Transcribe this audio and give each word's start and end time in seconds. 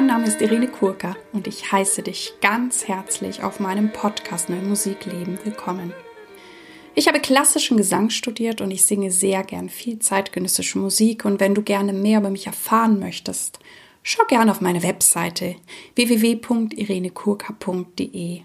Mein 0.00 0.06
Name 0.06 0.28
ist 0.28 0.40
Irene 0.40 0.66
Kurka 0.66 1.14
und 1.34 1.46
ich 1.46 1.72
heiße 1.72 2.02
dich 2.02 2.32
ganz 2.40 2.88
herzlich 2.88 3.42
auf 3.42 3.60
meinem 3.60 3.92
Podcast 3.92 4.48
Neue 4.48 4.62
Musikleben 4.62 5.38
willkommen. 5.44 5.92
Ich 6.94 7.06
habe 7.06 7.20
klassischen 7.20 7.76
Gesang 7.76 8.08
studiert 8.08 8.62
und 8.62 8.70
ich 8.70 8.86
singe 8.86 9.10
sehr 9.10 9.44
gern 9.44 9.68
viel 9.68 9.98
zeitgenössische 9.98 10.78
Musik 10.78 11.26
und 11.26 11.38
wenn 11.38 11.54
du 11.54 11.60
gerne 11.60 11.92
mehr 11.92 12.20
über 12.20 12.30
mich 12.30 12.46
erfahren 12.46 12.98
möchtest, 12.98 13.58
schau 14.02 14.24
gerne 14.24 14.52
auf 14.52 14.62
meine 14.62 14.82
Webseite 14.82 15.56
www.irenekurka.de. 15.96 18.40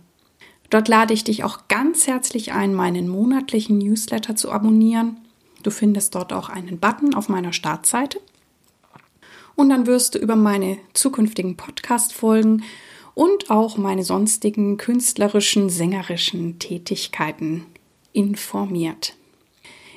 Dort 0.70 0.88
lade 0.90 1.14
ich 1.14 1.24
dich 1.24 1.46
auch 1.46 1.70
ganz 1.70 2.06
herzlich 2.06 2.52
ein, 2.52 2.74
meinen 2.74 3.08
monatlichen 3.08 3.78
Newsletter 3.78 4.36
zu 4.36 4.52
abonnieren. 4.52 5.22
Du 5.64 5.72
findest 5.72 6.16
dort 6.16 6.34
auch 6.34 6.50
einen 6.50 6.80
Button 6.80 7.14
auf 7.14 7.30
meiner 7.30 7.54
Startseite. 7.54 8.20
Und 9.56 9.70
dann 9.70 9.88
wirst 9.88 10.16
du 10.16 10.20
über 10.20 10.36
meine 10.36 10.78
zukünftigen 10.94 11.56
Podcast-Folgen 11.56 12.64
und 13.14 13.50
auch 13.50 13.78
meine 13.78 14.04
sonstigen 14.04 14.78
künstlerischen, 14.78 15.70
sängerischen 15.70 16.60
Tätigkeiten 16.60 17.66
informiert. 18.12 19.16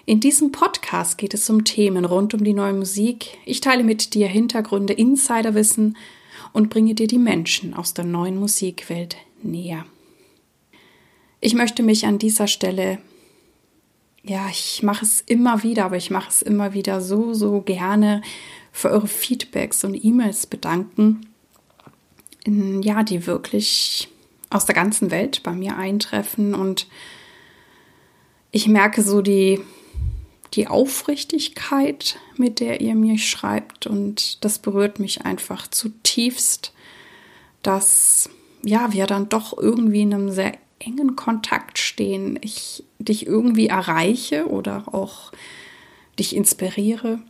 In 0.07 0.21
diesem 0.21 0.53
Podcast 0.53 1.19
geht 1.19 1.35
es 1.35 1.51
um 1.51 1.65
Themen 1.65 2.05
rund 2.05 2.33
um 2.33 2.43
die 2.43 2.55
neue 2.55 2.73
Musik. 2.73 3.37
Ich 3.45 3.61
teile 3.61 3.85
mit 3.85 4.15
dir 4.15 4.27
Hintergründe, 4.27 4.95
Insiderwissen 4.95 5.99
und 6.53 6.71
bringe 6.71 6.95
dir 6.95 7.07
die 7.07 7.19
Menschen 7.19 7.75
aus 7.75 7.93
der 7.93 8.07
neuen 8.07 8.39
Musikwelt 8.39 9.17
näher. 9.43 9.85
Ich 11.41 11.55
möchte 11.55 11.83
mich 11.83 12.07
an 12.07 12.19
dieser 12.19 12.47
Stelle, 12.47 12.99
ja, 14.23 14.49
ich 14.51 14.83
mache 14.83 15.05
es 15.05 15.21
immer 15.21 15.63
wieder, 15.63 15.85
aber 15.85 15.97
ich 15.97 16.11
mache 16.11 16.31
es 16.31 16.43
immer 16.43 16.73
wieder 16.73 17.01
so, 17.01 17.35
so 17.35 17.61
gerne 17.61 18.23
für 18.73 18.91
eure 18.91 19.09
Feedbacks 19.09 19.85
und 19.85 19.95
E-Mails 19.95 20.47
bedanken, 20.47 21.27
ja, 22.47 23.03
die 23.03 23.27
wirklich 23.27 24.09
aus 24.51 24.65
der 24.65 24.75
ganzen 24.75 25.11
Welt 25.11 25.43
bei 25.43 25.53
mir 25.53 25.77
eintreffen. 25.77 26.55
Und 26.55 26.87
ich 28.51 28.69
merke 28.69 29.03
so 29.03 29.21
die, 29.21 29.61
die 30.55 30.67
Aufrichtigkeit, 30.67 32.19
mit 32.37 32.61
der 32.61 32.81
ihr 32.81 32.95
mir 32.95 33.19
schreibt. 33.19 33.87
Und 33.87 34.45
das 34.45 34.59
berührt 34.59 34.99
mich 34.99 35.25
einfach 35.25 35.67
zutiefst, 35.69 36.73
dass 37.63 38.31
ja, 38.63 38.93
wir 38.93 39.07
dann 39.07 39.29
doch 39.29 39.57
irgendwie 39.57 40.03
in 40.03 40.15
einem 40.15 40.31
sehr 40.31 40.53
engen 40.79 41.17
Kontakt 41.17 41.79
stehen, 41.79 42.39
ich 42.41 42.85
dich 42.99 43.27
irgendwie 43.27 43.67
erreiche 43.67 44.47
oder 44.49 44.95
auch 44.95 45.33
dich 46.19 46.35
inspiriere, 46.35 47.21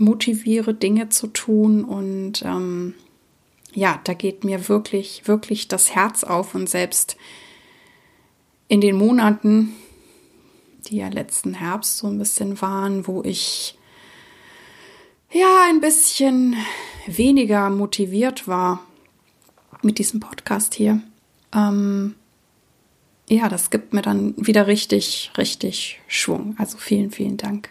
motiviere, 0.00 0.74
Dinge 0.74 1.08
zu 1.08 1.28
tun. 1.28 1.84
Und 1.84 2.42
ähm, 2.42 2.94
ja, 3.72 4.00
da 4.04 4.14
geht 4.14 4.44
mir 4.44 4.68
wirklich, 4.68 5.26
wirklich 5.26 5.68
das 5.68 5.94
Herz 5.94 6.24
auf. 6.24 6.54
Und 6.54 6.68
selbst 6.68 7.16
in 8.68 8.80
den 8.80 8.96
Monaten, 8.96 9.74
die 10.86 10.96
ja 10.96 11.08
letzten 11.08 11.54
Herbst 11.54 11.98
so 11.98 12.06
ein 12.06 12.18
bisschen 12.18 12.60
waren, 12.60 13.06
wo 13.06 13.22
ich 13.22 13.78
ja 15.32 15.66
ein 15.68 15.80
bisschen 15.80 16.56
weniger 17.06 17.70
motiviert 17.70 18.48
war 18.48 18.84
mit 19.82 19.98
diesem 19.98 20.20
Podcast 20.20 20.74
hier, 20.74 21.02
ähm, 21.54 22.14
ja, 23.28 23.48
das 23.48 23.70
gibt 23.70 23.92
mir 23.92 24.02
dann 24.02 24.34
wieder 24.38 24.66
richtig, 24.66 25.30
richtig 25.36 26.00
Schwung. 26.06 26.54
Also 26.58 26.78
vielen, 26.78 27.10
vielen 27.10 27.36
Dank. 27.36 27.70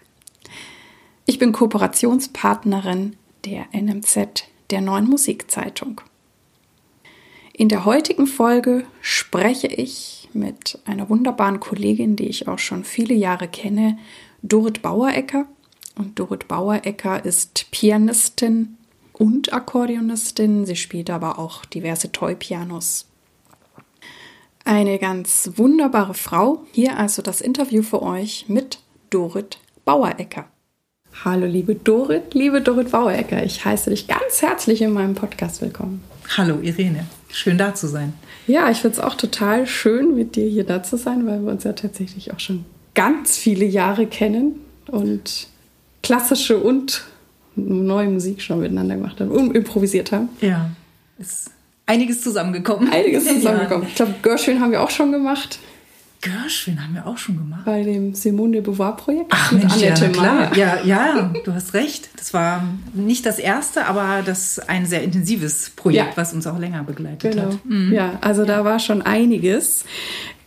Ich 1.30 1.39
bin 1.39 1.52
Kooperationspartnerin 1.52 3.17
der 3.44 3.66
NMZ, 3.73 4.45
der 4.70 4.80
neuen 4.80 5.09
Musikzeitung. 5.09 5.99
In 7.52 7.67
der 7.67 7.83
heutigen 7.83 8.27
Folge 8.27 8.86
spreche 9.02 9.67
ich 9.67 10.30
mit 10.32 10.80
einer 10.86 11.10
wunderbaren 11.10 11.60
Kollegin, 11.60 12.16
die 12.16 12.30
ich 12.30 12.48
auch 12.48 12.60
schon 12.60 12.86
viele 12.86 13.14
Jahre 13.14 13.49
kenne, 13.49 13.98
Dorit 14.42 14.82
Bauerecker. 14.82 15.48
Und 15.98 16.17
Dorit 16.17 16.48
Bauerecker 16.48 17.26
ist 17.26 17.71
Pianistin 17.71 18.77
und 19.11 19.52
Akkordeonistin. 19.52 20.66
Sie 20.66 20.77
spielt 20.77 21.10
aber 21.10 21.39
auch 21.39 21.66
diverse 21.66 22.10
Toy-Pianos 22.10 23.05
eine 24.64 24.98
ganz 24.98 25.52
wunderbare 25.55 26.14
Frau. 26.14 26.66
Hier 26.71 26.98
also 26.98 27.21
das 27.21 27.42
Interview 27.42 27.83
für 27.83 28.02
euch 28.02 28.45
mit 28.48 28.80
Dorit 29.10 29.60
Bauerecker. 29.83 30.45
Hallo 31.26 31.48
liebe 31.48 31.73
Dorit, 31.73 32.36
liebe 32.36 32.61
Dorit 32.61 32.92
Bauerecker, 32.92 33.44
ich 33.44 33.66
heiße 33.66 33.89
dich 33.89 34.08
ganz 34.08 34.42
herzlich 34.44 34.83
in 34.83 34.94
meinem 34.94 35.16
Podcast 35.16 35.61
willkommen. 35.64 36.04
Hallo 36.38 36.60
Irene, 36.61 37.05
schön 37.32 37.58
da 37.58 37.73
zu 37.73 37.88
sein. 37.88 38.14
Ja, 38.45 38.70
ich 38.70 38.78
finde 38.78 38.98
es 38.98 39.04
auch 39.04 39.16
total 39.16 39.66
schön, 39.66 40.16
mit 40.16 40.36
dir 40.36 40.48
hier 40.48 40.64
da 40.64 40.83
zu 40.83 40.95
sein, 40.95 41.26
weil 41.26 41.42
wir 41.42 41.52
uns 41.52 41.64
ja 41.64 41.73
tatsächlich 41.73 42.33
auch 42.33 42.39
schon 42.39 42.66
ganz 42.94 43.36
viele 43.36 43.66
Jahre 43.66 44.05
kennen 44.05 44.61
und 44.88 45.48
klassische 46.04 46.60
und 46.60 47.04
neue 47.55 48.10
Musik 48.10 48.44
schon 48.44 48.60
miteinander 48.60 48.95
gemacht 48.95 49.20
haben 49.20 49.32
und 49.32 49.55
improvisiert 49.55 50.11
haben. 50.11 50.30
Ja, 50.39 50.70
es 51.17 51.49
einiges 51.88 52.22
zusammengekommen. 52.22 52.92
Einiges 52.92 53.26
zusammengekommen. 53.34 53.84
Ja. 53.84 53.89
Ich 53.89 53.95
glaube, 53.95 54.14
Gershwin 54.22 54.61
haben 54.61 54.72
wir 54.72 54.84
auch 54.84 54.92
schon 54.92 55.11
gemacht. 55.11 55.58
Gershwin 56.22 56.83
haben 56.83 56.95
wir 56.95 57.05
auch 57.05 57.17
schon 57.17 57.38
gemacht. 57.38 57.66
Bei 57.66 57.83
dem 57.83 58.16
Simone 58.16 58.54
de 58.54 58.61
Beauvoir-Projekt. 58.61 59.28
Ach, 59.30 59.52
mit 59.52 59.61
Mensch, 59.61 59.73
Annette 59.76 60.05
ja, 60.05 60.11
klar. 60.11 60.58
Ja, 60.58 60.83
ja, 60.83 61.33
du 61.44 61.54
hast 61.54 61.73
recht. 61.73 62.10
Das 62.17 62.33
war 62.33 62.67
nicht 62.94 63.26
das 63.26 63.39
erste, 63.39 63.86
aber 63.86 64.23
das 64.26 64.60
ein 64.60 64.86
sehr 64.86 65.04
intensives 65.04 65.70
Projekt, 65.76 66.10
ja. 66.10 66.17
was 66.17 66.33
uns 66.33 66.48
auch 66.48 66.58
länger 66.58 66.83
begleitet 66.83 67.33
genau. 67.33 67.52
hat. 67.52 67.66
Mhm. 67.66 67.94
Ja, 67.94 68.17
also 68.22 68.45
da 68.45 68.66
war 68.66 68.80
schon 68.80 69.02
einiges. 69.02 69.86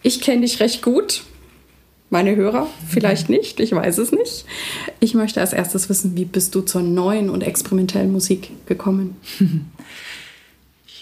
Ich 0.03 0.21
kenne 0.21 0.43
dich 0.43 0.61
recht 0.61 0.83
gut. 0.83 1.23
Meine 2.13 2.35
Hörer 2.35 2.67
vielleicht 2.89 3.29
nicht, 3.29 3.61
ich 3.61 3.71
weiß 3.71 3.99
es 3.99 4.11
nicht. 4.11 4.45
Ich 4.99 5.15
möchte 5.15 5.41
als 5.41 5.53
erstes 5.53 5.89
wissen, 5.89 6.17
wie 6.17 6.25
bist 6.25 6.57
du 6.57 6.63
zur 6.63 6.83
neuen 6.83 7.31
und 7.31 7.43
experimentellen 7.43 8.13
Musik 8.13 8.51
gekommen? 8.67 9.17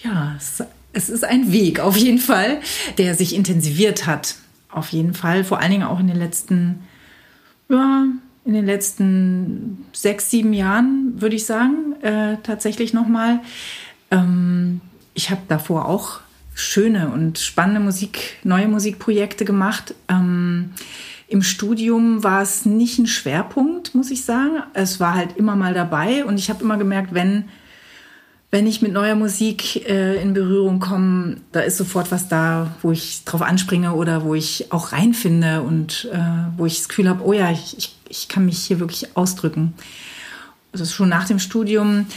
Ja, 0.01 0.37
es 0.93 1.09
ist 1.09 1.25
ein 1.25 1.51
Weg 1.51 1.81
auf 1.81 1.97
jeden 1.97 2.19
Fall, 2.19 2.61
der 2.97 3.15
sich 3.15 3.35
intensiviert 3.35 4.05
hat. 4.05 4.35
Auf 4.71 4.89
jeden 4.89 5.13
Fall, 5.13 5.43
vor 5.43 5.59
allen 5.59 5.71
Dingen 5.71 5.83
auch 5.83 5.99
in 5.99 6.07
den 6.07 6.17
letzten, 6.17 6.83
ja, 7.69 8.05
in 8.45 8.53
den 8.53 8.65
letzten 8.65 9.85
sechs, 9.93 10.29
sieben 10.29 10.53
Jahren, 10.53 11.21
würde 11.21 11.35
ich 11.35 11.45
sagen, 11.45 11.95
äh, 12.01 12.37
tatsächlich 12.43 12.93
nochmal. 12.93 13.41
Ähm, 14.11 14.81
ich 15.13 15.31
habe 15.31 15.41
davor 15.47 15.85
auch 15.85 16.21
schöne 16.53 17.09
und 17.09 17.39
spannende 17.39 17.79
Musik, 17.79 18.37
neue 18.43 18.67
Musikprojekte 18.67 19.45
gemacht. 19.45 19.95
Ähm, 20.07 20.71
Im 21.27 21.41
Studium 21.41 22.23
war 22.23 22.41
es 22.41 22.65
nicht 22.65 22.99
ein 22.99 23.07
Schwerpunkt, 23.07 23.95
muss 23.95 24.11
ich 24.11 24.25
sagen. 24.25 24.63
Es 24.73 24.99
war 24.99 25.15
halt 25.15 25.37
immer 25.37 25.55
mal 25.55 25.73
dabei 25.73 26.25
und 26.25 26.37
ich 26.37 26.49
habe 26.49 26.63
immer 26.63 26.77
gemerkt, 26.77 27.13
wenn 27.13 27.45
wenn 28.51 28.65
ich 28.65 28.81
mit 28.81 28.93
neuer 28.93 29.15
Musik 29.15 29.87
äh, 29.87 30.21
in 30.21 30.33
Berührung 30.33 30.79
komme, 30.79 31.37
da 31.51 31.59
ist 31.59 31.77
sofort 31.77 32.11
was 32.11 32.27
da, 32.27 32.75
wo 32.81 32.91
ich 32.91 33.23
drauf 33.23 33.41
anspringe 33.43 33.93
oder 33.93 34.23
wo 34.23 34.33
ich 34.33 34.71
auch 34.71 34.91
reinfinde 34.91 35.61
und 35.61 36.09
äh, 36.11 36.19
wo 36.57 36.65
ich 36.65 36.77
das 36.77 36.89
Gefühl 36.89 37.09
habe, 37.09 37.23
oh 37.23 37.33
ja, 37.33 37.51
ich, 37.51 37.77
ich, 37.77 37.95
ich 38.09 38.27
kann 38.27 38.45
mich 38.45 38.59
hier 38.59 38.79
wirklich 38.79 39.15
ausdrücken. 39.15 39.73
Also 40.71 40.85
schon 40.85 41.09
nach 41.09 41.25
dem 41.25 41.39
Studium 41.39 42.07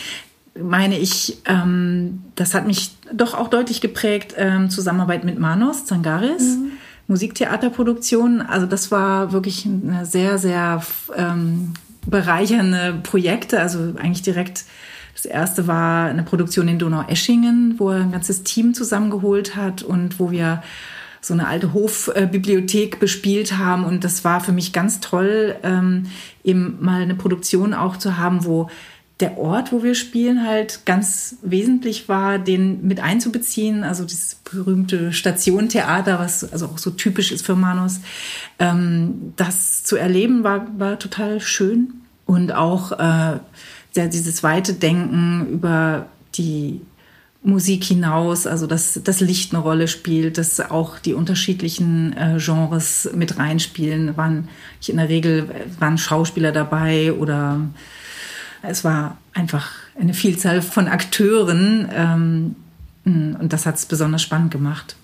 meine 0.59 0.99
ich, 0.99 1.39
ähm, 1.47 2.25
das 2.35 2.55
hat 2.55 2.67
mich 2.67 2.93
doch 3.13 3.35
auch 3.35 3.49
deutlich 3.49 3.81
geprägt, 3.81 4.35
ähm, 4.37 4.71
Zusammenarbeit 4.71 5.25
mit 5.25 5.39
Manos 5.39 5.87
Zangaris. 5.87 6.57
Mhm. 6.57 6.73
Musiktheaterproduktion. 7.09 8.41
Also 8.41 8.67
das 8.67 8.91
war 8.91 9.33
wirklich 9.33 9.67
eine 9.67 10.07
sehr, 10.07 10.39
sehr 10.39 10.83
ähm, 11.17 11.75
bereichernde 12.07 13.01
Projekte. 13.03 13.61
Also 13.61 13.95
eigentlich 13.99 14.23
direkt 14.23 14.65
das 15.15 15.25
erste 15.25 15.67
war 15.67 16.07
eine 16.07 16.23
Produktion 16.23 16.69
in 16.69 16.79
Donau-Eschingen, 16.79 17.75
wo 17.79 17.91
er 17.91 18.01
ein 18.01 18.13
ganzes 18.13 18.43
Team 18.43 18.75
zusammengeholt 18.75 19.57
hat 19.57 19.83
und 19.83 20.19
wo 20.19 20.31
wir 20.31 20.63
so 21.21 21.35
eine 21.35 21.47
alte 21.47 21.73
Hofbibliothek 21.73 22.99
bespielt 22.99 23.57
haben. 23.57 23.85
Und 23.85 24.03
das 24.03 24.25
war 24.25 24.41
für 24.41 24.53
mich 24.53 24.73
ganz 24.73 25.01
toll, 25.01 25.55
ähm, 25.63 26.07
eben 26.43 26.79
mal 26.81 27.03
eine 27.03 27.15
Produktion 27.15 27.75
auch 27.75 27.97
zu 27.97 28.19
haben, 28.19 28.45
wo 28.45 28.69
der 29.21 29.39
Ort, 29.39 29.71
wo 29.71 29.85
wir 29.85 29.95
spielen, 29.95 30.45
halt 30.45 30.85
ganz 30.85 31.37
wesentlich 31.43 32.09
war, 32.09 32.41
den 32.41 32.85
mit 32.89 32.99
einzubeziehen. 32.99 33.85
Also 33.85 34.05
dieses 34.05 34.35
berühmte 34.35 35.13
Stationtheater, 35.13 36.19
was 36.19 36.53
also 36.53 36.67
auch 36.67 36.79
so 36.79 36.91
typisch 36.91 37.31
ist 37.31 37.47
für 37.47 37.55
Manus. 37.55 38.01
Ähm, 38.59 39.33
das 39.37 39.85
zu 39.85 39.95
erleben 39.95 40.43
war, 40.43 40.67
war 40.77 40.99
total 40.99 41.41
schön. 41.41 41.95
Und 42.27 42.53
auch 42.53 42.93
äh, 42.93 43.39
sehr 43.93 44.09
dieses 44.09 44.43
weite 44.43 44.75
Denken 44.75 45.47
über 45.51 46.07
die 46.35 46.81
Musik 47.45 47.85
hinaus, 47.85 48.47
also 48.47 48.67
dass 48.67 49.01
das 49.03 49.21
Licht 49.21 49.53
eine 49.53 49.63
Rolle 49.63 49.89
spielt, 49.89 50.39
dass 50.39 50.61
auch 50.61 50.99
die 50.99 51.15
unterschiedlichen 51.15 52.17
äh, 52.17 52.39
Genres 52.39 53.11
mit 53.15 53.37
reinspielen. 53.37 54.17
Waren 54.17 54.49
ich 54.81 54.91
in 54.91 54.97
der 54.97 55.09
Regel 55.09 55.51
waren 55.79 55.99
Schauspieler 55.99 56.53
dabei 56.53 57.13
oder 57.13 57.61
Es 58.63 58.85
war 58.85 59.19
einfach 59.35 59.71
eine 59.99 60.15
Vielzahl 60.15 60.63
von 60.63 60.87
Akteuren 60.87 61.89
ähm, 61.93 62.57
und 63.05 63.53
das 63.53 63.67
hat 63.67 63.75
es 63.75 63.87
besonders 63.87 64.23
spannend 64.23 64.53
gemacht. 64.53 64.95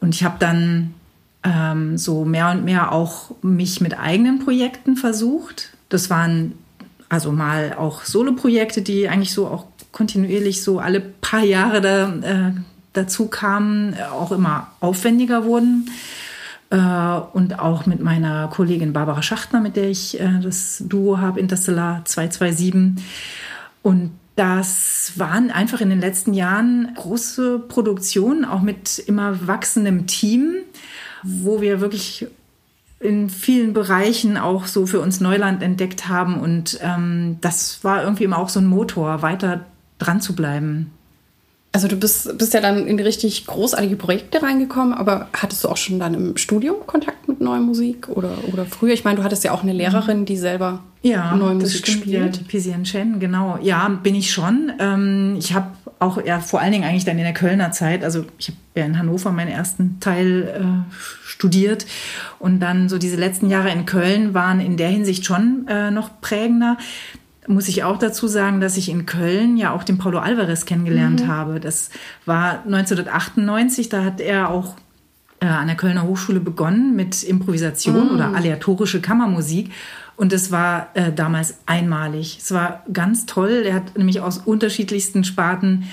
Und 0.00 0.14
ich 0.14 0.24
habe 0.24 0.36
dann 0.38 0.94
ähm, 1.42 1.98
so 1.98 2.24
mehr 2.24 2.50
und 2.50 2.64
mehr 2.64 2.90
auch 2.92 3.32
mich 3.42 3.82
mit 3.82 3.98
eigenen 3.98 4.38
Projekten 4.38 4.96
versucht. 4.96 5.74
Das 5.90 6.08
waren 6.08 6.54
also 7.12 7.30
mal 7.30 7.74
auch 7.74 8.06
Solo-Projekte, 8.06 8.80
die 8.80 9.06
eigentlich 9.06 9.34
so 9.34 9.46
auch 9.46 9.66
kontinuierlich 9.92 10.62
so 10.62 10.78
alle 10.78 11.00
paar 11.00 11.44
Jahre 11.44 11.82
da, 11.82 12.08
äh, 12.08 12.52
dazu 12.94 13.26
kamen, 13.26 13.92
äh, 13.92 14.04
auch 14.04 14.32
immer 14.32 14.68
aufwendiger 14.80 15.44
wurden. 15.44 15.90
Äh, 16.70 16.76
und 16.76 17.58
auch 17.58 17.84
mit 17.84 18.00
meiner 18.00 18.48
Kollegin 18.48 18.94
Barbara 18.94 19.22
Schachtner, 19.22 19.60
mit 19.60 19.76
der 19.76 19.90
ich 19.90 20.18
äh, 20.18 20.40
das 20.42 20.82
Duo 20.86 21.18
habe, 21.18 21.38
Interstellar 21.38 22.02
227. 22.06 23.04
Und 23.82 24.12
das 24.34 25.12
waren 25.16 25.50
einfach 25.50 25.82
in 25.82 25.90
den 25.90 26.00
letzten 26.00 26.32
Jahren 26.32 26.94
große 26.94 27.58
Produktionen, 27.58 28.46
auch 28.46 28.62
mit 28.62 28.98
immer 29.00 29.46
wachsendem 29.46 30.06
Team, 30.06 30.54
wo 31.22 31.60
wir 31.60 31.82
wirklich 31.82 32.26
in 33.02 33.28
vielen 33.28 33.72
Bereichen 33.72 34.38
auch 34.38 34.66
so 34.66 34.86
für 34.86 35.00
uns 35.00 35.20
Neuland 35.20 35.62
entdeckt 35.62 36.08
haben. 36.08 36.40
Und 36.40 36.78
ähm, 36.82 37.38
das 37.40 37.82
war 37.82 38.02
irgendwie 38.02 38.24
immer 38.24 38.38
auch 38.38 38.48
so 38.48 38.60
ein 38.60 38.66
Motor, 38.66 39.22
weiter 39.22 39.66
dran 39.98 40.20
zu 40.20 40.34
bleiben. 40.34 40.92
Also 41.74 41.88
du 41.88 41.96
bist, 41.96 42.36
bist 42.36 42.52
ja 42.52 42.60
dann 42.60 42.86
in 42.86 43.00
richtig 43.00 43.46
großartige 43.46 43.96
Projekte 43.96 44.42
reingekommen, 44.42 44.92
aber 44.92 45.28
hattest 45.32 45.64
du 45.64 45.68
auch 45.68 45.78
schon 45.78 45.98
dann 45.98 46.12
im 46.12 46.36
Studium 46.36 46.86
Kontakt 46.86 47.26
mit 47.28 47.40
neuer 47.40 47.60
Musik 47.60 48.08
oder, 48.10 48.32
oder 48.52 48.66
früher? 48.66 48.92
Ich 48.92 49.04
meine, 49.04 49.16
du 49.16 49.24
hattest 49.24 49.42
ja 49.42 49.52
auch 49.52 49.62
eine 49.62 49.72
Lehrerin, 49.72 50.26
die 50.26 50.36
selber 50.36 50.80
ja, 51.00 51.34
neue 51.34 51.54
Musik 51.54 51.86
stimmt, 51.86 52.02
spielt. 52.02 52.36
Ja, 52.36 52.42
Pisian 52.46 52.84
Chen, 52.84 53.20
genau. 53.20 53.58
Ja, 53.62 53.88
bin 53.88 54.14
ich 54.14 54.30
schon. 54.30 54.70
Ähm, 54.78 55.36
ich 55.38 55.54
habe 55.54 55.68
auch 55.98 56.22
ja, 56.22 56.40
vor 56.40 56.60
allen 56.60 56.72
Dingen 56.72 56.84
eigentlich 56.84 57.06
dann 57.06 57.16
in 57.16 57.24
der 57.24 57.32
Kölner 57.32 57.72
Zeit, 57.72 58.04
also 58.04 58.26
ich 58.36 58.48
habe 58.48 58.58
ja 58.74 58.84
in 58.84 58.98
Hannover 58.98 59.30
meinen 59.30 59.50
ersten 59.50 59.98
Teil 60.00 60.42
äh, 60.60 60.94
studiert 61.24 61.86
und 62.38 62.60
dann 62.60 62.88
so 62.88 62.98
diese 62.98 63.16
letzten 63.16 63.48
Jahre 63.48 63.70
in 63.70 63.86
Köln 63.86 64.34
waren 64.34 64.60
in 64.60 64.76
der 64.76 64.88
Hinsicht 64.88 65.24
schon 65.24 65.66
äh, 65.68 65.90
noch 65.90 66.20
prägender 66.20 66.76
muss 67.46 67.68
ich 67.68 67.82
auch 67.82 67.98
dazu 67.98 68.28
sagen, 68.28 68.60
dass 68.60 68.76
ich 68.76 68.88
in 68.88 69.06
Köln 69.06 69.56
ja 69.56 69.72
auch 69.72 69.82
den 69.82 69.98
Paulo 69.98 70.18
Alvarez 70.18 70.64
kennengelernt 70.64 71.22
mhm. 71.22 71.28
habe. 71.28 71.60
Das 71.60 71.90
war 72.24 72.62
1998, 72.64 73.88
da 73.88 74.04
hat 74.04 74.20
er 74.20 74.50
auch 74.50 74.76
äh, 75.40 75.46
an 75.46 75.66
der 75.66 75.76
Kölner 75.76 76.04
Hochschule 76.04 76.40
begonnen 76.40 76.94
mit 76.94 77.22
Improvisation 77.24 78.08
mhm. 78.08 78.14
oder 78.14 78.34
aleatorische 78.34 79.00
Kammermusik. 79.00 79.70
Und 80.14 80.32
es 80.32 80.52
war 80.52 80.90
äh, 80.94 81.12
damals 81.12 81.58
einmalig. 81.66 82.38
Es 82.40 82.52
war 82.52 82.84
ganz 82.92 83.26
toll. 83.26 83.62
Er 83.64 83.74
hat 83.74 83.96
nämlich 83.98 84.20
aus 84.20 84.38
unterschiedlichsten 84.38 85.24
Sparten 85.24 85.84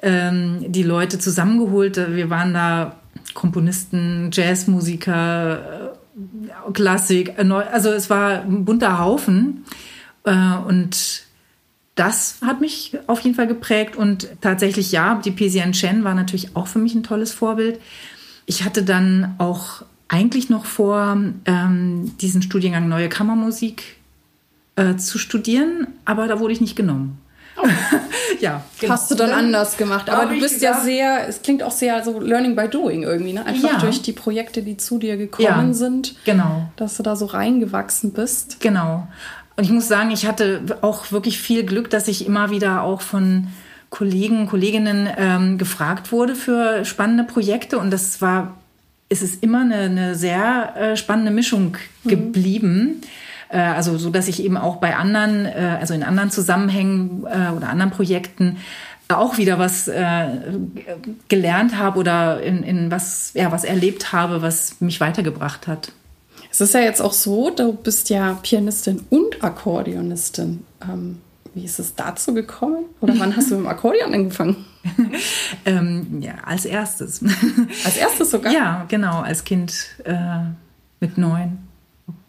ähm, 0.00 0.64
die 0.68 0.82
Leute 0.82 1.18
zusammengeholt. 1.18 1.96
Wir 1.96 2.30
waren 2.30 2.54
da 2.54 2.96
Komponisten, 3.34 4.30
Jazzmusiker, 4.32 5.92
äh, 6.66 6.72
Klassik. 6.72 7.34
Äh, 7.36 7.50
also 7.50 7.90
es 7.90 8.08
war 8.08 8.42
ein 8.42 8.64
bunter 8.64 8.98
Haufen. 8.98 9.64
Äh, 10.24 10.56
und 10.66 11.24
das 11.94 12.38
hat 12.44 12.60
mich 12.60 12.98
auf 13.06 13.20
jeden 13.20 13.36
Fall 13.36 13.46
geprägt. 13.46 13.96
Und 13.96 14.28
tatsächlich, 14.40 14.92
ja, 14.92 15.20
die 15.24 15.30
PCN 15.30 15.72
Chen 15.72 16.04
war 16.04 16.14
natürlich 16.14 16.56
auch 16.56 16.66
für 16.66 16.78
mich 16.78 16.94
ein 16.94 17.02
tolles 17.02 17.32
Vorbild. 17.32 17.80
Ich 18.46 18.64
hatte 18.64 18.82
dann 18.82 19.34
auch 19.38 19.82
eigentlich 20.08 20.50
noch 20.50 20.66
vor, 20.66 21.16
ähm, 21.46 22.12
diesen 22.20 22.42
Studiengang 22.42 22.88
Neue 22.88 23.08
Kammermusik 23.08 23.96
äh, 24.76 24.96
zu 24.96 25.18
studieren, 25.18 25.86
aber 26.04 26.26
da 26.26 26.40
wurde 26.40 26.52
ich 26.52 26.60
nicht 26.60 26.76
genommen. 26.76 27.18
Oh. 27.56 27.66
ja, 28.40 28.64
genau. 28.80 28.92
hast 28.92 29.10
du 29.10 29.14
dann, 29.14 29.30
anders 29.30 29.76
gemacht. 29.76 30.10
Aber 30.10 30.26
du 30.26 30.40
bist 30.40 30.60
ja 30.60 30.80
sehr, 30.80 31.28
es 31.28 31.42
klingt 31.42 31.62
auch 31.62 31.70
sehr 31.70 32.02
so 32.02 32.18
Learning 32.18 32.56
by 32.56 32.68
Doing 32.68 33.04
irgendwie, 33.04 33.32
ne? 33.32 33.46
Einfach 33.46 33.74
ja. 33.74 33.78
durch 33.78 34.02
die 34.02 34.12
Projekte, 34.12 34.62
die 34.62 34.76
zu 34.76 34.98
dir 34.98 35.16
gekommen 35.16 35.68
ja, 35.68 35.72
sind. 35.72 36.16
Genau. 36.24 36.68
Dass 36.74 36.96
du 36.96 37.04
da 37.04 37.14
so 37.14 37.26
reingewachsen 37.26 38.12
bist. 38.12 38.58
Genau. 38.60 39.06
Und 39.56 39.64
ich 39.64 39.70
muss 39.70 39.88
sagen, 39.88 40.10
ich 40.10 40.26
hatte 40.26 40.78
auch 40.80 41.12
wirklich 41.12 41.38
viel 41.38 41.64
Glück, 41.64 41.90
dass 41.90 42.08
ich 42.08 42.26
immer 42.26 42.50
wieder 42.50 42.82
auch 42.82 43.00
von 43.00 43.48
Kollegen, 43.90 44.48
Kolleginnen 44.48 45.08
ähm, 45.16 45.58
gefragt 45.58 46.10
wurde 46.10 46.34
für 46.34 46.84
spannende 46.84 47.24
Projekte. 47.24 47.78
Und 47.78 47.92
das 47.92 48.20
war, 48.20 48.56
es 49.08 49.22
ist 49.22 49.42
immer 49.42 49.60
eine, 49.60 49.76
eine 49.76 50.14
sehr 50.16 50.74
äh, 50.76 50.96
spannende 50.96 51.30
Mischung 51.30 51.76
mhm. 52.02 52.08
geblieben. 52.08 52.84
Mhm. 52.84 53.00
Also 53.50 53.98
so, 53.98 54.10
dass 54.10 54.26
ich 54.26 54.42
eben 54.42 54.56
auch 54.56 54.76
bei 54.76 54.96
anderen, 54.96 55.46
äh, 55.46 55.76
also 55.78 55.94
in 55.94 56.02
anderen 56.02 56.30
Zusammenhängen 56.30 57.24
äh, 57.24 57.50
oder 57.50 57.68
anderen 57.68 57.92
Projekten 57.92 58.56
auch 59.08 59.38
wieder 59.38 59.58
was 59.58 59.86
äh, 59.86 60.26
gelernt 61.28 61.78
habe 61.78 61.98
oder 61.98 62.42
in, 62.42 62.62
in 62.62 62.90
was, 62.90 63.32
ja, 63.34 63.52
was 63.52 63.62
erlebt 63.64 64.12
habe, 64.12 64.42
was 64.42 64.80
mich 64.80 65.00
weitergebracht 65.00 65.66
hat. 65.66 65.92
Es 66.54 66.60
ist 66.60 66.72
ja 66.72 66.82
jetzt 66.82 67.02
auch 67.02 67.12
so, 67.12 67.50
du 67.50 67.72
bist 67.72 68.10
ja 68.10 68.38
Pianistin 68.40 69.04
und 69.10 69.42
Akkordeonistin. 69.42 70.64
Ähm, 70.88 71.20
wie 71.52 71.64
ist 71.64 71.80
es 71.80 71.96
dazu 71.96 72.32
gekommen? 72.32 72.84
Oder 73.00 73.18
wann 73.18 73.36
hast 73.36 73.50
du 73.50 73.56
mit 73.56 73.64
dem 73.64 73.66
Akkordeon 73.66 74.14
angefangen? 74.14 74.64
ähm, 75.66 76.20
ja, 76.20 76.34
als 76.44 76.64
erstes. 76.64 77.20
als 77.84 77.96
erstes 77.96 78.30
sogar? 78.30 78.52
Ja, 78.52 78.84
genau, 78.86 79.22
als 79.22 79.42
Kind 79.42 79.74
äh, 80.04 80.14
mit 81.00 81.18
neun 81.18 81.58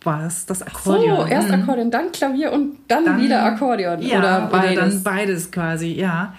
war 0.02 0.26
es 0.26 0.48
das 0.48 0.64
Akkordeon. 0.64 1.18
So, 1.18 1.26
erst 1.28 1.50
mhm. 1.50 1.54
Akkordeon, 1.54 1.92
dann 1.92 2.12
Klavier 2.12 2.52
und 2.52 2.78
dann, 2.88 3.06
dann 3.06 3.22
wieder 3.22 3.44
Akkordeon. 3.44 4.02
Ja, 4.02 4.18
oder 4.18 4.48
beides. 4.48 4.76
dann 4.76 5.04
beides 5.04 5.52
quasi, 5.52 5.90
ja. 5.90 6.34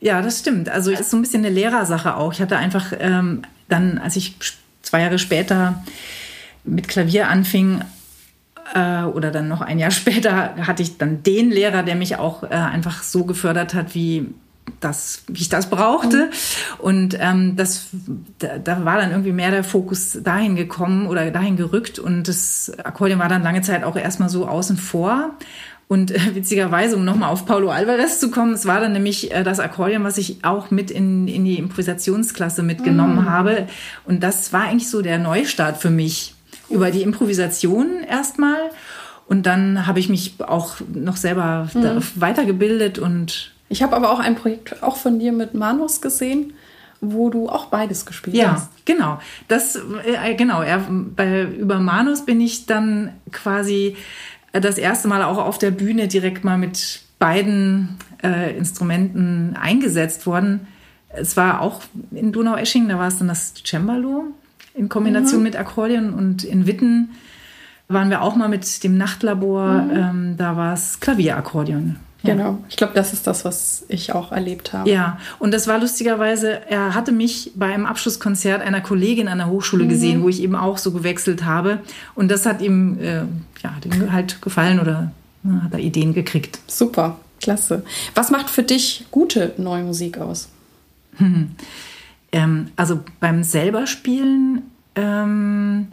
Ja, 0.00 0.20
das 0.20 0.40
stimmt. 0.40 0.68
Also 0.68 0.90
es 0.90 0.98
ist 0.98 1.10
so 1.10 1.16
ein 1.16 1.22
bisschen 1.22 1.44
eine 1.44 1.54
Lehrersache 1.54 2.16
auch. 2.16 2.32
Ich 2.32 2.42
hatte 2.42 2.56
einfach 2.56 2.92
ähm, 2.98 3.42
dann, 3.68 3.98
als 3.98 4.16
ich 4.16 4.34
zwei 4.82 5.02
Jahre 5.02 5.20
später 5.20 5.84
mit 6.64 6.88
Klavier 6.88 7.28
anfing, 7.28 7.82
äh, 8.74 9.02
oder 9.02 9.30
dann 9.30 9.48
noch 9.48 9.60
ein 9.60 9.78
Jahr 9.78 9.90
später, 9.90 10.54
hatte 10.66 10.82
ich 10.82 10.98
dann 10.98 11.22
den 11.22 11.50
Lehrer, 11.50 11.82
der 11.82 11.96
mich 11.96 12.16
auch 12.16 12.42
äh, 12.42 12.48
einfach 12.48 13.02
so 13.02 13.24
gefördert 13.24 13.74
hat, 13.74 13.94
wie 13.94 14.28
das, 14.80 15.24
wie 15.28 15.42
ich 15.42 15.48
das 15.48 15.68
brauchte. 15.68 16.16
Mhm. 16.16 16.30
Und 16.78 17.16
ähm, 17.20 17.56
das, 17.56 17.88
da, 18.38 18.58
da, 18.58 18.84
war 18.84 18.98
dann 18.98 19.10
irgendwie 19.10 19.32
mehr 19.32 19.50
der 19.50 19.64
Fokus 19.64 20.18
dahin 20.22 20.56
gekommen 20.56 21.06
oder 21.06 21.30
dahin 21.30 21.56
gerückt. 21.56 21.98
Und 21.98 22.28
das 22.28 22.72
Akkordeon 22.82 23.18
war 23.18 23.28
dann 23.28 23.42
lange 23.42 23.62
Zeit 23.62 23.84
auch 23.84 23.96
erstmal 23.96 24.28
so 24.28 24.48
außen 24.48 24.76
vor. 24.76 25.30
Und 25.86 26.12
äh, 26.12 26.34
witzigerweise, 26.34 26.96
um 26.96 27.04
nochmal 27.04 27.30
auf 27.30 27.44
Paulo 27.44 27.70
Alvarez 27.70 28.18
zu 28.20 28.30
kommen, 28.30 28.54
es 28.54 28.64
war 28.64 28.80
dann 28.80 28.92
nämlich 28.92 29.32
äh, 29.32 29.42
das 29.44 29.60
Akkordeon, 29.60 30.02
was 30.02 30.16
ich 30.16 30.38
auch 30.42 30.70
mit 30.70 30.90
in, 30.90 31.28
in 31.28 31.44
die 31.44 31.58
Improvisationsklasse 31.58 32.62
mitgenommen 32.62 33.16
mhm. 33.16 33.30
habe. 33.30 33.66
Und 34.06 34.22
das 34.22 34.52
war 34.54 34.62
eigentlich 34.62 34.88
so 34.88 35.02
der 35.02 35.18
Neustart 35.18 35.76
für 35.76 35.90
mich 35.90 36.33
über 36.68 36.90
die 36.90 37.02
Improvisation 37.02 38.02
erstmal. 38.02 38.70
Und 39.26 39.46
dann 39.46 39.86
habe 39.86 40.00
ich 40.00 40.08
mich 40.08 40.34
auch 40.40 40.76
noch 40.92 41.16
selber 41.16 41.68
mhm. 41.72 42.02
weitergebildet 42.16 42.98
und. 42.98 43.52
Ich 43.70 43.82
habe 43.82 43.96
aber 43.96 44.10
auch 44.12 44.20
ein 44.20 44.36
Projekt 44.36 44.82
auch 44.82 44.96
von 44.96 45.18
dir 45.18 45.32
mit 45.32 45.54
Manus 45.54 46.00
gesehen, 46.00 46.52
wo 47.00 47.30
du 47.30 47.48
auch 47.48 47.66
beides 47.66 48.04
gespielt 48.04 48.36
ja, 48.36 48.52
hast. 48.52 48.70
Ja, 48.86 48.94
genau. 48.94 49.18
Das, 49.48 49.76
äh, 49.76 50.34
genau. 50.34 50.62
Er, 50.62 50.86
bei, 50.88 51.44
über 51.44 51.80
Manus 51.80 52.24
bin 52.24 52.40
ich 52.40 52.66
dann 52.66 53.12
quasi 53.32 53.96
das 54.52 54.78
erste 54.78 55.08
Mal 55.08 55.22
auch 55.22 55.38
auf 55.38 55.58
der 55.58 55.70
Bühne 55.70 56.06
direkt 56.06 56.44
mal 56.44 56.58
mit 56.58 57.00
beiden 57.18 57.96
äh, 58.22 58.56
Instrumenten 58.56 59.56
eingesetzt 59.60 60.26
worden. 60.26 60.66
Es 61.08 61.36
war 61.36 61.60
auch 61.60 61.80
in 62.10 62.32
Donau-Esching, 62.32 62.88
da 62.88 62.98
war 62.98 63.08
es 63.08 63.18
dann 63.18 63.28
das 63.28 63.54
Cembalo 63.64 64.34
in 64.74 64.88
Kombination 64.88 65.38
mhm. 65.38 65.44
mit 65.44 65.56
Akkordeon 65.56 66.12
und 66.12 66.44
in 66.44 66.66
Witten 66.66 67.10
waren 67.88 68.10
wir 68.10 68.22
auch 68.22 68.34
mal 68.34 68.48
mit 68.48 68.82
dem 68.82 68.96
Nachtlabor. 68.96 69.82
Mhm. 69.82 69.90
Ähm, 69.94 70.34
da 70.36 70.56
war 70.56 70.74
es 70.74 71.00
Klavierakkordeon. 71.00 71.96
Ja. 72.22 72.34
Genau, 72.34 72.58
ich 72.70 72.76
glaube, 72.76 72.94
das 72.94 73.12
ist 73.12 73.26
das, 73.26 73.44
was 73.44 73.84
ich 73.88 74.14
auch 74.14 74.32
erlebt 74.32 74.72
habe. 74.72 74.88
Ja, 74.88 75.18
und 75.38 75.52
das 75.52 75.68
war 75.68 75.78
lustigerweise, 75.78 76.62
er 76.70 76.94
hatte 76.94 77.12
mich 77.12 77.52
bei 77.54 77.72
einem 77.72 77.84
Abschlusskonzert 77.84 78.62
einer 78.62 78.80
Kollegin 78.80 79.28
an 79.28 79.38
der 79.38 79.48
Hochschule 79.48 79.84
mhm. 79.84 79.88
gesehen, 79.90 80.22
wo 80.22 80.30
ich 80.30 80.42
eben 80.42 80.56
auch 80.56 80.78
so 80.78 80.92
gewechselt 80.92 81.44
habe. 81.44 81.80
Und 82.14 82.30
das 82.30 82.46
hat 82.46 82.62
ihm, 82.62 82.98
äh, 82.98 83.24
ja, 83.62 83.76
hat 83.76 83.84
ihm 83.84 84.10
halt 84.10 84.40
gefallen 84.40 84.80
oder 84.80 85.12
na, 85.42 85.64
hat 85.64 85.74
er 85.74 85.80
Ideen 85.80 86.14
gekriegt. 86.14 86.60
Super, 86.66 87.18
klasse. 87.42 87.84
Was 88.14 88.30
macht 88.30 88.48
für 88.48 88.62
dich 88.62 89.04
gute 89.10 89.52
neue 89.58 89.82
Musik 89.82 90.16
aus? 90.16 90.48
Ähm, 92.34 92.66
also 92.74 93.00
beim 93.20 93.44
selber 93.44 93.86
Spielen, 93.86 94.62
ähm, 94.96 95.86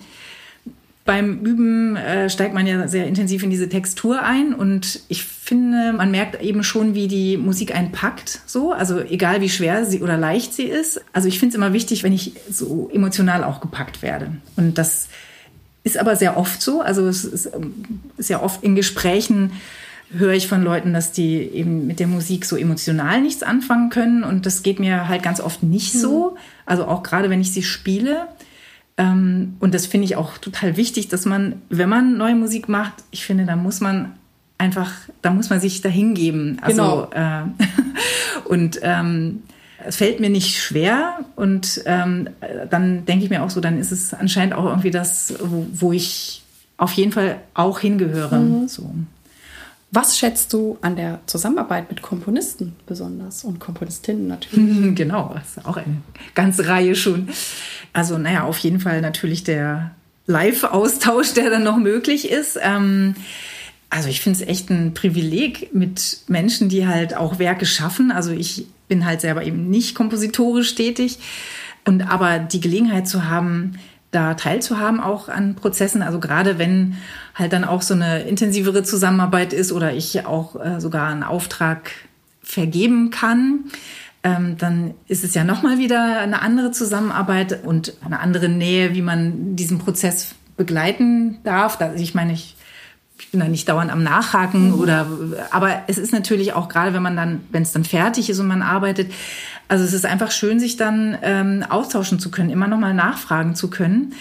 beim 1.05 1.39
Üben 1.41 1.95
äh, 1.95 2.31
steigt 2.31 2.55
man 2.55 2.65
ja 2.65 2.87
sehr 2.87 3.05
intensiv 3.05 3.43
in 3.43 3.51
diese 3.51 3.69
Textur 3.69 4.23
ein 4.23 4.55
und 4.55 5.01
ich 5.07 5.23
finde, 5.23 5.93
man 5.93 6.09
merkt 6.09 6.41
eben 6.41 6.63
schon, 6.63 6.95
wie 6.95 7.07
die 7.07 7.37
Musik 7.37 7.75
einen 7.75 7.91
packt, 7.91 8.41
so, 8.47 8.71
also 8.71 8.99
egal 8.99 9.41
wie 9.41 9.49
schwer 9.49 9.85
sie 9.85 10.01
oder 10.01 10.17
leicht 10.17 10.53
sie 10.53 10.63
ist. 10.63 11.01
Also 11.13 11.27
ich 11.27 11.37
finde 11.37 11.51
es 11.51 11.55
immer 11.57 11.73
wichtig, 11.73 12.01
wenn 12.01 12.13
ich 12.13 12.33
so 12.49 12.89
emotional 12.91 13.43
auch 13.43 13.61
gepackt 13.61 14.01
werde. 14.01 14.31
Und 14.55 14.79
das 14.79 15.09
ist 15.83 15.99
aber 15.99 16.15
sehr 16.15 16.37
oft 16.37 16.59
so. 16.61 16.81
Also 16.81 17.07
es 17.07 17.23
ist, 17.23 17.51
ist 18.17 18.29
ja 18.29 18.41
oft 18.41 18.63
in 18.63 18.75
Gesprächen 18.75 19.51
höre 20.13 20.33
ich 20.33 20.47
von 20.47 20.63
Leuten, 20.63 20.93
dass 20.93 21.11
die 21.11 21.37
eben 21.37 21.87
mit 21.87 21.99
der 21.99 22.07
Musik 22.07 22.45
so 22.45 22.57
emotional 22.57 23.21
nichts 23.21 23.43
anfangen 23.43 23.89
können. 23.89 24.23
Und 24.23 24.45
das 24.45 24.63
geht 24.63 24.79
mir 24.79 25.07
halt 25.07 25.23
ganz 25.23 25.39
oft 25.39 25.63
nicht 25.63 25.93
so. 25.93 26.35
Also 26.65 26.85
auch 26.85 27.03
gerade 27.03 27.29
wenn 27.29 27.41
ich 27.41 27.53
sie 27.53 27.63
spiele. 27.63 28.27
Ähm, 28.97 29.55
und 29.59 29.73
das 29.73 29.85
finde 29.85 30.05
ich 30.05 30.15
auch 30.15 30.37
total 30.37 30.77
wichtig, 30.77 31.07
dass 31.07 31.25
man, 31.25 31.61
wenn 31.69 31.89
man 31.89 32.17
neue 32.17 32.35
Musik 32.35 32.67
macht, 32.69 32.93
ich 33.11 33.25
finde, 33.25 33.45
da 33.45 33.55
muss 33.55 33.79
man 33.79 34.13
einfach, 34.57 34.91
da 35.21 35.31
muss 35.31 35.49
man 35.49 35.59
sich 35.59 35.81
dahin 35.81 36.13
geben. 36.13 36.57
Also, 36.61 37.07
genau. 37.11 37.11
Äh, 37.13 37.43
und 38.45 38.79
ähm, 38.83 39.43
es 39.85 39.95
fällt 39.95 40.19
mir 40.19 40.29
nicht 40.29 40.59
schwer 40.59 41.19
und 41.35 41.81
ähm, 41.85 42.29
dann 42.69 43.05
denke 43.05 43.23
ich 43.23 43.31
mir 43.31 43.41
auch 43.41 43.49
so, 43.49 43.61
dann 43.61 43.79
ist 43.79 43.91
es 43.91 44.13
anscheinend 44.13 44.53
auch 44.53 44.65
irgendwie 44.65 44.91
das, 44.91 45.33
wo, 45.39 45.65
wo 45.73 45.91
ich 45.91 46.43
auf 46.77 46.93
jeden 46.93 47.11
Fall 47.11 47.37
auch 47.53 47.79
hingehöre. 47.79 48.39
Mhm. 48.39 48.67
So. 48.67 48.93
Was 49.93 50.17
schätzt 50.17 50.53
du 50.53 50.77
an 50.81 50.95
der 50.95 51.19
Zusammenarbeit 51.25 51.89
mit 51.89 52.01
Komponisten 52.01 52.75
besonders 52.85 53.43
und 53.43 53.59
Komponistinnen 53.59 54.27
natürlich? 54.27 54.95
Genau, 54.95 55.35
ist 55.35 55.65
auch 55.65 55.77
eine 55.77 55.97
ganze 56.33 56.67
Reihe 56.67 56.95
schon. 56.95 57.27
Also, 57.91 58.17
naja, 58.17 58.43
auf 58.43 58.57
jeden 58.59 58.79
Fall 58.79 59.01
natürlich 59.01 59.43
der 59.43 59.91
Live-Austausch, 60.27 61.33
der 61.33 61.49
dann 61.49 61.63
noch 61.63 61.77
möglich 61.77 62.31
ist. 62.31 62.57
Ähm, 62.61 63.15
also 63.89 64.07
ich 64.07 64.21
finde 64.21 64.39
es 64.41 64.47
echt 64.47 64.69
ein 64.69 64.93
Privileg 64.93 65.75
mit 65.75 66.19
Menschen, 66.27 66.69
die 66.69 66.87
halt 66.87 67.15
auch 67.15 67.39
Werke 67.39 67.65
schaffen. 67.65 68.11
Also 68.11 68.31
ich 68.31 68.67
bin 68.87 69.05
halt 69.05 69.19
selber 69.19 69.43
eben 69.43 69.69
nicht 69.69 69.95
kompositorisch 69.95 70.73
tätig. 70.75 71.19
Und 71.85 72.03
aber 72.03 72.39
die 72.39 72.61
Gelegenheit 72.61 73.07
zu 73.09 73.25
haben, 73.25 73.73
da 74.11 74.33
teilzuhaben 74.33 74.99
auch 74.99 75.29
an 75.29 75.55
Prozessen. 75.55 76.01
Also 76.01 76.19
gerade 76.19 76.59
wenn 76.59 76.97
halt 77.33 77.53
dann 77.53 77.63
auch 77.63 77.81
so 77.81 77.93
eine 77.93 78.23
intensivere 78.23 78.83
Zusammenarbeit 78.83 79.53
ist 79.53 79.71
oder 79.71 79.93
ich 79.93 80.25
auch 80.25 80.55
äh, 80.55 80.81
sogar 80.81 81.09
einen 81.09 81.23
Auftrag 81.23 81.91
vergeben 82.43 83.09
kann, 83.09 83.65
ähm, 84.23 84.57
dann 84.57 84.93
ist 85.07 85.23
es 85.23 85.33
ja 85.33 85.43
nochmal 85.43 85.79
wieder 85.79 86.19
eine 86.19 86.41
andere 86.41 86.71
Zusammenarbeit 86.71 87.63
und 87.63 87.93
eine 88.05 88.19
andere 88.19 88.49
Nähe, 88.49 88.93
wie 88.93 89.01
man 89.01 89.55
diesen 89.55 89.79
Prozess 89.79 90.35
begleiten 90.57 91.39
darf. 91.43 91.79
Also 91.79 92.03
ich 92.03 92.13
meine, 92.13 92.33
ich, 92.33 92.55
ich 93.17 93.31
bin 93.31 93.39
da 93.39 93.47
nicht 93.47 93.67
dauernd 93.67 93.91
am 93.91 94.03
Nachhaken 94.03 94.69
mhm. 94.69 94.79
oder, 94.79 95.07
aber 95.49 95.83
es 95.87 95.97
ist 95.97 96.13
natürlich 96.13 96.53
auch 96.53 96.69
gerade, 96.69 96.93
wenn 96.93 97.01
man 97.01 97.15
dann, 97.15 97.41
wenn 97.51 97.63
es 97.63 97.71
dann 97.71 97.83
fertig 97.83 98.29
ist 98.29 98.39
und 98.39 98.47
man 98.47 98.61
arbeitet, 98.61 99.11
also 99.67 99.83
es 99.83 99.93
ist 99.93 100.05
einfach 100.05 100.31
schön, 100.31 100.59
sich 100.59 100.77
dann 100.77 101.17
ähm, 101.21 101.65
austauschen 101.67 102.19
zu 102.19 102.31
können, 102.31 102.49
immer 102.49 102.67
nochmal 102.67 102.93
nachfragen 102.93 103.55
zu 103.55 103.69
können. 103.69 104.13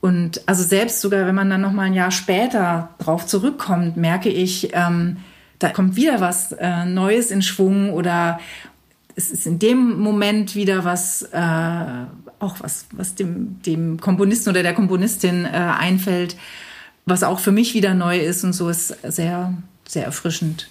Und 0.00 0.42
also 0.46 0.64
selbst 0.64 1.00
sogar, 1.00 1.26
wenn 1.26 1.34
man 1.34 1.48
dann 1.48 1.60
nochmal 1.60 1.86
ein 1.86 1.94
Jahr 1.94 2.10
später 2.10 2.90
drauf 2.98 3.26
zurückkommt, 3.26 3.96
merke 3.96 4.28
ich, 4.28 4.70
ähm, 4.72 5.18
da 5.60 5.68
kommt 5.68 5.94
wieder 5.94 6.20
was 6.20 6.52
äh, 6.52 6.84
Neues 6.84 7.30
in 7.30 7.40
Schwung 7.40 7.92
oder 7.92 8.40
es 9.14 9.30
ist 9.30 9.46
in 9.46 9.58
dem 9.58 10.00
Moment 10.00 10.54
wieder 10.54 10.84
was, 10.84 11.22
äh, 11.22 12.06
auch 12.40 12.56
was, 12.60 12.86
was 12.92 13.14
dem, 13.14 13.62
dem 13.62 14.00
Komponisten 14.00 14.50
oder 14.50 14.62
der 14.62 14.74
Komponistin 14.74 15.44
äh, 15.44 15.48
einfällt, 15.48 16.36
was 17.06 17.22
auch 17.22 17.38
für 17.38 17.52
mich 17.52 17.74
wieder 17.74 17.94
neu 17.94 18.18
ist 18.18 18.42
und 18.44 18.54
so 18.54 18.68
ist 18.68 18.96
sehr, 19.04 19.54
sehr 19.86 20.04
erfrischend. 20.04 20.68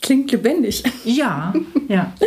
Klingt 0.00 0.32
lebendig. 0.32 0.82
Ja, 1.04 1.52
ja. 1.88 2.12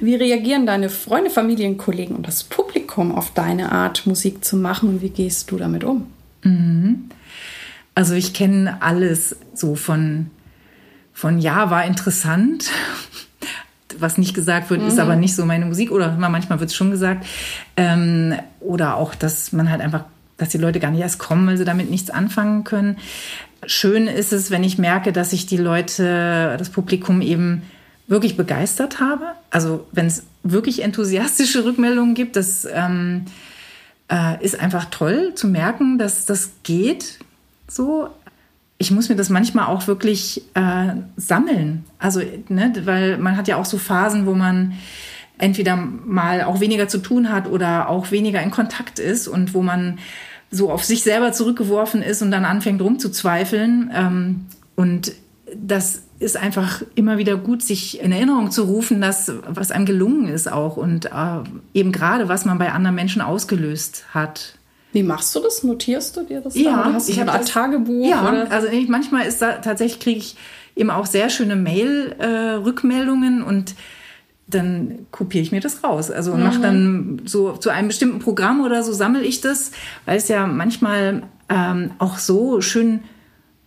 Wie 0.00 0.14
reagieren 0.14 0.66
deine 0.66 0.88
Freunde, 0.88 1.30
Familien, 1.30 1.78
Kollegen 1.78 2.16
und 2.16 2.26
das 2.26 2.44
Publikum 2.44 3.14
auf 3.14 3.32
deine 3.32 3.72
Art, 3.72 4.06
Musik 4.06 4.44
zu 4.44 4.56
machen 4.56 4.88
und 4.88 5.02
wie 5.02 5.10
gehst 5.10 5.50
du 5.50 5.56
damit 5.56 5.84
um? 5.84 6.06
Mhm. 6.42 7.10
Also 7.94 8.14
ich 8.14 8.34
kenne 8.34 8.82
alles 8.82 9.36
so 9.54 9.74
von, 9.74 10.30
von 11.12 11.38
ja, 11.38 11.70
war 11.70 11.84
interessant. 11.84 12.70
Was 13.98 14.18
nicht 14.18 14.34
gesagt 14.34 14.68
wird, 14.68 14.82
mhm. 14.82 14.88
ist 14.88 14.98
aber 14.98 15.16
nicht 15.16 15.34
so 15.34 15.46
meine 15.46 15.64
Musik. 15.64 15.90
Oder 15.90 16.14
manchmal 16.18 16.60
wird 16.60 16.70
es 16.70 16.76
schon 16.76 16.90
gesagt. 16.90 17.26
Ähm, 17.76 18.34
oder 18.60 18.96
auch, 18.96 19.14
dass 19.14 19.52
man 19.52 19.70
halt 19.70 19.80
einfach, 19.80 20.04
dass 20.36 20.50
die 20.50 20.58
Leute 20.58 20.78
gar 20.78 20.90
nicht 20.90 21.00
erst 21.00 21.18
kommen, 21.18 21.46
weil 21.46 21.56
sie 21.56 21.64
damit 21.64 21.90
nichts 21.90 22.10
anfangen 22.10 22.64
können. 22.64 22.98
Schön 23.64 24.06
ist 24.06 24.34
es, 24.34 24.50
wenn 24.50 24.62
ich 24.62 24.76
merke, 24.76 25.12
dass 25.12 25.30
sich 25.30 25.46
die 25.46 25.56
Leute, 25.56 26.56
das 26.58 26.68
Publikum 26.68 27.22
eben 27.22 27.62
wirklich 28.08 28.36
begeistert 28.36 29.00
habe. 29.00 29.26
Also 29.50 29.86
wenn 29.92 30.06
es 30.06 30.24
wirklich 30.42 30.82
enthusiastische 30.82 31.64
Rückmeldungen 31.64 32.14
gibt, 32.14 32.36
das 32.36 32.66
ähm, 32.70 33.24
äh, 34.10 34.42
ist 34.44 34.58
einfach 34.58 34.86
toll 34.86 35.34
zu 35.34 35.48
merken, 35.48 35.98
dass 35.98 36.26
das 36.26 36.50
geht 36.62 37.18
so. 37.68 38.08
Ich 38.78 38.90
muss 38.90 39.08
mir 39.08 39.16
das 39.16 39.30
manchmal 39.30 39.66
auch 39.66 39.86
wirklich 39.86 40.42
äh, 40.54 40.94
sammeln. 41.16 41.84
Also, 41.98 42.20
ne, 42.48 42.72
weil 42.84 43.16
man 43.16 43.36
hat 43.36 43.48
ja 43.48 43.56
auch 43.56 43.64
so 43.64 43.78
Phasen, 43.78 44.26
wo 44.26 44.34
man 44.34 44.74
entweder 45.38 45.76
mal 45.76 46.42
auch 46.42 46.60
weniger 46.60 46.86
zu 46.86 46.98
tun 46.98 47.32
hat 47.32 47.48
oder 47.48 47.88
auch 47.88 48.10
weniger 48.10 48.42
in 48.42 48.50
Kontakt 48.50 48.98
ist 48.98 49.28
und 49.28 49.54
wo 49.54 49.62
man 49.62 49.98
so 50.50 50.70
auf 50.70 50.84
sich 50.84 51.02
selber 51.02 51.32
zurückgeworfen 51.32 52.02
ist 52.02 52.22
und 52.22 52.30
dann 52.30 52.44
anfängt 52.44 52.80
rumzuzweifeln. 52.82 53.90
Ähm, 53.94 54.46
und 54.76 55.12
das 55.54 56.02
ist 56.18 56.36
einfach 56.36 56.82
immer 56.94 57.18
wieder 57.18 57.36
gut, 57.36 57.62
sich 57.62 58.00
in 58.00 58.12
Erinnerung 58.12 58.50
zu 58.50 58.64
rufen, 58.64 59.00
dass 59.00 59.32
was 59.46 59.70
einem 59.70 59.86
gelungen 59.86 60.28
ist 60.28 60.50
auch 60.50 60.76
und 60.76 61.06
äh, 61.06 61.10
eben 61.74 61.92
gerade, 61.92 62.28
was 62.28 62.44
man 62.44 62.58
bei 62.58 62.72
anderen 62.72 62.96
Menschen 62.96 63.22
ausgelöst 63.22 64.04
hat. 64.14 64.54
Wie 64.92 65.02
machst 65.02 65.34
du 65.34 65.40
das? 65.40 65.62
Notierst 65.62 66.16
du 66.16 66.22
dir 66.22 66.40
das? 66.40 66.56
Ja, 66.56 66.84
da? 66.84 66.92
hast 66.94 67.08
du 67.08 67.12
ich 67.12 67.20
habe 67.20 67.32
ein 67.32 67.44
Tagebuch. 67.44 68.08
Ja, 68.08 68.28
oder? 68.28 68.50
also 68.50 68.68
ich, 68.68 68.88
manchmal 68.88 69.26
ist 69.26 69.42
da 69.42 69.52
tatsächlich 69.52 70.00
kriege 70.00 70.18
ich 70.18 70.36
eben 70.74 70.90
auch 70.90 71.06
sehr 71.06 71.28
schöne 71.28 71.56
Mail-Rückmeldungen 71.56 73.40
äh, 73.40 73.44
und 73.44 73.74
dann 74.46 75.06
kopiere 75.10 75.42
ich 75.42 75.52
mir 75.52 75.60
das 75.60 75.82
raus. 75.82 76.10
Also 76.10 76.34
mhm. 76.34 76.44
mache 76.44 76.60
dann 76.60 77.22
so 77.24 77.52
zu 77.52 77.70
einem 77.70 77.88
bestimmten 77.88 78.20
Programm 78.20 78.60
oder 78.60 78.82
so 78.82 78.92
sammle 78.92 79.22
ich 79.22 79.40
das, 79.40 79.72
weil 80.04 80.18
es 80.18 80.28
ja 80.28 80.46
manchmal 80.46 81.24
ähm, 81.48 81.90
auch 81.98 82.18
so 82.18 82.60
schön 82.60 83.00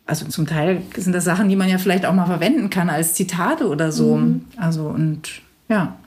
also 0.10 0.25
zum 0.28 0.48
Teil 0.48 0.82
sind 0.98 1.13
das 1.13 1.24
Sachen, 1.24 1.50
die 1.50 1.56
man 1.56 1.70
ja 1.70 1.78
vielleicht 1.78 2.06
auch 2.06 2.13
mal 2.13 2.25
verwenden 2.25 2.70
kann 2.70 2.89
als 2.89 3.13
Zitate 3.13 3.68
oder 3.68 3.92
so. 3.92 4.18
Mhm. 4.18 4.46
Also 4.58 4.88
und 4.88 5.42
ja. 5.68 5.98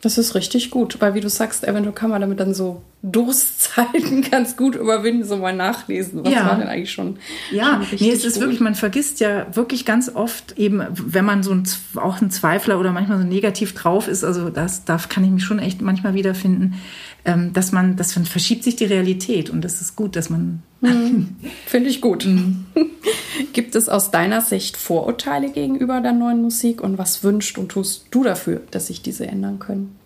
Das 0.00 0.18
ist 0.18 0.34
richtig 0.34 0.70
gut, 0.70 1.00
weil 1.00 1.14
wie 1.14 1.20
du 1.20 1.28
sagst, 1.28 1.62
eventuell 1.62 1.94
kann 1.94 2.10
man 2.10 2.20
damit 2.20 2.40
dann 2.40 2.54
so 2.54 2.82
Durstzeiten 3.02 4.22
ganz 4.30 4.56
gut 4.56 4.74
überwinden, 4.74 5.24
so 5.24 5.36
mal 5.36 5.54
nachlesen. 5.54 6.24
Was 6.24 6.32
ja. 6.32 6.46
war 6.46 6.56
denn 6.56 6.66
eigentlich 6.66 6.90
schon? 6.90 7.18
Ja, 7.52 7.80
schon 7.88 7.98
nee, 8.00 8.10
es 8.10 8.24
ist 8.24 8.34
gut. 8.34 8.42
wirklich, 8.42 8.60
man 8.60 8.74
vergisst 8.74 9.20
ja 9.20 9.46
wirklich 9.54 9.84
ganz 9.84 10.10
oft 10.12 10.58
eben, 10.58 10.82
wenn 10.90 11.24
man 11.24 11.44
so 11.44 11.52
ein, 11.52 11.62
auch 11.96 12.20
ein 12.20 12.32
Zweifler 12.32 12.80
oder 12.80 12.90
manchmal 12.90 13.18
so 13.18 13.24
negativ 13.24 13.74
drauf 13.74 14.08
ist, 14.08 14.24
also 14.24 14.50
das, 14.50 14.84
da 14.84 14.96
kann 14.96 15.22
ich 15.22 15.30
mich 15.30 15.44
schon 15.44 15.60
echt 15.60 15.80
manchmal 15.80 16.14
wiederfinden, 16.14 16.74
ähm, 17.24 17.52
dass 17.52 17.70
man, 17.72 17.96
das 17.96 18.12
verschiebt 18.12 18.64
sich 18.64 18.76
die 18.76 18.84
Realität 18.84 19.48
und 19.48 19.62
das 19.62 19.80
ist 19.80 19.94
gut, 19.94 20.16
dass 20.16 20.28
man. 20.28 20.62
Mhm. 20.80 21.36
Finde 21.66 21.88
ich 21.88 22.00
gut. 22.00 22.26
Mhm. 22.26 22.66
Gibt 23.52 23.74
es 23.76 23.88
aus 23.88 24.10
deiner 24.10 24.40
Sicht 24.40 24.76
Vorurteile 24.76 25.50
gegenüber 25.50 26.00
der 26.00 26.12
neuen 26.12 26.42
Musik 26.42 26.80
und 26.80 26.98
was 26.98 27.22
wünscht 27.22 27.58
und 27.58 27.68
tust 27.68 28.06
du 28.10 28.24
dafür, 28.24 28.60
dass 28.70 28.88
sich 28.88 29.02
diese 29.02 29.26
ändern 29.26 29.58
können? 29.58 29.96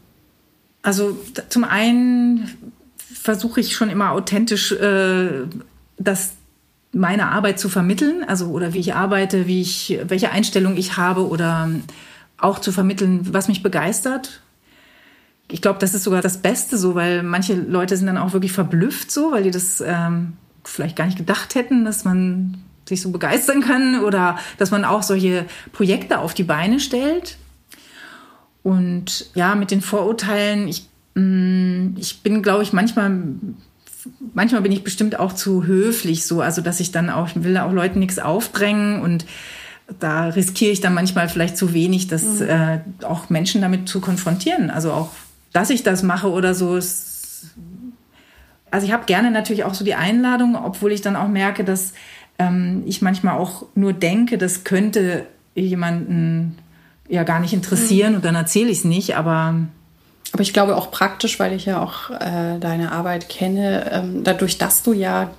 Also 0.82 1.16
zum 1.48 1.64
einen 1.64 2.50
versuche 2.98 3.60
ich 3.60 3.74
schon 3.74 3.88
immer 3.90 4.12
authentisch, 4.12 4.72
äh, 4.72 5.46
das 5.98 6.32
meine 6.92 7.28
Arbeit 7.28 7.58
zu 7.58 7.68
vermitteln, 7.68 8.24
also 8.26 8.46
oder 8.48 8.72
wie 8.72 8.78
ich 8.80 8.94
arbeite, 8.94 9.46
wie 9.46 9.60
ich, 9.60 9.98
welche 10.06 10.30
Einstellung 10.30 10.76
ich 10.76 10.96
habe 10.96 11.28
oder 11.28 11.68
auch 12.38 12.58
zu 12.58 12.72
vermitteln, 12.72 13.26
was 13.32 13.48
mich 13.48 13.62
begeistert 13.62 14.42
ich 15.48 15.62
glaube, 15.62 15.78
das 15.78 15.94
ist 15.94 16.04
sogar 16.04 16.22
das 16.22 16.38
Beste 16.38 16.76
so, 16.76 16.94
weil 16.94 17.22
manche 17.22 17.54
Leute 17.54 17.96
sind 17.96 18.06
dann 18.06 18.18
auch 18.18 18.32
wirklich 18.32 18.52
verblüfft 18.52 19.10
so, 19.10 19.32
weil 19.32 19.44
die 19.44 19.50
das 19.50 19.80
ähm, 19.80 20.32
vielleicht 20.64 20.96
gar 20.96 21.06
nicht 21.06 21.18
gedacht 21.18 21.54
hätten, 21.54 21.84
dass 21.84 22.04
man 22.04 22.58
sich 22.88 23.00
so 23.00 23.10
begeistern 23.10 23.60
kann 23.60 24.00
oder 24.00 24.38
dass 24.58 24.70
man 24.70 24.84
auch 24.84 25.02
solche 25.02 25.46
Projekte 25.72 26.18
auf 26.18 26.34
die 26.34 26.42
Beine 26.42 26.80
stellt. 26.80 27.36
Und 28.62 29.30
ja, 29.34 29.54
mit 29.54 29.70
den 29.70 29.80
Vorurteilen, 29.80 30.66
ich, 30.66 30.88
mh, 31.14 31.22
mm, 31.22 31.96
ich 31.98 32.22
bin, 32.22 32.42
glaube 32.42 32.64
ich, 32.64 32.72
manchmal, 32.72 33.12
manchmal 34.34 34.62
bin 34.62 34.72
ich 34.72 34.82
bestimmt 34.82 35.18
auch 35.18 35.32
zu 35.32 35.64
höflich 35.64 36.26
so, 36.26 36.40
also 36.40 36.60
dass 36.62 36.80
ich 36.80 36.90
dann 36.90 37.10
auch, 37.10 37.28
ich 37.28 37.44
will 37.44 37.56
auch 37.58 37.72
Leuten 37.72 38.00
nichts 38.00 38.18
aufdrängen 38.18 39.00
und 39.00 39.26
da 40.00 40.26
riskiere 40.26 40.72
ich 40.72 40.80
dann 40.80 40.94
manchmal 40.94 41.28
vielleicht 41.28 41.56
zu 41.56 41.72
wenig, 41.72 42.08
dass 42.08 42.40
mhm. 42.40 42.48
äh, 42.48 42.80
auch 43.04 43.30
Menschen 43.30 43.60
damit 43.60 43.88
zu 43.88 44.00
konfrontieren. 44.00 44.70
Also 44.70 44.90
auch 44.90 45.10
dass 45.56 45.70
ich 45.70 45.82
das 45.82 46.02
mache 46.02 46.30
oder 46.30 46.54
so. 46.54 46.74
Also 46.74 46.86
ich 48.86 48.92
habe 48.92 49.06
gerne 49.06 49.30
natürlich 49.30 49.64
auch 49.64 49.72
so 49.72 49.86
die 49.86 49.94
Einladung, 49.94 50.54
obwohl 50.54 50.92
ich 50.92 51.00
dann 51.00 51.16
auch 51.16 51.28
merke, 51.28 51.64
dass 51.64 51.94
ähm, 52.38 52.82
ich 52.84 53.00
manchmal 53.00 53.38
auch 53.38 53.64
nur 53.74 53.94
denke, 53.94 54.36
das 54.36 54.64
könnte 54.64 55.24
jemanden 55.54 56.58
ja 57.08 57.22
gar 57.22 57.40
nicht 57.40 57.54
interessieren 57.54 58.10
mhm. 58.10 58.16
und 58.16 58.24
dann 58.26 58.34
erzähle 58.34 58.68
ich 58.68 58.78
es 58.78 58.84
nicht, 58.84 59.16
aber 59.16 59.54
aber 60.32 60.42
ich 60.42 60.52
glaube 60.52 60.76
auch 60.76 60.90
praktisch, 60.90 61.40
weil 61.40 61.54
ich 61.54 61.64
ja 61.64 61.80
auch 61.80 62.10
äh, 62.10 62.58
deine 62.58 62.92
Arbeit 62.92 63.30
kenne, 63.30 63.90
ähm, 63.90 64.24
dadurch, 64.24 64.58
dass 64.58 64.82
du 64.82 64.92
ja 64.92 65.30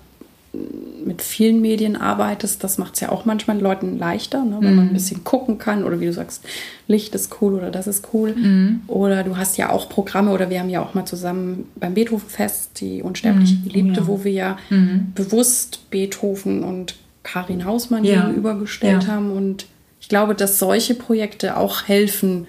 mit 1.05 1.21
vielen 1.21 1.61
Medien 1.61 1.95
arbeitest, 1.95 2.63
das 2.63 2.77
macht 2.77 2.95
es 2.95 3.01
ja 3.01 3.09
auch 3.09 3.25
manchmal 3.25 3.59
Leuten 3.59 3.97
leichter, 3.99 4.43
ne? 4.43 4.57
wenn 4.61 4.75
man 4.75 4.87
ein 4.89 4.93
bisschen 4.93 5.23
gucken 5.23 5.57
kann 5.57 5.83
oder 5.83 5.99
wie 5.99 6.05
du 6.05 6.13
sagst, 6.13 6.43
Licht 6.87 7.13
ist 7.15 7.35
cool 7.41 7.53
oder 7.53 7.69
das 7.69 7.85
ist 7.87 8.07
cool. 8.13 8.33
Oder 8.87 9.23
du 9.23 9.37
hast 9.37 9.57
ja 9.57 9.69
auch 9.71 9.87
Programme 9.89 10.31
oder 10.31 10.49
wir 10.49 10.59
haben 10.59 10.69
ja 10.69 10.81
auch 10.81 10.93
mal 10.93 11.05
zusammen 11.05 11.65
beim 11.75 11.93
Beethovenfest 11.93 12.79
die 12.81 13.03
unsterbliche 13.03 13.57
Geliebte, 13.57 14.01
Ja. 14.01 14.07
wo 14.07 14.23
wir 14.23 14.31
ja 14.31 14.57
bewusst 15.15 15.89
Beethoven 15.91 16.63
und 16.63 16.95
Karin 17.23 17.65
Hausmann 17.65 18.03
Ja. 18.03 18.25
gegenübergestellt 18.25 19.03
Ja. 19.03 19.09
haben 19.13 19.31
und 19.31 19.65
ich 19.99 20.09
glaube, 20.09 20.33
dass 20.35 20.59
solche 20.59 20.93
Projekte 20.95 21.57
auch 21.57 21.87
helfen, 21.87 22.47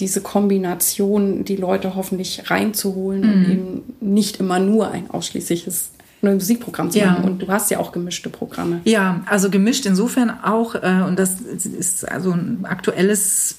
diese 0.00 0.20
Kombination, 0.22 1.44
die 1.44 1.56
Leute 1.56 1.94
hoffentlich 1.94 2.50
reinzuholen 2.50 3.22
und 3.22 3.42
Mhm. 3.46 3.50
eben 3.50 3.82
nicht 4.00 4.40
immer 4.40 4.58
nur 4.58 4.90
ein 4.90 5.08
ausschließliches 5.10 5.90
neues 6.22 6.34
Musikprogramm 6.42 6.90
zu 6.90 6.98
Ja. 6.98 7.12
machen. 7.12 7.24
Und 7.24 7.42
du 7.42 7.48
hast 7.48 7.70
ja 7.70 7.78
auch 7.78 7.92
gemischte 7.92 8.28
Programme. 8.30 8.80
Ja, 8.84 9.22
also 9.26 9.50
gemischt 9.50 9.86
insofern 9.86 10.30
auch, 10.42 10.74
äh, 10.74 11.02
und 11.06 11.18
das 11.18 11.40
ist 11.40 12.08
also 12.08 12.32
ein 12.32 12.64
aktuelles 12.64 13.58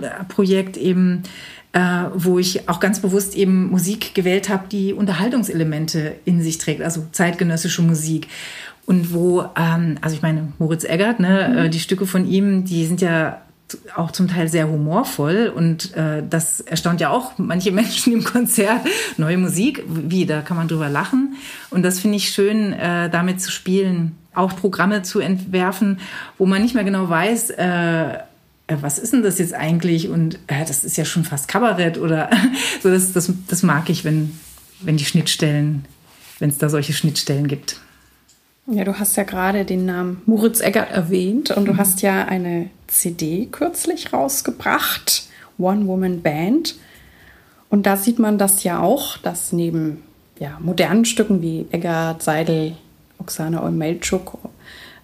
äh, 0.00 0.24
Projekt 0.28 0.76
eben, 0.76 1.22
äh, 1.72 1.80
wo 2.14 2.38
ich 2.38 2.68
auch 2.68 2.80
ganz 2.80 3.00
bewusst 3.00 3.34
eben 3.36 3.70
Musik 3.70 4.14
gewählt 4.14 4.48
habe, 4.48 4.64
die 4.70 4.92
Unterhaltungselemente 4.94 6.16
in 6.24 6.42
sich 6.42 6.58
trägt, 6.58 6.82
also 6.82 7.04
zeitgenössische 7.12 7.82
Musik. 7.82 8.28
Und 8.86 9.12
wo, 9.12 9.44
ähm, 9.56 9.96
also 10.00 10.14
ich 10.14 10.22
meine, 10.22 10.52
Moritz 10.58 10.84
Eggert, 10.84 11.18
ne, 11.20 11.64
äh, 11.66 11.68
die 11.70 11.80
Stücke 11.80 12.06
von 12.06 12.26
ihm, 12.26 12.64
die 12.64 12.86
sind 12.86 13.00
ja 13.00 13.42
auch 13.94 14.10
zum 14.10 14.28
Teil 14.28 14.48
sehr 14.48 14.68
humorvoll 14.68 15.52
und 15.54 15.94
äh, 15.94 16.22
das 16.28 16.60
erstaunt 16.60 17.00
ja 17.00 17.10
auch 17.10 17.32
manche 17.38 17.72
Menschen 17.72 18.12
im 18.12 18.24
Konzert. 18.24 18.80
Neue 19.16 19.38
Musik, 19.38 19.84
wie, 19.86 20.26
da 20.26 20.42
kann 20.42 20.56
man 20.56 20.68
drüber 20.68 20.88
lachen. 20.88 21.36
Und 21.70 21.82
das 21.82 22.00
finde 22.00 22.16
ich 22.16 22.30
schön, 22.30 22.72
äh, 22.72 23.10
damit 23.10 23.40
zu 23.40 23.50
spielen, 23.50 24.16
auch 24.34 24.54
Programme 24.56 25.02
zu 25.02 25.20
entwerfen, 25.20 26.00
wo 26.38 26.46
man 26.46 26.62
nicht 26.62 26.74
mehr 26.74 26.84
genau 26.84 27.08
weiß, 27.08 27.50
äh, 27.50 28.18
äh, 28.66 28.76
was 28.80 28.98
ist 28.98 29.12
denn 29.12 29.22
das 29.22 29.38
jetzt 29.38 29.54
eigentlich? 29.54 30.08
Und 30.08 30.38
äh, 30.46 30.64
das 30.66 30.84
ist 30.84 30.96
ja 30.96 31.04
schon 31.04 31.24
fast 31.24 31.48
Kabarett 31.48 31.98
oder 31.98 32.30
so. 32.82 32.90
Das, 32.90 33.12
das, 33.12 33.32
das 33.48 33.62
mag 33.62 33.88
ich, 33.88 34.04
wenn, 34.04 34.38
wenn 34.80 34.96
die 34.96 35.04
Schnittstellen, 35.04 35.84
wenn 36.38 36.50
es 36.50 36.58
da 36.58 36.68
solche 36.68 36.92
Schnittstellen 36.92 37.48
gibt. 37.48 37.80
Ja, 38.68 38.84
du 38.84 38.98
hast 38.98 39.16
ja 39.16 39.22
gerade 39.22 39.64
den 39.64 39.86
Namen 39.86 40.22
Moritz 40.26 40.60
Eggert 40.60 40.90
erwähnt 40.90 41.50
und 41.52 41.62
Mhm. 41.64 41.66
du 41.66 41.76
hast 41.76 42.02
ja 42.02 42.24
eine 42.24 42.68
CD 42.88 43.46
kürzlich 43.50 44.12
rausgebracht, 44.12 45.28
One 45.58 45.86
Woman 45.86 46.20
Band. 46.22 46.74
Und 47.70 47.86
da 47.86 47.96
sieht 47.96 48.18
man 48.18 48.38
das 48.38 48.64
ja 48.64 48.80
auch, 48.80 49.18
dass 49.18 49.52
neben 49.52 50.02
ja, 50.38 50.58
modernen 50.60 51.04
Stücken 51.04 51.42
wie 51.42 51.66
Eggert, 51.70 52.22
Seidel, 52.22 52.72
Oksana 53.18 53.60
und 53.60 53.78
Melchuk, 53.78 54.36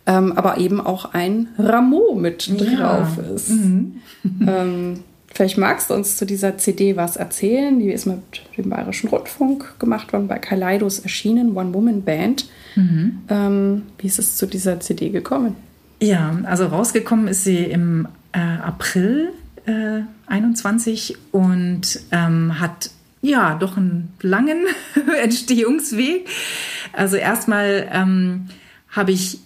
ähm, 0.06 0.32
aber 0.36 0.58
eben 0.58 0.80
auch 0.80 1.14
ein 1.14 1.48
Rameau 1.58 2.14
mit 2.14 2.46
Ja. 2.46 2.76
drauf 2.98 3.18
ist. 3.34 3.50
Ähm, 3.50 5.00
vielleicht 5.34 5.58
magst 5.58 5.90
du 5.90 5.94
uns 5.94 6.16
zu 6.16 6.26
dieser 6.26 6.58
CD 6.58 6.96
was 6.96 7.16
erzählen. 7.16 7.78
Die 7.78 7.90
ist 7.90 8.06
mit 8.06 8.20
dem 8.56 8.70
Bayerischen 8.70 9.08
Rundfunk 9.08 9.78
gemacht 9.78 10.12
worden, 10.12 10.28
bei 10.28 10.38
Kaleidos 10.38 11.00
erschienen, 11.00 11.56
One 11.56 11.74
Woman 11.74 12.02
Band. 12.02 12.48
Ähm, 12.76 13.82
wie 13.98 14.06
ist 14.06 14.18
es 14.18 14.36
zu 14.36 14.46
dieser 14.46 14.80
CD 14.80 15.10
gekommen? 15.10 15.56
Ja, 16.00 16.36
also 16.44 16.66
rausgekommen 16.66 17.28
ist 17.28 17.44
sie 17.44 17.58
im 17.58 18.08
äh, 18.32 18.38
April 18.38 19.30
äh, 19.66 20.00
21 20.26 21.16
und 21.30 22.00
ähm, 22.10 22.58
hat 22.58 22.90
ja 23.20 23.54
doch 23.54 23.76
einen 23.76 24.12
langen 24.20 24.66
Entstehungsweg. 25.22 26.28
Also 26.92 27.16
erstmal 27.16 27.88
ähm, 27.92 28.48
habe 28.88 29.12
ich 29.12 29.38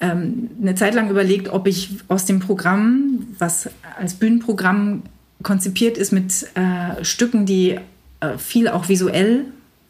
ähm, 0.00 0.50
eine 0.60 0.74
Zeit 0.74 0.94
lang 0.94 1.10
überlegt, 1.10 1.48
ob 1.48 1.66
ich 1.66 1.96
aus 2.08 2.24
dem 2.24 2.40
Programm, 2.40 3.26
was 3.38 3.68
als 3.98 4.14
Bühnenprogramm 4.14 5.02
konzipiert 5.42 5.98
ist, 5.98 6.12
mit 6.12 6.46
äh, 6.54 7.04
Stücken, 7.04 7.46
die 7.46 7.78
äh, 8.20 8.38
viel 8.38 8.68
auch 8.68 8.88
visuell 8.88 9.46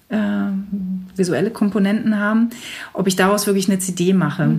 äh, 0.09 0.17
visuelle 1.17 1.51
Komponenten 1.51 2.19
haben, 2.19 2.51
ob 2.93 3.07
ich 3.07 3.17
daraus 3.17 3.47
wirklich 3.47 3.69
eine 3.69 3.79
CD 3.79 4.13
mache. 4.13 4.57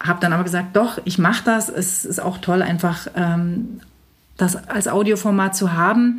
Habe 0.00 0.20
dann 0.20 0.32
aber 0.32 0.44
gesagt, 0.44 0.76
doch, 0.76 1.00
ich 1.04 1.18
mache 1.18 1.44
das. 1.44 1.68
Es 1.68 2.04
ist 2.04 2.20
auch 2.20 2.38
toll, 2.38 2.62
einfach 2.62 3.08
ähm, 3.16 3.80
das 4.36 4.56
als 4.68 4.88
Audioformat 4.88 5.56
zu 5.56 5.72
haben. 5.72 6.18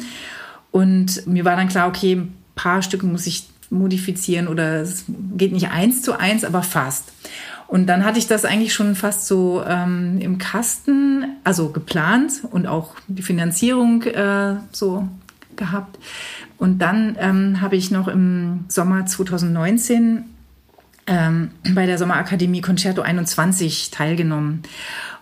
Und 0.71 1.25
mir 1.25 1.45
war 1.45 1.55
dann 1.55 1.69
klar, 1.69 1.87
okay, 1.87 2.15
ein 2.15 2.35
paar 2.55 2.81
Stücke 2.81 3.05
muss 3.05 3.25
ich 3.25 3.49
modifizieren 3.69 4.47
oder 4.47 4.81
es 4.81 5.05
geht 5.37 5.51
nicht 5.51 5.69
eins 5.69 6.01
zu 6.01 6.19
eins, 6.19 6.43
aber 6.43 6.63
fast. 6.63 7.11
Und 7.69 7.85
dann 7.85 8.03
hatte 8.03 8.17
ich 8.17 8.25
das 8.25 8.45
eigentlich 8.45 8.73
schon 8.73 8.95
fast 8.95 9.27
so 9.27 9.63
ähm, 9.63 10.17
im 10.21 10.39
Kasten, 10.39 11.37
also 11.43 11.69
geplant 11.69 12.41
und 12.49 12.65
auch 12.65 12.95
die 13.07 13.21
Finanzierung 13.21 14.01
äh, 14.01 14.55
so 14.71 15.07
gehabt. 15.55 15.99
Und 16.57 16.79
dann 16.79 17.15
ähm, 17.19 17.61
habe 17.61 17.75
ich 17.75 17.91
noch 17.91 18.07
im 18.07 18.65
Sommer 18.69 19.05
2019 19.05 20.25
ähm, 21.05 21.51
bei 21.75 21.85
der 21.85 21.99
Sommerakademie 21.99 22.61
Concerto 22.61 23.03
21 23.03 23.91
teilgenommen. 23.91 24.63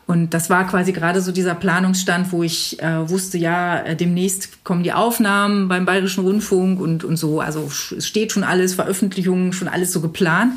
Und 0.08 0.34
das 0.34 0.50
war 0.50 0.66
quasi 0.66 0.94
gerade 0.94 1.22
so 1.22 1.34
dieser 1.34 1.54
Planungsstand, 1.54 2.32
wo 2.32 2.42
ich 2.42 2.82
äh, 2.82 3.10
wusste, 3.10 3.38
ja, 3.38 3.80
äh, 3.80 3.96
demnächst 3.96 4.64
kommen 4.64 4.82
die 4.82 4.94
Aufnahmen 4.94 5.68
beim 5.68 5.86
Bayerischen 5.86 6.24
Rundfunk 6.24 6.80
und, 6.80 7.04
und 7.04 7.18
so. 7.18 7.42
Also 7.42 7.70
es 7.96 8.08
steht 8.08 8.32
schon 8.32 8.46
alles, 8.46 8.76
Veröffentlichungen, 8.76 9.52
schon 9.52 9.68
alles 9.68 9.92
so 9.92 10.00
geplant. 10.00 10.54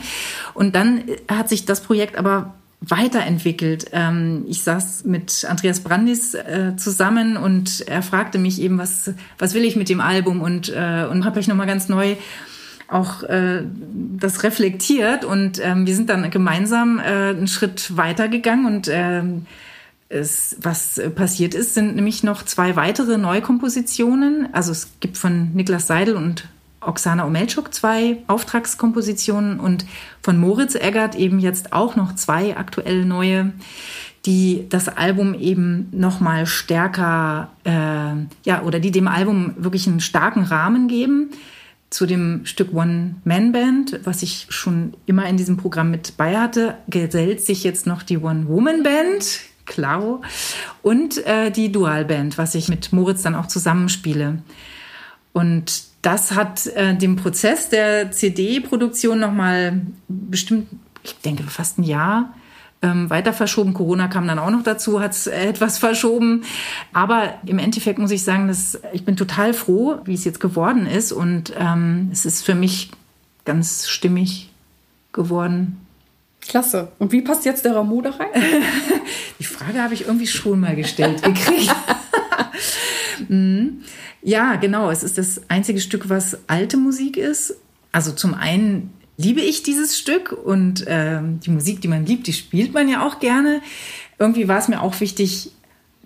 Und 0.55 0.77
dann 0.77 1.09
äh, 1.09 1.17
hat 1.29 1.49
sich 1.49 1.65
das 1.65 1.81
Projekt 1.81 2.17
aber 2.17 2.55
weiterentwickelt. 2.81 3.87
Ähm, 3.93 4.45
ich 4.49 4.63
saß 4.63 5.05
mit 5.05 5.45
Andreas 5.45 5.81
Brandis 5.81 6.35
äh, 6.35 6.77
zusammen 6.77 7.37
und 7.37 7.83
er 7.89 8.03
fragte 8.03 8.39
mich 8.39 8.61
eben, 8.61 8.79
was, 8.79 9.13
was 9.37 9.53
will 9.55 9.65
ich 9.65 9.75
mit 9.75 9.89
dem 9.89 10.01
Album 10.01 10.41
und, 10.43 10.69
äh, 10.71 11.07
und 11.11 11.25
habe 11.25 11.41
ich 11.41 11.49
nochmal 11.49 11.67
ganz 11.67 11.89
neu 11.89 12.15
auch 12.91 13.23
äh, 13.23 13.63
das 14.19 14.43
reflektiert 14.43 15.25
und 15.25 15.61
ähm, 15.63 15.87
wir 15.87 15.95
sind 15.95 16.11
dann 16.11 16.31
gemeinsam 16.31 16.99
äh, 16.99 17.31
einen 17.31 17.49
Schritt 17.49 17.97
weitergegangen 17.97 18.67
und 18.67 18.89
ähm, 18.93 19.47
es, 20.09 20.57
was 20.61 21.01
passiert 21.15 21.55
ist, 21.55 21.75
sind 21.75 21.95
nämlich 21.95 22.25
noch 22.25 22.45
zwei 22.45 22.75
weitere 22.75 23.17
Neukompositionen. 23.17 24.49
Also 24.53 24.73
es 24.73 24.91
gibt 24.99 25.17
von 25.17 25.53
Niklas 25.55 25.87
Seidel 25.87 26.17
und 26.17 26.49
Oksana 26.81 27.27
Omelchuk 27.27 27.73
zwei 27.73 28.19
Auftragskompositionen 28.27 29.61
und 29.61 29.85
von 30.23 30.39
Moritz 30.39 30.75
Eggert 30.75 31.15
eben 31.15 31.39
jetzt 31.39 31.73
auch 31.73 31.95
noch 31.95 32.15
zwei 32.15 32.57
aktuell 32.57 33.05
neue, 33.05 33.53
die 34.27 34.67
das 34.69 34.89
Album 34.89 35.35
eben 35.35 35.89
noch 35.93 36.21
mal 36.21 36.47
stärker, 36.47 37.51
äh, 37.65 37.71
ja, 38.45 38.63
oder 38.65 38.81
die 38.81 38.91
dem 38.91 39.09
Album 39.09 39.55
wirklich 39.59 39.87
einen 39.87 40.01
starken 40.01 40.43
Rahmen 40.43 40.89
geben. 40.89 41.31
Zu 41.91 42.07
dem 42.07 42.47
Stück 42.47 42.73
One 42.73 43.17
Man 43.25 43.53
Band, 43.53 44.01
was 44.05 44.23
ich 44.23 44.47
schon 44.49 44.95
immer 45.07 45.29
in 45.29 45.37
diesem 45.37 45.57
Programm 45.57 45.91
mit 45.91 46.17
bei 46.17 46.39
hatte, 46.39 46.77
gesellt 46.89 47.45
sich 47.45 47.65
jetzt 47.65 47.87
noch 47.87 48.03
die 48.03 48.19
One 48.19 48.47
Woman 48.47 48.83
Band, 48.83 49.41
Claro, 49.67 50.21
und 50.83 51.25
äh, 51.27 51.51
die 51.51 51.71
Dual 51.71 52.05
Band, 52.05 52.39
was 52.39 52.55
ich 52.55 52.69
mit 52.69 52.93
Moritz 52.93 53.23
dann 53.23 53.37
auch 53.37 53.47
zusammenspiele. 53.47 54.43
Und 55.33 55.85
das 56.03 56.33
hat 56.33 56.67
äh, 56.67 56.97
den 56.97 57.17
Prozess 57.17 57.69
der 57.69 58.11
CD-Produktion 58.11 59.21
nochmal 59.21 59.83
bestimmt, 60.09 60.69
ich 61.03 61.17
denke, 61.19 61.45
fast 61.45 61.79
ein 61.79 61.85
Jahr 61.85 62.35
ähm, 62.83 63.11
weiter 63.11 63.33
verschoben. 63.33 63.75
Corona 63.75 64.09
kam 64.09 64.27
dann 64.27 64.39
auch 64.39 64.51
noch 64.51 64.63
dazu, 64.63 65.01
hat 65.01 65.13
es 65.13 65.27
etwas 65.27 65.79
verschoben. 65.79 66.43
Aber 66.93 67.35
im 67.47 67.59
Endeffekt 67.59 67.99
muss 67.99 68.11
ich 68.11 68.25
sagen, 68.25 68.49
dass 68.49 68.81
ich 68.93 69.05
bin 69.05 69.17
total 69.17 69.53
froh, 69.53 69.99
wie 70.05 70.15
es 70.15 70.25
jetzt 70.25 70.41
geworden 70.41 70.87
ist. 70.87 71.13
Und 71.13 71.53
ähm, 71.59 72.09
es 72.13 72.25
ist 72.25 72.45
für 72.45 72.55
mich 72.55 72.91
ganz 73.45 73.89
stimmig 73.89 74.51
geworden. 75.13 75.87
Klasse. 76.41 76.91
Und 76.99 77.13
wie 77.13 77.21
passt 77.21 77.45
jetzt 77.45 77.65
der 77.65 77.77
Rameau 77.77 78.01
da 78.01 78.11
rein? 78.11 78.29
Die 79.39 79.45
Frage 79.45 79.83
habe 79.83 79.95
ich 79.95 80.07
irgendwie 80.07 80.27
schon 80.27 80.61
mal 80.61 80.77
gestellt 80.77 81.23
gekriegt. 81.23 81.75
Mhm. 83.29 83.83
Ja, 84.23 84.57
genau. 84.57 84.91
Es 84.91 85.03
ist 85.03 85.19
das 85.19 85.43
einzige 85.49 85.79
Stück, 85.81 86.09
was 86.09 86.39
alte 86.49 86.79
Musik 86.79 87.19
ist. 87.19 87.55
Also 87.93 88.13
zum 88.13 88.35
einen 88.35 88.93
liebe 89.21 89.41
ich 89.41 89.63
dieses 89.63 89.99
Stück 89.99 90.33
und 90.33 90.85
ähm, 90.87 91.41
die 91.41 91.51
Musik, 91.51 91.81
die 91.81 91.89
man 91.89 92.07
liebt, 92.07 92.27
die 92.27 92.33
spielt 92.33 92.73
man 92.73 92.89
ja 92.89 93.07
auch 93.07 93.21
gerne. 93.21 93.61
Irgendwie 94.19 94.49
war 94.49 94.59
es 94.59 94.69
mir 94.69 94.81
auch 94.83 94.99
wichtig 95.01 95.53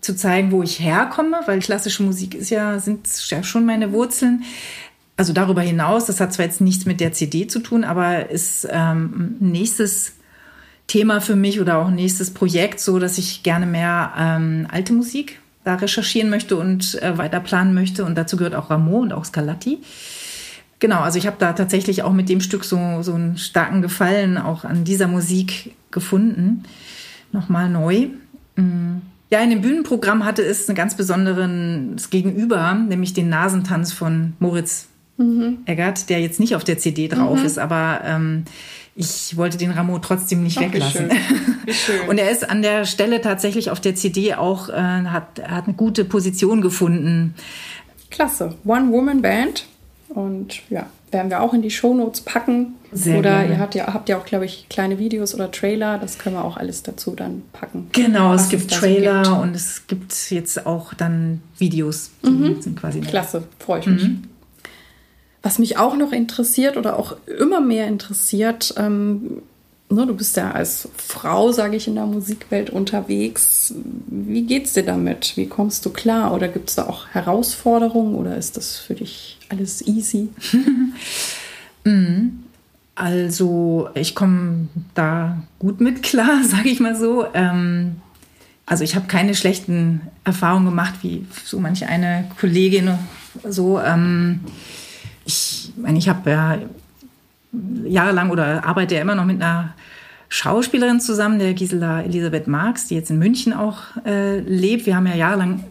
zu 0.00 0.14
zeigen, 0.14 0.53
wo 0.53 0.62
ich 0.62 0.81
herkomme, 0.81 1.40
weil 1.46 1.61
klassische 1.61 2.03
Musik 2.03 2.35
ist 2.35 2.50
ja, 2.50 2.79
sind 2.79 3.09
ja 3.31 3.42
schon 3.42 3.64
meine 3.64 3.92
Wurzeln. 3.92 4.44
Also 5.16 5.33
darüber 5.33 5.62
hinaus, 5.62 6.07
das 6.07 6.20
hat 6.20 6.33
zwar 6.33 6.44
jetzt 6.44 6.61
nichts 6.61 6.87
mit 6.87 7.00
der 7.00 7.12
CD 7.12 7.46
zu 7.46 7.61
tun, 7.61 7.85
aber 7.85 8.31
ist 8.31 8.66
ähm, 8.70 9.37
nächstes 9.38 10.14
Thema 10.87 11.20
für 11.20 11.37
mich 11.37 11.61
oder 11.61 11.79
auch 11.79 11.90
nächstes 11.90 12.35
Projekt, 12.35 12.81
so 12.81 12.98
dass 12.98 13.16
ich 13.16 13.42
gerne 13.42 13.64
mehr 13.64 14.12
ähm, 14.18 14.66
alte 14.70 14.92
Musik 14.92 15.40
da 15.62 15.77
recherchieren 15.77 16.29
möchte 16.29 16.57
und 16.57 17.00
äh, 17.03 17.16
weiter 17.16 17.40
planen 17.40 17.74
möchte. 17.74 18.05
Und 18.05 18.16
dazu 18.16 18.37
gehört 18.37 18.55
auch 18.55 18.70
Rameau 18.70 18.98
und 18.98 19.12
auch 19.12 19.24
Scarlatti. 19.24 19.79
Genau, 20.80 21.00
also 21.00 21.18
ich 21.18 21.26
habe 21.26 21.37
da 21.38 21.52
tatsächlich 21.52 22.02
auch 22.02 22.12
mit 22.12 22.28
dem 22.28 22.40
Stück 22.40 22.64
so, 22.64 23.02
so 23.02 23.14
einen 23.14 23.38
starken 23.38 23.82
Gefallen 23.82 24.37
auch 24.38 24.64
an 24.64 24.84
dieser 24.84 25.08
Musik 25.08 25.74
gefunden. 25.90 26.64
Nochmal 27.32 27.70
neu. 27.70 28.08
Mm. 28.56 28.98
Ja, 29.30 29.40
in 29.40 29.50
dem 29.50 29.62
Bühnenprogramm 29.62 30.24
hatte 30.24 30.42
es 30.42 30.68
einen 30.68 30.76
ganz 30.76 30.96
besonderen 30.96 31.96
Gegenüber, 32.10 32.74
nämlich 32.74 33.14
den 33.14 33.28
Nasentanz 33.28 33.92
von 33.92 34.34
Moritz 34.38 34.87
mhm. 35.16 35.58
Eggert, 35.64 36.08
der 36.08 36.20
jetzt 36.20 36.38
nicht 36.38 36.54
auf 36.54 36.62
der 36.62 36.78
CD 36.78 37.08
drauf 37.08 37.40
mhm. 37.40 37.44
ist, 37.44 37.58
aber 37.58 38.02
ähm, 38.04 38.44
ich 38.94 39.37
wollte 39.37 39.58
den 39.58 39.72
Ramo 39.72 39.98
trotzdem 39.98 40.42
nicht 40.44 40.58
Ach, 40.58 40.62
weglassen. 40.62 41.10
Wie 41.10 41.14
schön. 41.14 41.56
Wie 41.66 41.72
schön. 41.72 42.08
Und 42.08 42.18
er 42.18 42.30
ist 42.30 42.48
an 42.48 42.62
der 42.62 42.84
Stelle 42.84 43.20
tatsächlich 43.20 43.70
auf 43.70 43.80
der 43.80 43.94
CD 43.94 44.34
auch, 44.34 44.68
äh, 44.68 44.72
hat, 44.72 45.42
hat 45.48 45.64
eine 45.64 45.74
gute 45.74 46.04
Position 46.04 46.60
gefunden. 46.60 47.34
Klasse. 48.10 48.54
One-Woman-Band. 48.64 49.66
Und 50.14 50.62
ja, 50.70 50.87
werden 51.11 51.31
wir 51.31 51.40
auch 51.40 51.55
in 51.55 51.62
die 51.62 51.70
Shownotes 51.70 52.20
packen. 52.20 52.74
Sehr 52.92 53.18
oder 53.18 53.40
gerne. 53.40 53.55
ihr 53.55 53.59
habt 53.59 53.74
ja, 53.74 53.92
habt 53.92 54.09
ja 54.09 54.16
auch, 54.18 54.24
glaube 54.24 54.44
ich, 54.44 54.66
kleine 54.68 54.98
Videos 54.98 55.35
oder 55.35 55.50
Trailer. 55.50 55.98
Das 55.98 56.18
können 56.18 56.37
wir 56.37 56.44
auch 56.44 56.57
alles 56.57 56.85
dazu 56.85 57.14
dann 57.16 57.42
packen. 57.53 57.88
Genau, 57.92 58.35
es 58.35 58.48
gibt 58.48 58.70
es 58.70 58.79
Trailer 58.79 59.22
gibt. 59.22 59.37
und 59.37 59.57
es 59.57 59.87
gibt 59.88 60.31
jetzt 60.31 60.66
auch 60.66 60.94
dann 60.94 61.42
Videos. 61.59 62.11
Mhm. 62.22 62.61
Klasse, 63.03 63.42
freue 63.59 63.81
ich 63.81 63.87
mich. 63.87 64.05
Mhm. 64.05 64.24
Was 65.42 65.59
mich 65.59 65.77
auch 65.77 65.96
noch 65.96 66.12
interessiert 66.12 66.77
oder 66.77 66.98
auch 66.98 67.16
immer 67.27 67.61
mehr 67.61 67.87
interessiert, 67.87 68.74
ähm, 68.79 69.42
ne, 69.94 70.07
du 70.07 70.14
bist 70.14 70.37
ja 70.37 70.50
als 70.50 70.88
Frau, 70.96 71.52
sage 71.52 71.76
ich, 71.76 71.88
in 71.88 71.94
der 71.94 72.07
Musikwelt 72.07 72.70
unterwegs. 72.70 73.74
Wie 74.07 74.42
geht's 74.42 74.72
dir 74.72 74.85
damit? 74.85 75.37
Wie 75.37 75.46
kommst 75.46 75.85
du 75.87 75.90
klar? 75.90 76.35
Oder 76.35 76.48
gibt 76.48 76.68
es 76.68 76.74
da 76.74 76.87
auch 76.87 77.09
Herausforderungen 77.09 78.14
oder 78.14 78.37
ist 78.37 78.57
das 78.57 78.76
für 78.76 78.94
dich 78.94 79.38
alles 79.48 79.87
easy? 79.87 80.28
Mhm. 81.87 82.44
also 82.94 83.90
ich 83.92 84.14
komme 84.14 84.68
da 84.94 85.42
gut 85.59 85.83
mit 85.83 86.02
klar, 86.02 86.42
sage 86.48 86.70
ich 86.70 86.80
mal 86.80 86.96
so. 86.96 87.26
Ähm, 87.35 87.96
also 88.64 88.85
ich 88.85 88.96
habe 88.96 89.07
keine 89.07 89.35
schlechten 89.35 90.00
Erfahrungen 90.24 90.64
gemacht, 90.64 90.94
wie 91.02 91.26
so 91.44 91.61
manche 91.61 91.87
eine 91.87 92.30
Kollegin 92.40 92.98
so. 93.46 93.78
Ähm, 93.80 94.40
ich 95.26 95.72
meine, 95.76 95.98
ich 95.98 96.09
habe 96.09 96.30
ja 96.30 96.59
jahrelang 97.85 98.30
oder 98.30 98.64
arbeite 98.64 98.94
ja 98.94 99.00
immer 99.00 99.14
noch 99.14 99.24
mit 99.24 99.42
einer 99.42 99.74
Schauspielerin 100.35 100.99
zusammen, 100.99 101.38
der 101.38 101.55
Gisela 101.55 102.03
Elisabeth 102.03 102.49
Marx, 102.49 102.88
die 102.88 102.97
jetzt 102.97 103.09
in 103.09 103.20
München 103.20 103.53
auch 103.53 103.83
äh, 104.05 104.40
lebt. 104.40 104.85
Wir 104.85 104.97
haben 104.97 105.07
ja 105.07 105.14
jahrelang 105.14 105.62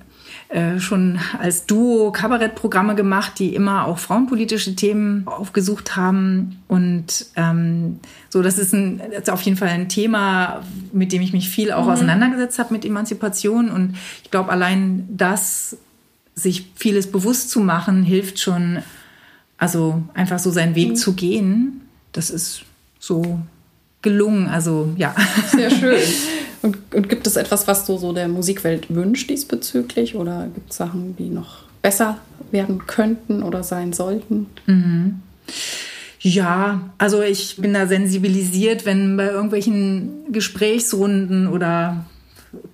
äh, 0.48 0.80
schon 0.80 1.20
als 1.38 1.66
Duo 1.66 2.14
Kabarettprogramme 2.14 2.96
gemacht, 2.96 3.40
die 3.40 3.56
immer 3.56 3.86
auch 3.86 3.98
frauenpolitische 3.98 4.74
Themen 4.74 5.28
aufgesucht 5.28 5.98
haben. 5.98 6.64
Und 6.70 7.26
ähm, 7.36 8.00
so, 8.30 8.42
das 8.42 8.58
ist, 8.58 8.74
ein, 8.74 9.02
das 9.12 9.24
ist 9.24 9.30
auf 9.30 9.42
jeden 9.42 9.58
Fall 9.58 9.68
ein 9.68 9.90
Thema, 9.90 10.62
mit 10.94 11.12
dem 11.12 11.22
ich 11.22 11.34
mich 11.34 11.50
viel 11.50 11.74
auch 11.74 11.88
mhm. 11.88 11.92
auseinandergesetzt 11.92 12.58
habe 12.58 12.74
mit 12.74 12.86
Emanzipation. 12.86 13.70
Und 13.70 13.98
ich 14.24 14.32
glaube, 14.32 14.50
allein 14.50 15.06
das, 15.10 15.76
sich 16.36 16.72
vieles 16.78 17.12
bewusst 17.12 17.50
zu 17.50 17.60
machen, 17.60 18.04
hilft 18.04 18.40
schon, 18.40 18.80
also 19.58 20.04
einfach 20.14 20.40
so 20.40 20.52
seinen 20.52 20.76
Weg 20.76 20.92
mhm. 20.92 20.96
zu 20.96 21.16
gehen. 21.16 21.82
Das 22.14 22.30
ist 22.30 22.64
so 22.98 23.42
gelungen. 24.04 24.48
Also 24.48 24.90
ja. 24.96 25.16
Sehr 25.48 25.72
schön. 25.72 26.00
Und, 26.62 26.78
und, 26.94 27.10
gibt 27.10 27.28
es 27.28 27.36
etwas, 27.36 27.68
was 27.68 27.86
du 27.86 27.98
so 27.98 28.14
der 28.14 28.30
Musikwelt 28.30 28.86
wünscht 28.88 29.30
diesbezüglich? 29.30 30.16
Oder 30.16 30.48
gibt 30.54 30.72
es 30.72 30.78
Sachen, 30.78 31.14
die 31.18 31.28
noch 31.28 31.64
besser 31.82 32.20
werden 32.52 32.88
könnten 32.88 33.44
oder 33.44 33.64
sein 33.64 33.92
sollten? 33.92 34.48
Mhm. 34.66 35.20
Ja, 36.22 36.90
also 36.98 37.22
ich 37.22 37.58
bin 37.58 37.74
da 37.74 37.86
sensibilisiert, 37.86 38.86
wenn 38.86 39.18
bei 39.18 39.26
irgendwelchen 39.26 40.32
Gesprächsrunden 40.32 41.50
oder 41.50 42.06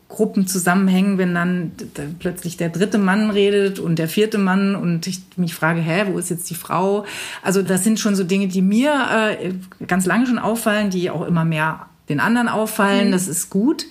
Gruppen 0.09 0.47
zusammenhängen, 0.47 1.19
wenn 1.19 1.35
dann 1.35 1.71
plötzlich 2.17 2.57
der 2.57 2.69
dritte 2.69 2.97
Mann 2.97 3.29
redet 3.29 3.77
und 3.77 3.97
der 3.97 4.09
vierte 4.09 4.39
Mann 4.39 4.75
und 4.75 5.05
ich 5.05 5.21
mich 5.37 5.53
frage, 5.53 5.81
hä, 5.81 6.07
wo 6.07 6.17
ist 6.17 6.31
jetzt 6.31 6.49
die 6.49 6.55
Frau? 6.55 7.05
Also 7.43 7.61
das 7.61 7.83
sind 7.83 7.99
schon 7.99 8.15
so 8.15 8.23
Dinge, 8.23 8.47
die 8.47 8.63
mir 8.63 8.91
äh, 9.39 9.53
ganz 9.85 10.07
lange 10.07 10.25
schon 10.25 10.39
auffallen, 10.39 10.89
die 10.89 11.11
auch 11.11 11.25
immer 11.25 11.45
mehr 11.45 11.85
den 12.09 12.19
anderen 12.19 12.47
auffallen. 12.47 13.09
Mhm. 13.09 13.11
Das 13.11 13.27
ist 13.27 13.51
gut, 13.51 13.85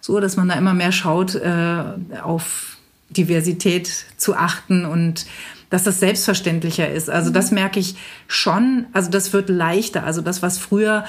so 0.00 0.18
dass 0.18 0.36
man 0.36 0.48
da 0.48 0.56
immer 0.56 0.74
mehr 0.74 0.90
schaut, 0.90 1.36
äh, 1.36 1.84
auf 2.20 2.76
Diversität 3.10 3.88
zu 4.16 4.34
achten 4.34 4.84
und 4.84 5.26
dass 5.72 5.84
das 5.84 6.00
selbstverständlicher 6.00 6.90
ist. 6.90 7.08
Also 7.08 7.30
das 7.30 7.50
mhm. 7.50 7.54
merke 7.54 7.80
ich 7.80 7.96
schon. 8.26 8.84
Also 8.92 9.10
das 9.10 9.32
wird 9.32 9.48
leichter. 9.48 10.04
Also 10.04 10.20
das, 10.20 10.42
was 10.42 10.58
früher, 10.58 11.06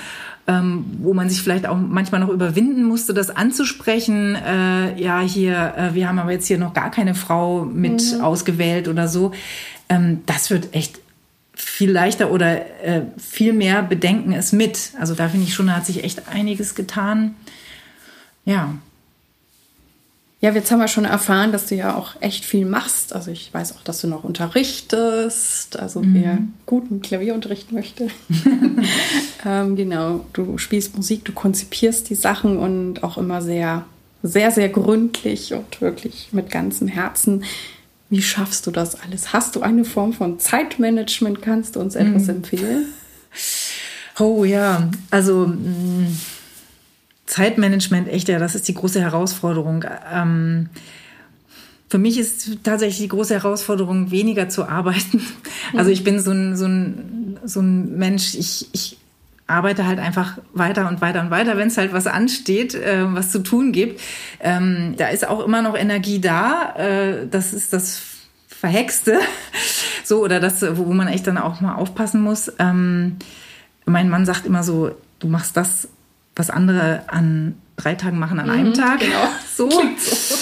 ähm, 0.47 0.85
wo 0.99 1.13
man 1.13 1.27
sich 1.27 1.41
vielleicht 1.41 1.67
auch 1.67 1.77
manchmal 1.77 2.21
noch 2.21 2.29
überwinden 2.29 2.85
musste, 2.85 3.13
das 3.13 3.29
anzusprechen. 3.29 4.35
Äh, 4.35 5.01
ja, 5.01 5.19
hier, 5.19 5.73
äh, 5.75 5.93
wir 5.95 6.07
haben 6.07 6.17
aber 6.17 6.31
jetzt 6.31 6.47
hier 6.47 6.57
noch 6.57 6.73
gar 6.73 6.91
keine 6.91 7.13
Frau 7.13 7.65
mit 7.65 8.15
mhm. 8.15 8.21
ausgewählt 8.21 8.87
oder 8.87 9.09
so. 9.09 9.33
Ähm, 9.89 10.21
das 10.27 10.49
wird 10.49 10.73
echt 10.73 11.01
viel 11.53 11.91
leichter 11.91 12.31
oder 12.31 12.61
äh, 12.85 13.01
viel 13.17 13.51
mehr 13.51 13.83
bedenken 13.83 14.31
es 14.31 14.53
mit. 14.53 14.91
Also 14.97 15.13
da 15.13 15.27
finde 15.27 15.45
ich 15.45 15.53
schon, 15.53 15.67
da 15.67 15.75
hat 15.75 15.85
sich 15.85 16.05
echt 16.05 16.29
einiges 16.29 16.73
getan. 16.73 17.35
Ja. 18.45 18.75
Ja, 20.43 20.51
jetzt 20.51 20.69
haben 20.71 20.79
wir 20.79 20.89
schon 20.89 21.05
erfahren, 21.05 21.53
dass 21.53 21.67
du 21.67 21.75
ja 21.75 21.95
auch 21.95 22.15
echt 22.19 22.43
viel 22.43 22.65
machst. 22.65 23.13
Also 23.13 23.31
ich 23.31 23.53
weiß 23.53 23.77
auch, 23.77 23.81
dass 23.81 24.01
du 24.01 24.07
noch 24.07 24.25
unterrichtest. 24.25 25.79
Also 25.79 26.01
mhm. 26.01 26.13
wer 26.15 26.37
guten 26.65 27.01
Klavierunterricht 27.01 27.71
möchte. 27.71 28.09
ähm, 29.45 29.77
genau, 29.77 30.25
du 30.33 30.57
spielst 30.57 30.97
Musik, 30.97 31.23
du 31.23 31.31
konzipierst 31.31 32.09
die 32.09 32.15
Sachen 32.15 32.57
und 32.57 33.05
auch 33.05 33.17
immer 33.17 33.41
sehr, 33.41 33.85
sehr, 34.21 34.51
sehr 34.51 34.67
gründlich 34.67 35.53
und 35.53 35.79
wirklich 35.79 36.27
mit 36.33 36.51
ganzem 36.51 36.89
Herzen. 36.89 37.45
Wie 38.09 38.21
schaffst 38.21 38.67
du 38.67 38.71
das 38.71 38.99
alles? 38.99 39.31
Hast 39.31 39.55
du 39.55 39.61
eine 39.61 39.85
Form 39.85 40.11
von 40.11 40.39
Zeitmanagement? 40.39 41.41
Kannst 41.41 41.77
du 41.77 41.79
uns 41.79 41.95
etwas 41.95 42.23
mhm. 42.23 42.29
empfehlen? 42.29 42.87
Oh 44.19 44.43
ja, 44.43 44.89
also 45.09 45.47
mh 45.47 45.55
mm, 45.55 46.17
Zeitmanagement, 47.33 48.07
echt, 48.09 48.29
ja, 48.29 48.37
das 48.37 48.53
ist 48.53 48.67
die 48.67 48.75
große 48.75 49.01
Herausforderung. 49.01 49.83
Ähm, 50.13 50.69
für 51.89 51.97
mich 51.97 52.19
ist 52.19 52.63
tatsächlich 52.63 52.99
die 52.99 53.07
große 53.07 53.33
Herausforderung, 53.33 54.11
weniger 54.11 54.49
zu 54.49 54.65
arbeiten. 54.65 55.19
Also 55.75 55.89
ich 55.89 56.03
bin 56.03 56.19
so 56.19 56.29
ein, 56.29 56.55
so 56.55 56.67
ein, 56.67 57.39
so 57.43 57.59
ein 57.59 57.97
Mensch, 57.97 58.35
ich, 58.35 58.67
ich 58.73 58.99
arbeite 59.47 59.87
halt 59.87 59.97
einfach 59.97 60.37
weiter 60.53 60.87
und 60.87 61.01
weiter 61.01 61.21
und 61.21 61.31
weiter, 61.31 61.57
wenn 61.57 61.69
es 61.69 61.77
halt 61.77 61.91
was 61.91 62.05
ansteht, 62.05 62.75
äh, 62.75 63.11
was 63.15 63.31
zu 63.31 63.39
tun 63.39 63.71
gibt. 63.71 63.99
Ähm, 64.39 64.93
da 64.97 65.07
ist 65.07 65.27
auch 65.27 65.43
immer 65.43 65.63
noch 65.63 65.75
Energie 65.75 66.21
da. 66.21 66.75
Äh, 66.77 67.27
das 67.27 67.51
ist 67.51 67.73
das 67.73 67.99
Verhexte. 68.47 69.17
so, 70.03 70.21
oder 70.23 70.39
das, 70.39 70.63
wo 70.77 70.83
man 70.93 71.07
echt 71.07 71.25
dann 71.25 71.39
auch 71.39 71.61
mal 71.61 71.73
aufpassen 71.73 72.21
muss. 72.21 72.51
Ähm, 72.59 73.17
mein 73.87 74.09
Mann 74.09 74.27
sagt 74.27 74.45
immer 74.45 74.61
so, 74.61 74.91
du 75.17 75.27
machst 75.27 75.57
das 75.57 75.87
was 76.35 76.49
andere 76.49 77.03
an 77.07 77.55
drei 77.75 77.95
Tagen 77.95 78.19
machen 78.19 78.39
an 78.39 78.47
mhm, 78.47 78.53
einem 78.53 78.73
Tag. 78.73 78.99
Genau. 78.99 79.27
So. 79.55 79.69
so. 79.69 80.35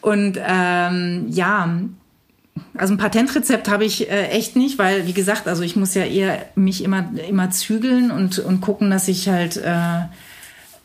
Und 0.00 0.38
ähm, 0.40 1.26
ja, 1.30 1.76
also 2.76 2.94
ein 2.94 2.98
Patentrezept 2.98 3.68
habe 3.68 3.84
ich 3.84 4.08
äh, 4.08 4.28
echt 4.28 4.54
nicht, 4.54 4.78
weil 4.78 5.06
wie 5.06 5.12
gesagt, 5.12 5.48
also 5.48 5.62
ich 5.62 5.74
muss 5.74 5.94
ja 5.94 6.04
eher 6.04 6.44
mich 6.54 6.84
immer 6.84 7.08
immer 7.28 7.50
zügeln 7.50 8.12
und 8.12 8.38
und 8.38 8.60
gucken, 8.60 8.90
dass 8.90 9.08
ich 9.08 9.28
halt 9.28 9.56
äh, 9.56 10.02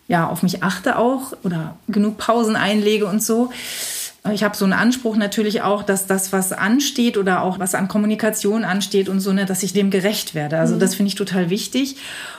ja 0.07 0.27
auf 0.27 0.41
mich 0.41 0.63
achte 0.63 0.97
auch 0.97 1.33
oder 1.43 1.77
genug 1.87 2.17
Pausen 2.17 2.55
einlege 2.55 3.05
und 3.05 3.21
so. 3.21 3.51
Ich 4.33 4.43
habe 4.43 4.55
so 4.55 4.65
einen 4.65 4.73
Anspruch 4.73 5.15
natürlich 5.15 5.61
auch, 5.61 5.83
dass 5.83 6.07
das, 6.07 6.31
was 6.31 6.51
ansteht 6.51 7.17
oder 7.17 7.43
auch 7.43 7.59
was 7.59 7.75
an 7.75 7.87
Kommunikation 7.87 8.63
ansteht 8.63 9.09
und 9.09 9.19
so, 9.19 9.33
ne, 9.33 9.45
dass 9.45 9.63
ich 9.63 9.73
dem 9.73 9.89
gerecht 9.89 10.35
werde. 10.35 10.59
Also 10.59 10.75
mhm. 10.75 10.79
das 10.79 10.95
finde 10.95 11.09
ich 11.09 11.15
total 11.15 11.49
wichtig. 11.49 11.97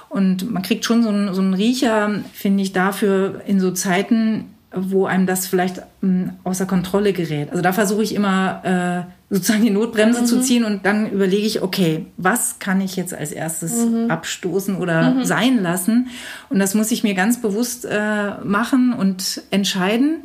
Und 0.08 0.50
man 0.50 0.62
kriegt 0.62 0.84
schon 0.84 1.02
so 1.02 1.08
einen, 1.08 1.34
so 1.34 1.40
einen 1.40 1.54
Riecher, 1.54 2.22
finde 2.32 2.62
ich, 2.62 2.72
dafür 2.72 3.42
in 3.46 3.60
so 3.60 3.70
Zeiten, 3.70 4.46
wo 4.74 5.06
einem 5.06 5.26
das 5.26 5.46
vielleicht 5.46 5.82
ähm, 6.02 6.32
außer 6.44 6.66
Kontrolle 6.66 7.12
gerät. 7.12 7.50
Also 7.50 7.62
da 7.62 7.72
versuche 7.72 8.02
ich 8.02 8.14
immer 8.14 9.06
äh, 9.08 9.34
sozusagen 9.34 9.64
die 9.64 9.70
Notbremse 9.70 10.22
mhm. 10.22 10.26
zu 10.26 10.40
ziehen 10.40 10.64
und 10.64 10.86
dann 10.86 11.10
überlege 11.10 11.46
ich, 11.46 11.62
okay, 11.62 12.06
was 12.16 12.58
kann 12.58 12.80
ich 12.80 12.96
jetzt 12.96 13.14
als 13.14 13.32
erstes 13.32 13.86
mhm. 13.86 14.10
abstoßen 14.10 14.76
oder 14.76 15.10
mhm. 15.10 15.24
sein 15.24 15.62
lassen? 15.62 16.08
Und 16.48 16.58
das 16.58 16.74
muss 16.74 16.90
ich 16.90 17.02
mir 17.02 17.14
ganz 17.14 17.40
bewusst 17.40 17.84
äh, 17.84 18.30
machen 18.44 18.92
und 18.92 19.42
entscheiden. 19.50 20.24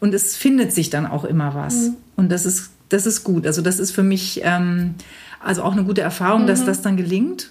Und 0.00 0.14
es 0.14 0.36
findet 0.36 0.72
sich 0.72 0.90
dann 0.90 1.06
auch 1.06 1.24
immer 1.24 1.54
was. 1.54 1.74
Mhm. 1.74 1.96
Und 2.16 2.28
das 2.30 2.46
ist, 2.46 2.70
das 2.88 3.06
ist 3.06 3.24
gut. 3.24 3.46
Also 3.46 3.62
das 3.62 3.78
ist 3.78 3.92
für 3.92 4.02
mich 4.02 4.40
ähm, 4.44 4.94
also 5.40 5.62
auch 5.62 5.72
eine 5.72 5.84
gute 5.84 6.00
Erfahrung, 6.00 6.46
dass 6.46 6.62
mhm. 6.62 6.66
das 6.66 6.82
dann 6.82 6.96
gelingt. 6.96 7.50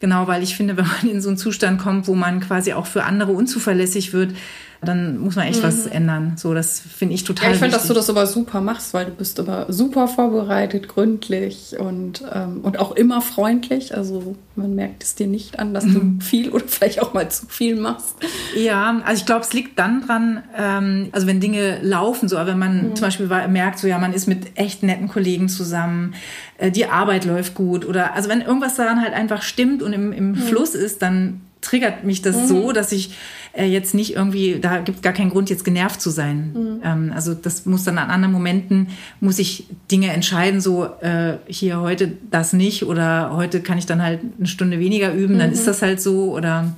Genau, 0.00 0.26
weil 0.26 0.42
ich 0.42 0.56
finde, 0.56 0.76
wenn 0.76 0.86
man 0.86 1.08
in 1.10 1.20
so 1.20 1.28
einen 1.28 1.38
Zustand 1.38 1.80
kommt, 1.80 2.06
wo 2.08 2.14
man 2.14 2.40
quasi 2.40 2.72
auch 2.72 2.86
für 2.86 3.04
andere 3.04 3.32
unzuverlässig 3.32 4.12
wird, 4.12 4.34
dann 4.82 5.18
muss 5.18 5.36
man 5.36 5.46
echt 5.46 5.60
mhm. 5.60 5.66
was 5.66 5.86
ändern. 5.86 6.34
So, 6.36 6.54
das 6.54 6.80
finde 6.80 7.14
ich 7.14 7.24
total 7.24 7.48
ja, 7.48 7.52
ich 7.54 7.58
finde, 7.58 7.76
dass 7.76 7.86
du 7.86 7.94
das 7.94 8.10
aber 8.10 8.26
super 8.26 8.60
machst, 8.60 8.94
weil 8.94 9.06
du 9.06 9.12
bist 9.12 9.38
immer 9.38 9.72
super 9.72 10.08
vorbereitet, 10.08 10.88
gründlich 10.88 11.76
und, 11.78 12.22
ähm, 12.32 12.60
und 12.62 12.78
auch 12.78 12.92
immer 12.92 13.20
freundlich. 13.22 13.96
Also 13.96 14.36
man 14.54 14.74
merkt 14.74 15.02
es 15.02 15.14
dir 15.14 15.26
nicht 15.26 15.58
an, 15.58 15.72
dass 15.74 15.84
mhm. 15.84 16.18
du 16.18 16.24
viel 16.24 16.50
oder 16.50 16.64
vielleicht 16.66 17.00
auch 17.00 17.14
mal 17.14 17.30
zu 17.30 17.46
viel 17.46 17.76
machst. 17.76 18.16
Ja, 18.56 19.00
also 19.04 19.20
ich 19.20 19.26
glaube, 19.26 19.42
es 19.42 19.52
liegt 19.52 19.78
dann 19.78 20.06
dran, 20.06 20.42
ähm, 20.56 21.08
also 21.12 21.26
wenn 21.26 21.40
Dinge 21.40 21.78
laufen, 21.82 22.28
so, 22.28 22.36
aber 22.36 22.50
wenn 22.50 22.58
man 22.58 22.90
mhm. 22.90 22.96
zum 22.96 23.06
Beispiel 23.06 23.26
merkt, 23.26 23.78
so 23.78 23.86
ja, 23.86 23.98
man 23.98 24.12
ist 24.12 24.26
mit 24.26 24.58
echt 24.58 24.82
netten 24.82 25.08
Kollegen 25.08 25.48
zusammen, 25.48 26.14
äh, 26.58 26.70
die 26.70 26.86
Arbeit 26.86 27.24
läuft 27.24 27.54
gut 27.54 27.86
oder 27.86 28.14
also 28.14 28.28
wenn 28.28 28.40
irgendwas 28.40 28.76
daran 28.76 29.00
halt 29.00 29.14
einfach 29.14 29.42
stimmt 29.42 29.82
und 29.82 29.92
im, 29.92 30.12
im 30.12 30.30
mhm. 30.30 30.36
Fluss 30.36 30.74
ist, 30.74 31.02
dann 31.02 31.40
triggert 31.60 32.04
mich 32.04 32.22
das 32.22 32.36
mhm. 32.36 32.46
so, 32.46 32.72
dass 32.72 32.92
ich 32.92 33.10
äh, 33.56 33.64
jetzt 33.66 33.94
nicht 33.94 34.14
irgendwie, 34.14 34.58
da 34.60 34.78
gibt 34.78 34.98
es 34.98 35.02
gar 35.02 35.12
keinen 35.12 35.30
Grund, 35.30 35.50
jetzt 35.50 35.64
genervt 35.64 36.00
zu 36.00 36.10
sein. 36.10 36.52
Mhm. 36.52 36.80
Ähm, 36.84 37.12
also 37.14 37.34
das 37.34 37.66
muss 37.66 37.84
dann 37.84 37.98
an 37.98 38.10
anderen 38.10 38.32
Momenten, 38.32 38.88
muss 39.20 39.38
ich 39.38 39.64
Dinge 39.90 40.12
entscheiden, 40.12 40.60
so 40.60 40.84
äh, 41.00 41.38
hier 41.46 41.80
heute 41.80 42.12
das 42.30 42.52
nicht 42.52 42.84
oder 42.84 43.34
heute 43.34 43.60
kann 43.60 43.78
ich 43.78 43.86
dann 43.86 44.02
halt 44.02 44.20
eine 44.38 44.46
Stunde 44.46 44.78
weniger 44.78 45.12
üben, 45.12 45.34
mhm. 45.34 45.38
dann 45.38 45.52
ist 45.52 45.66
das 45.66 45.82
halt 45.82 46.00
so 46.00 46.32
oder 46.32 46.74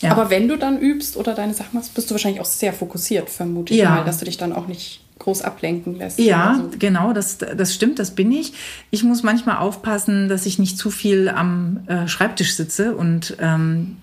ja. 0.00 0.10
Aber 0.10 0.28
wenn 0.28 0.46
du 0.46 0.58
dann 0.58 0.78
übst 0.78 1.16
oder 1.16 1.34
deine 1.34 1.54
Sachen 1.54 1.70
machst, 1.72 1.94
bist 1.94 2.10
du 2.10 2.14
wahrscheinlich 2.14 2.40
auch 2.40 2.46
sehr 2.46 2.74
fokussiert, 2.74 3.30
vermute 3.30 3.72
ich 3.72 3.80
ja. 3.80 3.90
mal, 3.90 4.04
dass 4.04 4.18
du 4.18 4.26
dich 4.26 4.36
dann 4.36 4.52
auch 4.52 4.66
nicht 4.66 5.00
groß 5.18 5.40
ablenken 5.40 5.96
lässt. 5.96 6.18
Ja, 6.18 6.60
so. 6.60 6.76
genau, 6.78 7.14
das, 7.14 7.38
das 7.38 7.74
stimmt, 7.74 7.98
das 7.98 8.10
bin 8.10 8.30
ich. 8.30 8.52
Ich 8.90 9.02
muss 9.02 9.22
manchmal 9.22 9.56
aufpassen, 9.56 10.28
dass 10.28 10.44
ich 10.44 10.58
nicht 10.58 10.76
zu 10.76 10.90
viel 10.90 11.30
am 11.30 11.80
äh, 11.86 12.06
Schreibtisch 12.08 12.54
sitze 12.54 12.94
und 12.94 13.36
ähm, 13.40 13.96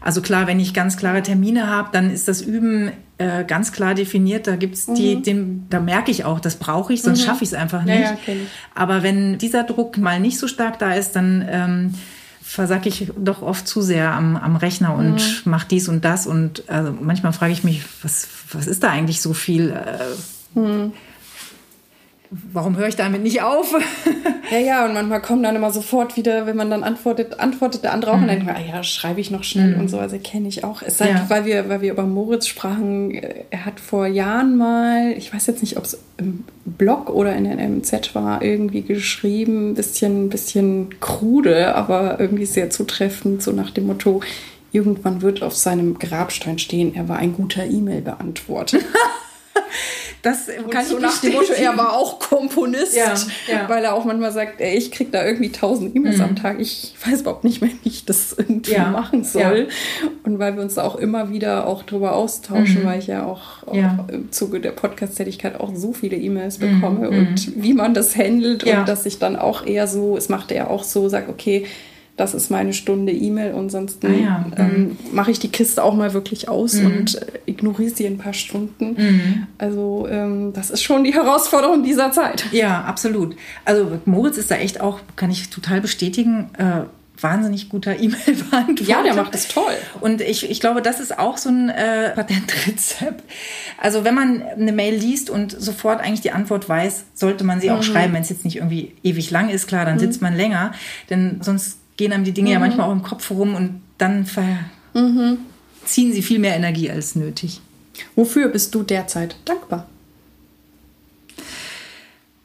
also 0.00 0.22
klar, 0.22 0.46
wenn 0.46 0.60
ich 0.60 0.74
ganz 0.74 0.96
klare 0.96 1.22
Termine 1.22 1.66
habe, 1.66 1.88
dann 1.92 2.10
ist 2.10 2.28
das 2.28 2.40
Üben 2.40 2.92
äh, 3.18 3.44
ganz 3.44 3.72
klar 3.72 3.94
definiert. 3.94 4.46
Da 4.46 4.56
gibt's 4.56 4.86
die, 4.86 5.16
mhm. 5.16 5.22
den, 5.22 5.66
da 5.70 5.80
merke 5.80 6.10
ich 6.10 6.24
auch, 6.24 6.40
das 6.40 6.56
brauche 6.56 6.92
ich, 6.92 7.02
sonst 7.02 7.22
mhm. 7.22 7.26
schaffe 7.26 7.44
ich 7.44 7.50
es 7.50 7.54
einfach 7.54 7.84
nicht. 7.84 8.00
Ja, 8.00 8.18
ja, 8.26 8.34
Aber 8.74 9.02
wenn 9.02 9.38
dieser 9.38 9.64
Druck 9.64 9.98
mal 9.98 10.20
nicht 10.20 10.38
so 10.38 10.46
stark 10.46 10.78
da 10.78 10.92
ist, 10.92 11.16
dann 11.16 11.44
ähm, 11.50 11.94
versacke 12.40 12.88
ich 12.88 13.10
doch 13.18 13.42
oft 13.42 13.66
zu 13.66 13.82
sehr 13.82 14.12
am, 14.12 14.36
am 14.36 14.56
Rechner 14.56 14.94
und 14.94 15.16
mhm. 15.16 15.50
mache 15.50 15.66
dies 15.68 15.88
und 15.88 16.04
das. 16.04 16.26
Und 16.26 16.68
also 16.68 16.94
manchmal 17.00 17.32
frage 17.32 17.52
ich 17.52 17.64
mich, 17.64 17.82
was, 18.02 18.28
was 18.52 18.66
ist 18.66 18.82
da 18.82 18.90
eigentlich 18.90 19.20
so 19.20 19.34
viel? 19.34 19.70
Äh, 19.70 20.58
mhm 20.58 20.92
warum 22.30 22.76
höre 22.76 22.88
ich 22.88 22.96
damit 22.96 23.22
nicht 23.22 23.42
auf? 23.42 23.74
ja, 24.50 24.58
ja, 24.58 24.84
und 24.84 24.94
manchmal 24.94 25.22
kommen 25.22 25.42
dann 25.42 25.56
immer 25.56 25.70
sofort 25.70 26.16
wieder, 26.16 26.46
wenn 26.46 26.56
man 26.56 26.70
dann 26.70 26.84
antwortet, 26.84 27.40
antwortet 27.40 27.84
der 27.84 27.92
andere 27.92 28.12
auch 28.12 28.16
mhm. 28.16 28.22
und 28.22 28.28
dann 28.28 28.36
denkt 28.36 28.52
man, 28.52 28.62
ah 28.62 28.76
ja, 28.76 28.82
schreibe 28.82 29.20
ich 29.20 29.30
noch 29.30 29.44
schnell 29.44 29.74
mhm. 29.74 29.80
und 29.80 29.88
so, 29.88 29.98
also 29.98 30.18
kenne 30.22 30.48
ich 30.48 30.64
auch. 30.64 30.82
Es 30.82 30.98
sei, 30.98 31.10
ja. 31.10 31.24
weil 31.28 31.44
wir, 31.44 31.68
weil 31.68 31.80
wir 31.80 31.92
über 31.92 32.04
Moritz 32.04 32.46
sprachen, 32.46 33.14
äh, 33.14 33.44
er 33.50 33.64
hat 33.64 33.80
vor 33.80 34.06
Jahren 34.06 34.56
mal, 34.56 35.12
ich 35.16 35.32
weiß 35.32 35.46
jetzt 35.46 35.62
nicht, 35.62 35.76
ob 35.76 35.84
es 35.84 35.98
im 36.18 36.44
Blog 36.64 37.10
oder 37.10 37.34
in 37.34 37.44
der 37.44 37.56
MZ 37.56 38.14
war, 38.14 38.42
irgendwie 38.42 38.82
geschrieben, 38.82 39.74
bisschen, 39.74 40.28
bisschen 40.28 41.00
krude, 41.00 41.74
aber 41.74 42.20
irgendwie 42.20 42.46
sehr 42.46 42.70
zutreffend, 42.70 43.42
so 43.42 43.52
nach 43.52 43.70
dem 43.70 43.86
Motto, 43.86 44.20
irgendwann 44.70 45.22
wird 45.22 45.42
auf 45.42 45.56
seinem 45.56 45.98
Grabstein 45.98 46.58
stehen, 46.58 46.94
er 46.94 47.08
war 47.08 47.16
ein 47.16 47.34
guter 47.34 47.64
E-Mail-Beantworter. 47.64 48.78
Das 50.22 50.48
kann 50.70 50.84
so 50.84 50.96
ich 50.96 51.02
nach 51.02 51.20
dem 51.20 51.32
Motto, 51.32 51.52
er 51.52 51.76
war 51.76 51.92
auch 51.92 52.18
Komponist, 52.18 52.96
ja, 52.96 53.14
ja. 53.46 53.68
weil 53.68 53.84
er 53.84 53.94
auch 53.94 54.04
manchmal 54.04 54.32
sagt, 54.32 54.60
ey, 54.60 54.76
ich 54.76 54.90
kriege 54.90 55.10
da 55.10 55.24
irgendwie 55.24 55.52
tausend 55.52 55.94
E-Mails 55.94 56.18
mhm. 56.18 56.24
am 56.24 56.36
Tag. 56.36 56.60
Ich 56.60 56.94
weiß 57.04 57.20
überhaupt 57.20 57.44
nicht 57.44 57.60
mehr, 57.60 57.70
wie 57.82 57.88
ich 57.88 58.04
das 58.04 58.34
irgendwie 58.36 58.72
ja. 58.72 58.90
machen 58.90 59.22
soll. 59.22 59.68
Und 60.24 60.38
weil 60.38 60.56
wir 60.56 60.62
uns 60.62 60.74
da 60.74 60.82
auch 60.82 60.96
immer 60.96 61.30
wieder 61.30 61.66
auch 61.66 61.84
drüber 61.84 62.14
austauschen, 62.14 62.82
mhm. 62.82 62.86
weil 62.86 62.98
ich 62.98 63.06
ja 63.06 63.24
auch, 63.24 63.66
auch 63.66 64.08
im 64.08 64.32
Zuge 64.32 64.60
der 64.60 64.72
Podcast-Tätigkeit 64.72 65.58
auch 65.60 65.70
so 65.74 65.92
viele 65.92 66.16
E-Mails 66.16 66.58
mhm. 66.58 66.80
bekomme 66.80 67.10
mhm. 67.10 67.18
und 67.18 67.62
wie 67.62 67.74
man 67.74 67.94
das 67.94 68.16
handelt 68.16 68.64
und 68.64 68.88
dass 68.88 69.06
ich 69.06 69.18
dann 69.18 69.36
auch 69.36 69.64
eher 69.66 69.86
so, 69.86 70.16
es 70.16 70.28
macht 70.28 70.50
er 70.50 70.70
auch 70.70 70.82
so, 70.82 71.08
sagt, 71.08 71.28
okay, 71.28 71.66
das 72.18 72.34
ist 72.34 72.50
meine 72.50 72.72
Stunde 72.72 73.12
E-Mail 73.12 73.54
und 73.54 73.70
sonst 73.70 74.04
ah, 74.04 74.08
ja. 74.08 74.44
ähm, 74.56 74.66
mhm. 74.66 74.96
mache 75.12 75.30
ich 75.30 75.38
die 75.38 75.48
Kiste 75.48 75.82
auch 75.82 75.94
mal 75.94 76.12
wirklich 76.14 76.48
aus 76.48 76.74
mhm. 76.74 76.86
und 76.86 77.14
äh, 77.14 77.26
ignoriere 77.46 77.90
sie 77.90 78.06
ein 78.06 78.18
paar 78.18 78.32
Stunden. 78.34 78.96
Mhm. 78.98 79.46
Also 79.56 80.06
ähm, 80.10 80.52
das 80.52 80.70
ist 80.70 80.82
schon 80.82 81.04
die 81.04 81.14
Herausforderung 81.14 81.84
dieser 81.84 82.10
Zeit. 82.10 82.44
Ja, 82.50 82.82
absolut. 82.82 83.36
Also 83.64 84.00
Moritz 84.04 84.36
ist 84.36 84.50
da 84.50 84.56
echt 84.56 84.80
auch, 84.80 84.98
kann 85.14 85.30
ich 85.30 85.48
total 85.48 85.80
bestätigen, 85.80 86.50
äh, 86.58 86.82
wahnsinnig 87.20 87.68
guter 87.68 87.96
E-Mail-Beantworter. 88.00 88.82
Ja, 88.82 89.04
der 89.04 89.14
macht 89.14 89.32
das 89.32 89.46
toll. 89.46 89.74
Und 90.00 90.20
ich, 90.20 90.50
ich 90.50 90.58
glaube, 90.58 90.82
das 90.82 90.98
ist 90.98 91.20
auch 91.20 91.36
so 91.36 91.50
ein 91.50 91.68
äh, 91.68 92.10
Patentrezept. 92.10 93.22
Also 93.80 94.02
wenn 94.02 94.16
man 94.16 94.42
eine 94.42 94.72
Mail 94.72 94.96
liest 94.96 95.30
und 95.30 95.52
sofort 95.52 96.00
eigentlich 96.00 96.22
die 96.22 96.32
Antwort 96.32 96.68
weiß, 96.68 97.04
sollte 97.14 97.44
man 97.44 97.60
sie 97.60 97.70
auch 97.70 97.78
mhm. 97.78 97.82
schreiben. 97.82 98.12
Wenn 98.12 98.22
es 98.22 98.28
jetzt 98.28 98.44
nicht 98.44 98.56
irgendwie 98.56 98.96
ewig 99.04 99.30
lang 99.30 99.50
ist, 99.50 99.68
klar, 99.68 99.84
dann 99.84 99.94
mhm. 99.94 100.00
sitzt 100.00 100.20
man 100.20 100.36
länger. 100.36 100.72
Denn 101.10 101.38
sonst 101.42 101.78
gehen 101.98 102.12
einem 102.12 102.24
die 102.24 102.32
Dinge 102.32 102.48
mhm. 102.48 102.52
ja 102.54 102.58
manchmal 102.60 102.88
auch 102.88 102.92
im 102.92 103.02
Kopf 103.02 103.30
rum 103.30 103.54
und 103.54 103.82
dann 103.98 104.26
mhm. 104.94 105.38
ziehen 105.84 106.14
sie 106.14 106.22
viel 106.22 106.38
mehr 106.38 106.56
Energie 106.56 106.90
als 106.90 107.14
nötig. 107.14 107.60
Wofür 108.14 108.48
bist 108.48 108.74
du 108.74 108.82
derzeit 108.82 109.36
dankbar? 109.44 109.86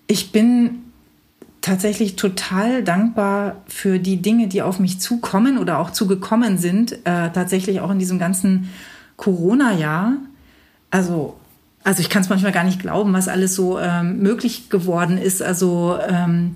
Ich 0.07 0.31
bin 0.31 0.81
tatsächlich 1.61 2.17
total 2.17 2.83
dankbar 2.83 3.61
für 3.67 3.99
die 3.99 4.21
Dinge, 4.21 4.47
die 4.47 4.61
auf 4.61 4.79
mich 4.79 4.99
zukommen 4.99 5.57
oder 5.57 5.79
auch 5.79 5.91
zugekommen 5.91 6.57
sind, 6.57 6.93
äh, 7.05 7.31
tatsächlich 7.31 7.79
auch 7.79 7.91
in 7.91 7.99
diesem 7.99 8.19
ganzen 8.19 8.69
Corona-Jahr. 9.15 10.13
Also, 10.89 11.37
also 11.83 12.01
ich 12.01 12.09
kann 12.09 12.23
es 12.23 12.29
manchmal 12.29 12.51
gar 12.51 12.63
nicht 12.63 12.81
glauben, 12.81 13.13
was 13.13 13.27
alles 13.27 13.55
so 13.55 13.79
ähm, 13.79 14.19
möglich 14.19 14.69
geworden 14.69 15.17
ist. 15.17 15.41
Also, 15.41 15.97
ähm, 16.09 16.55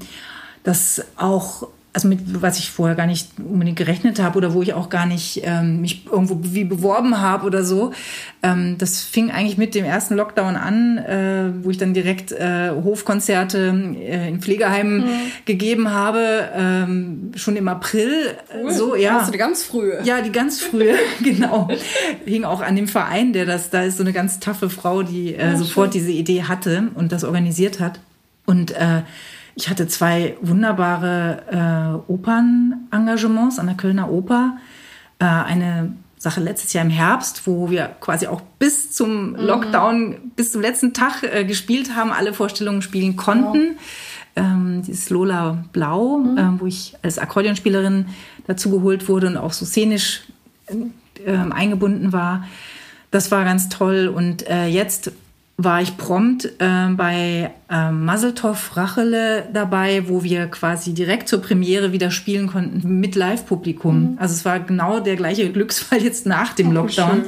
dass 0.63 1.05
auch 1.15 1.67
also 1.97 2.09
mit 2.09 2.43
was 2.43 2.59
ich 2.59 2.69
vorher 2.69 2.95
gar 2.95 3.07
nicht 3.07 3.27
unbedingt 3.39 3.75
gerechnet 3.75 4.21
habe 4.21 4.37
oder 4.37 4.53
wo 4.53 4.61
ich 4.61 4.75
auch 4.75 4.89
gar 4.89 5.07
nicht 5.07 5.41
ähm, 5.43 5.81
mich 5.81 6.05
irgendwo 6.05 6.37
wie 6.43 6.63
beworben 6.63 7.19
habe 7.21 7.43
oder 7.47 7.63
so. 7.63 7.91
Ähm, 8.43 8.75
das 8.77 9.01
fing 9.01 9.31
eigentlich 9.31 9.57
mit 9.57 9.73
dem 9.73 9.83
ersten 9.83 10.13
Lockdown 10.13 10.57
an, 10.57 10.99
äh, 10.99 11.63
wo 11.63 11.71
ich 11.71 11.79
dann 11.79 11.95
direkt 11.95 12.31
äh, 12.33 12.69
Hofkonzerte 12.69 13.73
äh, 13.99 14.29
in 14.29 14.41
Pflegeheimen 14.41 15.05
mhm. 15.05 15.31
gegeben 15.45 15.89
habe, 15.89 16.49
ähm, 16.55 17.31
schon 17.35 17.55
im 17.55 17.67
April. 17.67 18.37
Cool. 18.53 18.71
So 18.71 18.95
ja. 18.95 19.13
Hast 19.13 19.29
du 19.29 19.31
die 19.31 19.39
ganz 19.39 19.63
frühe? 19.63 19.99
Ja, 20.03 20.21
die 20.21 20.31
ganz 20.31 20.61
frühe, 20.61 20.93
genau. 21.23 21.67
Hing 22.25 22.43
auch 22.43 22.61
an 22.61 22.75
dem 22.75 22.87
Verein, 22.87 23.33
der 23.33 23.47
das. 23.47 23.71
Da 23.71 23.81
ist 23.81 23.97
so 23.97 24.03
eine 24.03 24.13
ganz 24.13 24.39
taffe 24.39 24.69
Frau, 24.69 25.01
die 25.01 25.33
äh, 25.33 25.39
ja, 25.39 25.57
sofort 25.57 25.93
schön. 25.93 26.01
diese 26.03 26.11
Idee 26.11 26.43
hatte 26.43 26.89
und 26.93 27.11
das 27.11 27.23
organisiert 27.23 27.79
hat 27.79 27.99
und 28.45 28.69
äh, 28.69 29.01
ich 29.57 29.69
hatte 29.69 29.87
zwei 29.87 30.37
wunderbare 30.41 32.03
äh, 32.07 32.11
Opernengagements 32.11 33.57
an 33.57 33.65
der 33.65 33.75
Kölner 33.75 34.11
Oper. 34.11 34.57
Äh, 35.17 35.25
eine 35.25 35.93
Sache 36.19 36.41
letztes 36.41 36.73
Jahr 36.73 36.85
im 36.85 36.91
Herbst, 36.91 37.47
wo 37.47 37.71
wir 37.71 37.87
quasi 37.99 38.27
auch 38.27 38.41
bis 38.59 38.91
zum 38.91 39.31
mhm. 39.31 39.35
Lockdown, 39.35 40.09
mhm. 40.09 40.31
bis 40.35 40.51
zum 40.51 40.61
letzten 40.61 40.93
Tag 40.93 41.23
äh, 41.23 41.43
gespielt 41.43 41.95
haben, 41.95 42.11
alle 42.11 42.33
Vorstellungen 42.33 42.83
spielen 42.83 43.15
konnten. 43.15 43.75
Wow. 43.75 43.81
Ähm, 44.35 44.83
dieses 44.85 45.09
Lola 45.09 45.65
Blau, 45.73 46.19
mhm. 46.19 46.37
äh, 46.37 46.59
wo 46.59 46.67
ich 46.67 46.95
als 47.01 47.17
Akkordeonspielerin 47.17 48.05
dazu 48.45 48.69
geholt 48.69 49.09
wurde 49.09 49.25
und 49.25 49.37
auch 49.37 49.53
so 49.53 49.65
szenisch 49.65 50.21
äh, 51.25 51.35
eingebunden 51.49 52.13
war. 52.13 52.47
Das 53.09 53.31
war 53.31 53.43
ganz 53.43 53.69
toll. 53.69 54.07
Und 54.07 54.47
äh, 54.47 54.67
jetzt 54.67 55.11
war 55.59 55.81
ich 55.81 55.97
prompt 55.97 56.45
äh, 56.59 56.89
bei 56.91 57.51
äh, 57.69 57.91
Maseltoff 57.91 58.77
Rachele 58.77 59.49
dabei, 59.51 60.07
wo 60.07 60.23
wir 60.23 60.45
quasi 60.47 60.93
direkt 60.93 61.27
zur 61.27 61.41
Premiere 61.41 61.91
wieder 61.91 62.11
spielen 62.11 62.45
konnten 62.45 62.99
mit 62.99 63.15
Live-Publikum. 63.15 64.11
Mhm. 64.11 64.17
Also 64.19 64.35
es 64.35 64.45
war 64.45 64.59
genau 64.59 64.99
der 64.99 65.15
gleiche 65.15 65.51
Glücksfall 65.51 66.03
jetzt 66.03 66.27
nach 66.27 66.53
dem 66.53 66.69
oh, 66.69 66.73
Lockdown. 66.73 67.25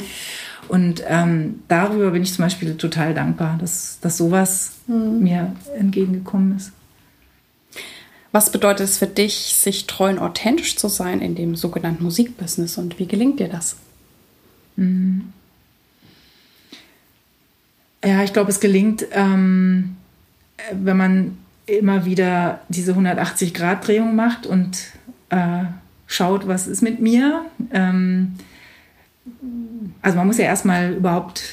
Und 0.67 1.03
ähm, 1.07 1.61
darüber 1.67 2.11
bin 2.11 2.21
ich 2.21 2.31
zum 2.31 2.45
Beispiel 2.45 2.77
total 2.77 3.15
dankbar, 3.15 3.57
dass, 3.59 3.97
dass 3.99 4.17
sowas 4.17 4.73
mhm. 4.85 5.23
mir 5.23 5.55
entgegengekommen 5.75 6.55
ist. 6.55 6.71
Was 8.31 8.51
bedeutet 8.51 8.87
es 8.87 8.99
für 8.99 9.07
dich, 9.07 9.55
sich 9.55 9.87
treu 9.87 10.11
und 10.11 10.19
authentisch 10.19 10.75
zu 10.75 10.87
sein 10.87 11.21
in 11.21 11.33
dem 11.33 11.55
sogenannten 11.55 12.03
Musikbusiness 12.03 12.77
und 12.77 12.99
wie 12.99 13.07
gelingt 13.07 13.39
dir 13.39 13.49
das? 13.49 13.77
Mhm. 14.75 15.33
Ja, 18.03 18.23
ich 18.23 18.33
glaube, 18.33 18.49
es 18.49 18.59
gelingt, 18.59 19.05
ähm, 19.11 19.97
wenn 20.71 20.97
man 20.97 21.37
immer 21.65 22.05
wieder 22.05 22.61
diese 22.69 22.93
180-Grad-Drehung 22.93 24.15
macht 24.15 24.45
und 24.45 24.77
äh, 25.29 25.65
schaut, 26.07 26.47
was 26.47 26.67
ist 26.67 26.81
mit 26.81 26.99
mir. 26.99 27.45
Ähm, 27.71 28.35
also 30.01 30.17
man 30.17 30.27
muss 30.27 30.37
ja 30.37 30.45
erstmal 30.45 30.93
überhaupt 30.93 31.43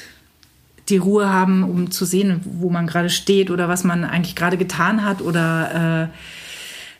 die 0.89 0.97
Ruhe 0.97 1.29
haben, 1.29 1.63
um 1.63 1.91
zu 1.91 2.05
sehen, 2.05 2.41
wo 2.43 2.69
man 2.69 2.87
gerade 2.87 3.09
steht 3.09 3.51
oder 3.51 3.67
was 3.67 3.83
man 3.83 4.03
eigentlich 4.05 4.35
gerade 4.35 4.57
getan 4.57 5.03
hat 5.03 5.21
oder 5.21 6.09
äh, 6.09 6.17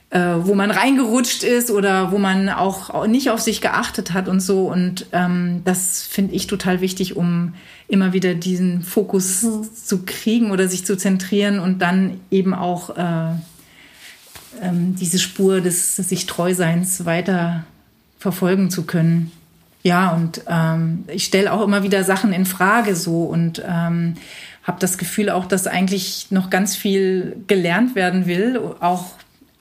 wo 0.10 0.56
man 0.56 0.72
reingerutscht 0.72 1.44
ist 1.44 1.70
oder 1.70 2.12
wo 2.14 2.18
man 2.18 2.48
auch 2.48 3.06
nicht 3.08 3.30
auf 3.30 3.42
sich 3.42 3.60
geachtet 3.60 4.14
hat 4.14 4.30
und 4.30 4.40
so. 4.40 4.72
Und 4.72 5.08
ähm, 5.12 5.62
das 5.66 6.04
finde 6.04 6.34
ich 6.34 6.48
total 6.48 6.80
wichtig, 6.80 7.18
um 7.18 7.54
immer 7.90 8.14
wieder 8.14 8.34
diesen 8.34 8.84
Fokus 8.84 9.44
mhm. 9.44 9.68
zu 9.76 10.04
kriegen 10.06 10.52
oder 10.52 10.70
sich 10.70 10.86
zu 10.86 10.96
zentrieren 10.98 11.60
und 11.60 11.80
dann 11.80 12.22
eben 12.32 12.54
auch 12.54 12.96
äh, 12.98 13.32
ähm, 14.62 14.96
diese 14.96 15.20
Spur 15.20 15.62
des 15.62 15.98
sich 15.98 16.26
Treuseins 16.26 17.06
weiter 17.06 17.66
verfolgen 18.18 18.70
zu 18.70 18.84
können. 18.84 19.32
Ja, 19.84 20.12
und 20.12 20.42
ähm, 20.48 21.06
ich 21.08 21.26
stelle 21.26 21.52
auch 21.54 21.64
immer 21.64 21.84
wieder 21.84 22.04
Sachen 22.04 22.34
in 22.34 22.46
Frage 22.46 22.96
so 22.96 23.24
und 23.24 23.62
ähm, 23.66 24.16
habe 24.64 24.80
das 24.80 24.98
Gefühl 24.98 25.30
auch, 25.30 25.46
dass 25.46 25.68
eigentlich 25.68 26.28
noch 26.30 26.50
ganz 26.50 26.76
viel 26.76 27.38
gelernt 27.48 27.96
werden 27.96 28.26
will, 28.26 28.60
auch 28.80 29.12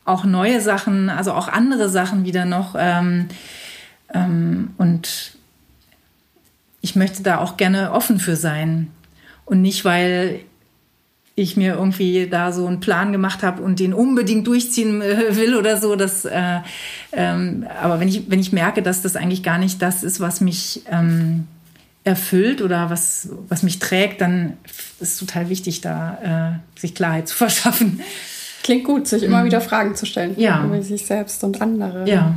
auch 0.06 0.24
neue 0.24 0.60
Sachen, 0.60 1.10
also 1.10 1.32
auch 1.32 1.48
andere 1.48 1.88
Sachen 1.88 2.24
wieder 2.24 2.44
noch. 2.44 2.74
Ähm, 2.78 3.28
ähm, 4.14 4.70
und 4.78 5.32
ich 6.80 6.96
möchte 6.96 7.22
da 7.22 7.38
auch 7.38 7.56
gerne 7.56 7.92
offen 7.92 8.18
für 8.18 8.36
sein. 8.36 8.88
Und 9.44 9.60
nicht, 9.60 9.84
weil 9.84 10.40
ich 11.34 11.56
mir 11.56 11.74
irgendwie 11.74 12.28
da 12.28 12.50
so 12.50 12.66
einen 12.66 12.80
Plan 12.80 13.12
gemacht 13.12 13.42
habe 13.42 13.62
und 13.62 13.78
den 13.78 13.92
unbedingt 13.92 14.46
durchziehen 14.46 15.02
äh, 15.02 15.36
will 15.36 15.54
oder 15.54 15.76
so. 15.76 15.96
Das, 15.96 16.24
äh, 16.24 16.60
ähm, 17.12 17.66
aber 17.82 18.00
wenn 18.00 18.08
ich, 18.08 18.30
wenn 18.30 18.40
ich 18.40 18.52
merke, 18.52 18.82
dass 18.82 19.02
das 19.02 19.16
eigentlich 19.16 19.42
gar 19.42 19.58
nicht 19.58 19.82
das 19.82 20.02
ist, 20.02 20.18
was 20.18 20.40
mich 20.40 20.82
ähm, 20.90 21.46
erfüllt 22.04 22.62
oder 22.62 22.88
was, 22.88 23.28
was 23.48 23.64
mich 23.64 23.80
trägt, 23.80 24.20
dann 24.20 24.54
ist 25.00 25.12
es 25.12 25.18
total 25.18 25.50
wichtig, 25.50 25.82
da 25.82 26.60
äh, 26.76 26.80
sich 26.80 26.94
Klarheit 26.94 27.28
zu 27.28 27.36
verschaffen. 27.36 28.00
Klingt 28.62 28.84
gut, 28.84 29.06
sich 29.06 29.22
immer 29.22 29.42
mhm. 29.42 29.46
wieder 29.46 29.60
Fragen 29.60 29.94
zu 29.94 30.06
stellen 30.06 30.34
ja. 30.38 30.64
über 30.64 30.82
sich 30.82 31.06
selbst 31.06 31.44
und 31.44 31.60
andere. 31.60 32.08
Ja. 32.08 32.36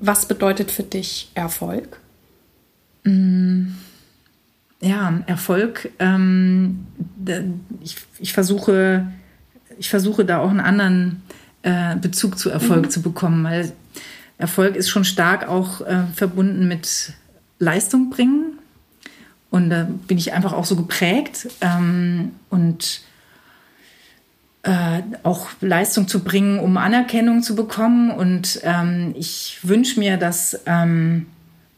Was 0.00 0.26
bedeutet 0.26 0.70
für 0.70 0.82
dich 0.82 1.30
Erfolg? 1.34 1.98
Mm. 3.04 3.68
Ja, 4.80 5.22
Erfolg. 5.26 5.90
Ähm, 5.98 6.86
ich, 7.80 7.96
ich, 8.18 8.32
versuche, 8.32 9.06
ich 9.78 9.88
versuche 9.88 10.24
da 10.24 10.38
auch 10.40 10.50
einen 10.50 10.60
anderen 10.60 11.22
äh, 11.62 11.96
Bezug 11.96 12.38
zu 12.38 12.50
Erfolg 12.50 12.84
mhm. 12.84 12.90
zu 12.90 13.02
bekommen, 13.02 13.42
weil 13.44 13.72
Erfolg 14.36 14.76
ist 14.76 14.90
schon 14.90 15.04
stark 15.04 15.48
auch 15.48 15.80
äh, 15.80 16.02
verbunden 16.14 16.68
mit 16.68 17.14
Leistung 17.58 18.10
bringen. 18.10 18.58
Und 19.50 19.70
da 19.70 19.88
bin 20.06 20.18
ich 20.18 20.32
einfach 20.32 20.52
auch 20.52 20.64
so 20.64 20.76
geprägt. 20.76 21.48
Ähm, 21.60 22.32
und 22.50 23.00
äh, 24.64 25.02
auch 25.22 25.48
Leistung 25.60 26.08
zu 26.08 26.24
bringen, 26.24 26.58
um 26.58 26.76
Anerkennung 26.76 27.42
zu 27.42 27.54
bekommen. 27.54 28.10
Und 28.10 28.60
ähm, 28.64 29.14
ich 29.16 29.58
wünsche 29.62 30.00
mir, 30.00 30.16
dass, 30.16 30.58
ähm, 30.66 31.26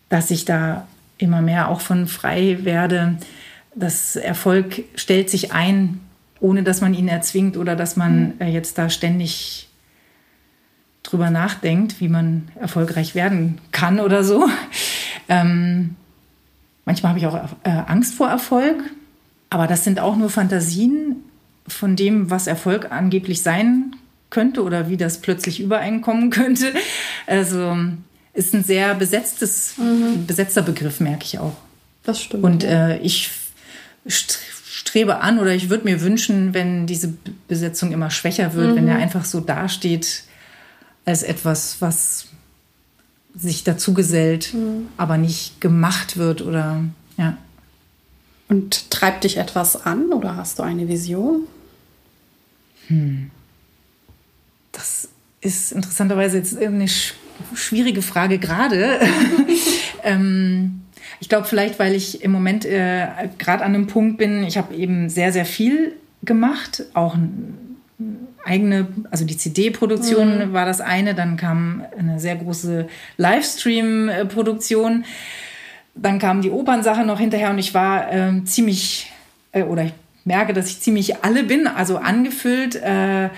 dass 0.09 0.31
ich 0.31 0.45
da 0.45 0.87
immer 1.19 1.43
mehr 1.43 1.69
auch 1.69 1.81
von 1.81 2.07
frei 2.07 2.59
werde. 2.63 3.17
Das 3.75 4.17
Erfolg 4.17 4.85
stellt 4.95 5.31
sich 5.31 5.53
ein, 5.53 6.01
ohne 6.39 6.63
dass 6.63 6.81
man 6.81 6.95
ihn 6.95 7.09
erzwingt 7.09 7.57
oder 7.57 7.75
dass 7.75 7.97
man 7.97 8.21
mhm. 8.21 8.33
äh, 8.39 8.51
jetzt 8.51 8.79
da 8.79 8.89
ständig 8.89 9.69
drüber 11.03 11.31
nachdenkt, 11.31 12.01
wie 12.01 12.09
man 12.09 12.49
erfolgreich 12.61 13.15
werden 13.15 13.59
kann 13.73 14.01
oder 14.01 14.25
so. 14.25 14.49
Ähm, 15.29 15.97
manchmal 16.85 17.11
habe 17.11 17.19
ich 17.19 17.27
auch 17.27 17.35
äh, 17.65 17.71
Angst 17.89 18.15
vor 18.15 18.29
Erfolg, 18.29 18.77
aber 19.51 19.67
das 19.67 19.83
sind 19.83 19.99
auch 19.99 20.15
nur 20.15 20.31
Fantasien 20.31 21.17
von 21.69 21.97
dem, 21.97 22.31
was 22.31 22.47
Erfolg 22.47 22.91
angeblich 22.91 23.43
sein 23.43 23.97
könnte 24.31 24.63
oder 24.63 24.89
wie 24.89 24.97
das 24.97 25.21
plötzlich 25.21 25.61
übereinkommen 25.61 26.31
könnte. 26.31 26.73
Also 27.27 27.77
ist 28.35 28.55
ein 28.55 28.65
sehr 28.65 28.95
besetztes, 28.95 29.79
mhm. 29.79 30.27
besetzter 30.27 30.63
Begriff, 30.63 31.01
merke 31.01 31.25
ich 31.25 31.39
auch. 31.39 31.57
Das 32.05 32.21
stimmt. 32.21 32.45
Und 32.45 32.65
äh, 32.65 32.99
ich 32.99 33.31
strebe 34.07 35.21
an 35.21 35.39
oder 35.39 35.55
ich 35.55 35.71
würde 35.71 35.85
mir 35.85 36.01
wünschen, 36.01 36.55
wenn 36.55 36.87
diese 36.87 37.15
Besetzung 37.49 37.93
immer 37.93 38.11
schwächer 38.11 38.55
wird, 38.55 38.73
mhm. 38.73 38.77
wenn 38.77 38.89
er 38.89 38.97
einfach 38.97 39.25
so 39.25 39.41
dasteht 39.41 40.25
als 41.05 41.23
etwas, 41.23 41.77
was 41.81 42.29
sich 43.35 43.65
dazu 43.65 43.95
gesellt, 43.95 44.55
mhm. 44.55 44.89
aber 44.97 45.19
nicht 45.19 45.61
gemacht 45.61 46.17
wird 46.17 46.43
oder 46.43 46.83
ja. 47.17 47.37
Und 48.49 48.91
treibt 48.91 49.25
dich 49.25 49.39
etwas 49.39 49.85
an 49.85 50.13
oder 50.13 50.37
hast 50.37 50.59
du 50.59 50.63
eine 50.63 50.89
Vision? 50.89 51.47
Hm. 52.89 53.31
Das 54.73 55.09
ist 55.41 55.73
interessanterweise 55.73 56.39
jetzt 56.39 56.61
eine 56.61 56.89
schwierige 57.55 58.03
Frage 58.03 58.39
gerade. 58.39 59.01
ähm, 60.05 60.83
ich 61.21 61.29
glaube 61.29 61.47
vielleicht, 61.47 61.79
weil 61.79 61.95
ich 61.95 62.23
im 62.23 62.33
Moment 62.33 62.65
äh, 62.65 63.07
gerade 63.39 63.65
an 63.65 63.75
einem 63.75 63.87
Punkt 63.87 64.19
bin, 64.19 64.43
ich 64.45 64.59
habe 64.59 64.75
eben 64.75 65.09
sehr, 65.09 65.33
sehr 65.33 65.45
viel 65.45 65.95
gemacht, 66.25 66.85
auch 66.95 67.17
eigene, 68.45 68.87
also 69.11 69.25
die 69.25 69.37
CD-Produktion 69.37 70.49
mhm. 70.49 70.53
war 70.53 70.67
das 70.67 70.81
eine, 70.81 71.15
dann 71.15 71.37
kam 71.37 71.85
eine 71.99 72.21
sehr 72.21 72.37
große 72.37 72.87
Livestream-Produktion, 73.17 75.05
dann 75.95 76.19
kam 76.19 76.43
die 76.43 76.51
Opernsache 76.51 77.05
noch 77.05 77.19
hinterher 77.19 77.51
und 77.51 77.59
ich 77.59 77.75
war 77.75 78.13
äh, 78.13 78.45
ziemlich, 78.45 79.11
äh, 79.53 79.63
oder 79.63 79.85
ich 79.85 79.93
merke, 80.27 80.53
dass 80.53 80.69
ich 80.69 80.81
ziemlich 80.81 81.25
alle 81.25 81.45
bin, 81.45 81.67
also 81.67 81.97
angefüllt, 81.97 82.77
äh, 82.77 83.27
äh, 83.27 83.29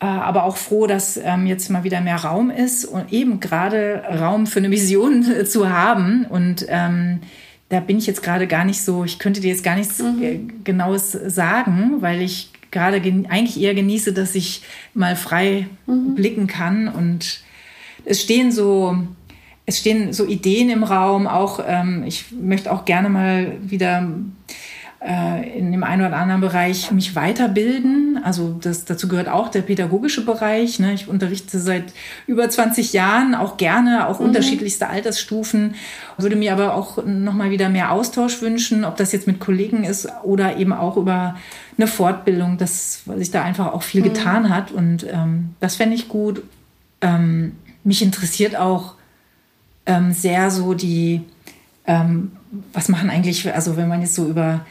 aber 0.00 0.44
auch 0.44 0.56
froh, 0.56 0.86
dass 0.86 1.16
ähm, 1.16 1.46
jetzt 1.46 1.70
mal 1.70 1.84
wieder 1.84 2.00
mehr 2.00 2.16
Raum 2.16 2.50
ist 2.50 2.84
und 2.84 3.12
eben 3.12 3.40
gerade 3.40 4.02
Raum 4.20 4.46
für 4.46 4.58
eine 4.58 4.70
Vision 4.70 5.24
zu 5.46 5.70
haben. 5.70 6.26
Und 6.26 6.66
ähm, 6.68 7.20
da 7.68 7.80
bin 7.80 7.98
ich 7.98 8.06
jetzt 8.06 8.22
gerade 8.22 8.46
gar 8.46 8.64
nicht 8.64 8.82
so, 8.82 9.04
ich 9.04 9.18
könnte 9.18 9.40
dir 9.40 9.50
jetzt 9.50 9.64
gar 9.64 9.76
nichts 9.76 9.98
mhm. 9.98 10.22
Äh, 10.22 10.40
Genaues 10.64 11.12
sagen, 11.12 11.96
weil 12.00 12.20
ich 12.22 12.50
gerade 12.70 12.96
eigentlich 13.28 13.60
eher 13.60 13.74
genieße, 13.74 14.12
dass 14.12 14.34
ich 14.34 14.62
mal 14.94 15.16
frei 15.16 15.68
mhm. 15.86 16.14
blicken 16.14 16.46
kann. 16.46 16.88
Und 16.88 17.40
es 18.04 18.22
stehen 18.22 18.52
so, 18.52 18.96
es 19.66 19.78
stehen 19.78 20.12
so 20.12 20.26
Ideen 20.26 20.70
im 20.70 20.84
Raum. 20.84 21.26
Auch 21.26 21.60
ähm, 21.66 22.04
ich 22.06 22.26
möchte 22.30 22.72
auch 22.72 22.84
gerne 22.84 23.08
mal 23.08 23.56
wieder 23.62 24.08
in 25.00 25.70
dem 25.70 25.84
einen 25.84 26.04
oder 26.04 26.16
anderen 26.16 26.40
Bereich 26.40 26.90
mich 26.90 27.14
weiterbilden. 27.14 28.20
Also 28.24 28.56
das, 28.60 28.84
dazu 28.84 29.06
gehört 29.06 29.28
auch 29.28 29.48
der 29.48 29.62
pädagogische 29.62 30.24
Bereich. 30.24 30.80
Ne? 30.80 30.92
Ich 30.92 31.06
unterrichte 31.06 31.60
seit 31.60 31.92
über 32.26 32.50
20 32.50 32.92
Jahren, 32.92 33.36
auch 33.36 33.56
gerne, 33.58 34.08
auch 34.08 34.18
mhm. 34.18 34.26
unterschiedlichste 34.26 34.88
Altersstufen. 34.88 35.76
Würde 36.16 36.34
mir 36.34 36.52
aber 36.52 36.74
auch 36.74 37.04
nochmal 37.04 37.50
wieder 37.50 37.68
mehr 37.68 37.92
Austausch 37.92 38.42
wünschen, 38.42 38.84
ob 38.84 38.96
das 38.96 39.12
jetzt 39.12 39.28
mit 39.28 39.38
Kollegen 39.38 39.84
ist 39.84 40.08
oder 40.24 40.56
eben 40.56 40.72
auch 40.72 40.96
über 40.96 41.36
eine 41.76 41.86
Fortbildung, 41.86 42.58
dass 42.58 43.04
sich 43.04 43.30
da 43.30 43.44
einfach 43.44 43.72
auch 43.72 43.84
viel 43.84 44.00
mhm. 44.00 44.06
getan 44.06 44.48
hat. 44.48 44.72
Und 44.72 45.06
ähm, 45.08 45.54
das 45.60 45.76
fände 45.76 45.94
ich 45.94 46.08
gut. 46.08 46.42
Ähm, 47.02 47.52
mich 47.84 48.02
interessiert 48.02 48.56
auch 48.56 48.94
ähm, 49.86 50.12
sehr 50.12 50.50
so 50.50 50.74
die, 50.74 51.22
ähm, 51.86 52.32
was 52.72 52.88
machen 52.88 53.10
eigentlich, 53.10 53.54
also 53.54 53.76
wenn 53.76 53.86
man 53.86 54.00
jetzt 54.00 54.16
so 54.16 54.26
über 54.26 54.66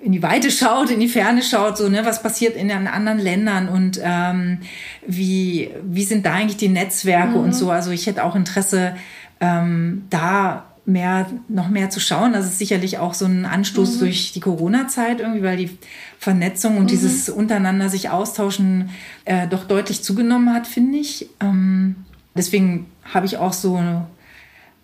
in 0.00 0.12
die 0.12 0.22
Weite 0.22 0.50
schaut, 0.50 0.90
in 0.90 1.00
die 1.00 1.08
Ferne 1.08 1.42
schaut, 1.42 1.76
so 1.76 1.88
ne, 1.88 2.04
was 2.04 2.22
passiert 2.22 2.56
in 2.56 2.68
den 2.68 2.86
anderen 2.86 3.18
Ländern 3.18 3.68
und 3.68 4.00
ähm, 4.02 4.60
wie 5.06 5.70
wie 5.82 6.04
sind 6.04 6.24
da 6.24 6.34
eigentlich 6.34 6.56
die 6.56 6.68
Netzwerke 6.68 7.38
mhm. 7.38 7.44
und 7.44 7.52
so. 7.54 7.70
Also 7.70 7.90
ich 7.90 8.06
hätte 8.06 8.24
auch 8.24 8.36
Interesse, 8.36 8.94
ähm, 9.40 10.04
da 10.10 10.64
mehr 10.84 11.26
noch 11.48 11.68
mehr 11.68 11.90
zu 11.90 12.00
schauen. 12.00 12.32
Das 12.32 12.46
ist 12.46 12.58
sicherlich 12.58 12.98
auch 12.98 13.12
so 13.12 13.26
ein 13.26 13.44
Anstoß 13.44 13.96
mhm. 13.96 13.98
durch 14.00 14.32
die 14.32 14.40
Corona-Zeit 14.40 15.20
irgendwie, 15.20 15.42
weil 15.42 15.56
die 15.56 15.76
Vernetzung 16.18 16.76
und 16.76 16.84
mhm. 16.84 16.88
dieses 16.88 17.28
untereinander 17.28 17.88
sich 17.88 18.08
austauschen 18.10 18.90
äh, 19.24 19.46
doch 19.48 19.64
deutlich 19.64 20.02
zugenommen 20.02 20.54
hat, 20.54 20.66
finde 20.66 20.98
ich. 20.98 21.28
Ähm, 21.40 21.96
deswegen 22.36 22.86
habe 23.04 23.26
ich 23.26 23.36
auch 23.36 23.52
so 23.52 23.82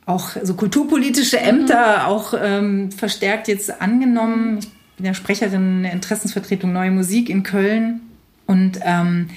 auch 0.07 0.31
so 0.43 0.55
kulturpolitische 0.55 1.39
Ämter 1.41 2.01
mhm. 2.01 2.05
auch 2.05 2.35
ähm, 2.39 2.93
verstärkt 2.93 3.49
jetzt 3.49 3.81
angenommen. 3.81 4.59
Ich 4.59 4.69
bin 4.97 5.07
ja 5.07 5.15
Sprecherin 5.15 5.83
der 5.83 5.93
Interessensvertretung 5.93 6.73
Neue 6.73 6.91
Musik 6.91 7.29
in 7.29 7.43
Köln. 7.43 8.01
Und 8.47 8.79
ähm, 8.83 9.31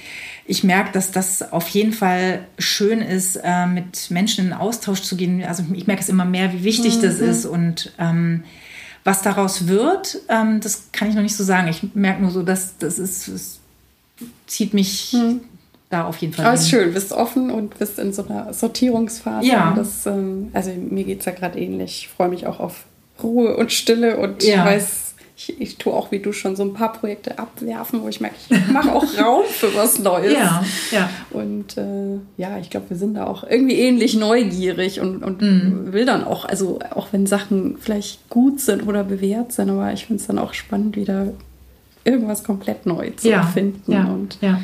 ich 0.46 0.64
merke, 0.64 0.92
dass 0.92 1.12
das 1.12 1.52
auf 1.52 1.68
jeden 1.70 1.94
Fall 1.94 2.46
schön 2.58 3.02
ist, 3.02 3.38
äh, 3.44 3.66
mit 3.66 4.12
Menschen 4.12 4.48
in 4.48 4.54
Austausch 4.54 5.02
zu 5.02 5.16
gehen. 5.16 5.44
Also 5.44 5.64
ich 5.74 5.88
merke 5.88 6.02
es 6.02 6.10
immer 6.10 6.26
mehr, 6.26 6.54
wie 6.54 6.64
wichtig 6.64 6.98
mhm. 6.98 7.02
das 7.02 7.20
ist. 7.20 7.46
Und 7.46 7.94
ähm, 8.00 8.44
was 9.04 9.22
daraus 9.22 9.68
wird, 9.68 10.20
ähm, 10.30 10.60
das 10.60 10.90
kann 10.92 11.10
ich 11.10 11.16
noch 11.16 11.22
nicht 11.22 11.36
so 11.36 11.44
sagen. 11.44 11.68
Ich 11.70 11.96
merke 11.96 12.22
nur 12.22 12.32
so, 12.32 12.44
dass 12.44 12.78
das 12.78 13.00
ist, 13.00 13.28
es 13.28 13.60
zieht 14.46 14.74
mich 14.74 15.14
mhm. 15.14 15.42
da 15.90 16.06
auf 16.06 16.18
jeden 16.18 16.34
Fall. 16.34 16.46
Aber 16.46 16.56
es 16.56 16.62
ist 16.64 16.70
schön, 16.70 16.94
bist 16.94 17.14
offen 17.14 17.50
und 17.50 17.80
bist 17.80 18.00
in 18.00 18.12
so 18.12 18.26
einer 18.28 18.54
Sortierungsphase. 18.54 19.48
Ja. 19.48 19.74
Das, 19.76 20.06
ähm, 20.06 20.50
also 20.54 20.72
mir 20.72 21.06
geht 21.06 21.22
es 21.22 21.26
ja 21.26 21.32
gerade 21.32 21.60
ähnlich. 21.60 22.04
Ich 22.04 22.08
freue 22.10 22.30
mich 22.30 22.48
auch 22.48 22.60
auf 22.60 22.84
Ruhe 23.24 23.56
und 23.56 23.72
Stille 23.72 24.18
und 24.18 24.44
ja. 24.44 24.66
weiß, 24.66 25.07
ich, 25.38 25.62
ich 25.62 25.78
tue 25.78 25.94
auch 25.94 26.12
wie 26.12 26.18
du 26.18 26.34
schon 26.34 26.56
so 26.56 26.64
ein 26.64 26.74
paar 26.74 26.92
Projekte 26.92 27.38
abwerfen, 27.38 28.02
wo 28.02 28.08
ich 28.08 28.20
merke, 28.20 28.36
ich 28.50 28.68
mache 28.70 28.92
auch 28.92 29.06
Raum 29.20 29.46
für 29.46 29.74
was 29.76 30.00
Neues. 30.00 30.34
Ja, 30.34 30.64
ja. 30.92 31.10
Und 31.30 31.78
äh, 31.78 32.18
ja, 32.38 32.58
ich 32.58 32.72
glaube, 32.72 32.90
wir 32.90 32.98
sind 32.98 33.14
da 33.14 33.28
auch 33.28 33.44
irgendwie 33.44 33.76
ähnlich 33.76 34.16
neugierig 34.16 35.00
und, 35.00 35.24
und 35.24 35.42
mm. 35.42 35.94
will 35.94 36.06
dann 36.06 36.24
auch, 36.24 36.46
also 36.46 36.80
auch 36.90 37.10
wenn 37.12 37.28
Sachen 37.28 37.78
vielleicht 37.78 38.28
gut 38.30 38.60
sind 38.60 38.88
oder 38.88 39.04
bewährt 39.04 39.52
sind, 39.52 39.70
aber 39.70 39.94
ich 39.94 40.08
finde 40.08 40.22
es 40.22 40.28
dann 40.28 40.40
auch 40.40 40.56
spannend, 40.56 40.96
wieder 40.96 41.28
irgendwas 42.04 42.44
komplett 42.44 42.88
neu 42.88 43.12
zu 43.12 43.30
ja, 43.30 43.38
erfinden. 43.38 43.92
Ja, 43.92 44.06
und 44.06 44.40
ja. 44.42 44.60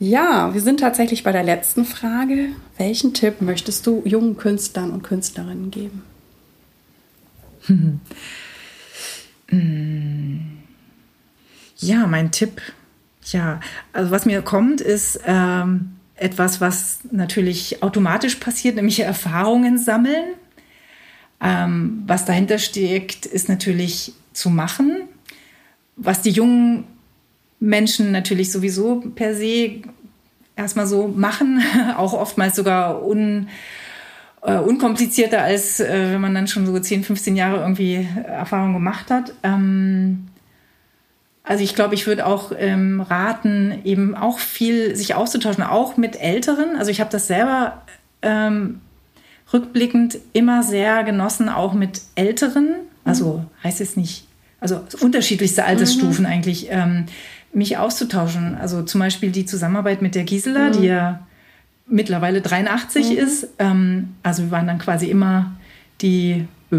Ja, 0.00 0.54
wir 0.54 0.60
sind 0.62 0.80
tatsächlich 0.80 1.24
bei 1.24 1.32
der 1.32 1.42
letzten 1.42 1.84
Frage. 1.84 2.50
Welchen 2.78 3.12
Tipp 3.12 3.42
möchtest 3.42 3.86
du 3.86 4.00
jungen 4.06 4.36
Künstlern 4.38 4.92
und 4.92 5.02
Künstlerinnen 5.02 5.70
geben? 5.70 6.04
Ja, 11.78 12.06
mein 12.06 12.30
Tipp. 12.30 12.60
Ja, 13.26 13.60
also 13.92 14.10
was 14.10 14.26
mir 14.26 14.42
kommt, 14.42 14.80
ist 14.80 15.20
ähm, 15.26 15.96
etwas, 16.16 16.60
was 16.60 17.00
natürlich 17.10 17.82
automatisch 17.82 18.36
passiert, 18.36 18.76
nämlich 18.76 19.00
Erfahrungen 19.00 19.78
sammeln. 19.78 20.34
Ähm, 21.40 22.02
was 22.06 22.24
dahinter 22.24 22.58
steckt, 22.58 23.26
ist 23.26 23.48
natürlich 23.48 24.12
zu 24.32 24.50
machen. 24.50 25.02
Was 25.96 26.22
die 26.22 26.30
jungen 26.30 26.84
Menschen 27.60 28.12
natürlich 28.12 28.50
sowieso 28.50 29.00
per 29.14 29.34
se 29.34 29.82
erstmal 30.56 30.86
so 30.86 31.08
machen, 31.08 31.62
auch 31.96 32.12
oftmals 32.12 32.56
sogar 32.56 33.04
un, 33.04 33.48
äh, 34.42 34.58
unkomplizierter, 34.58 35.42
als 35.42 35.80
äh, 35.80 36.12
wenn 36.12 36.20
man 36.20 36.34
dann 36.34 36.48
schon 36.48 36.66
so 36.66 36.78
10, 36.78 37.04
15 37.04 37.36
Jahre 37.36 37.60
irgendwie 37.60 38.06
Erfahrung 38.26 38.72
gemacht 38.72 39.10
hat. 39.10 39.32
Ähm, 39.42 40.28
also 41.42 41.64
ich 41.64 41.74
glaube, 41.74 41.94
ich 41.94 42.06
würde 42.06 42.26
auch 42.26 42.52
ähm, 42.56 43.00
raten, 43.00 43.80
eben 43.84 44.14
auch 44.14 44.38
viel 44.38 44.94
sich 44.96 45.14
auszutauschen, 45.14 45.64
auch 45.64 45.96
mit 45.96 46.20
Älteren. 46.20 46.76
Also 46.76 46.90
ich 46.90 47.00
habe 47.00 47.10
das 47.10 47.26
selber 47.26 47.82
ähm, 48.22 48.80
rückblickend 49.52 50.18
immer 50.34 50.62
sehr 50.62 51.04
genossen, 51.04 51.48
auch 51.48 51.72
mit 51.72 52.02
Älteren. 52.16 52.74
Also 53.04 53.44
heißt 53.64 53.80
es 53.80 53.96
nicht, 53.96 54.26
also 54.60 54.80
unterschiedlichste 55.00 55.64
Altersstufen 55.64 56.26
mhm. 56.26 56.30
eigentlich. 56.30 56.66
Ähm, 56.70 57.06
mich 57.52 57.78
auszutauschen. 57.78 58.56
Also 58.56 58.82
zum 58.82 59.00
Beispiel 59.00 59.30
die 59.30 59.46
Zusammenarbeit 59.46 60.02
mit 60.02 60.14
der 60.14 60.24
Gisela, 60.24 60.68
mhm. 60.68 60.72
die 60.72 60.86
ja 60.86 61.26
mittlerweile 61.88 62.40
83 62.40 63.10
mhm. 63.10 63.16
ist. 63.16 63.48
Ähm, 63.58 64.14
also 64.22 64.44
wir 64.44 64.50
waren 64.50 64.66
dann 64.66 64.78
quasi 64.78 65.06
immer 65.10 65.56
die 66.00 66.46
äh, 66.70 66.76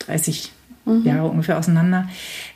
30 0.00 0.52
mhm. 0.84 1.04
Jahre 1.04 1.28
ungefähr 1.28 1.58
auseinander. 1.58 2.08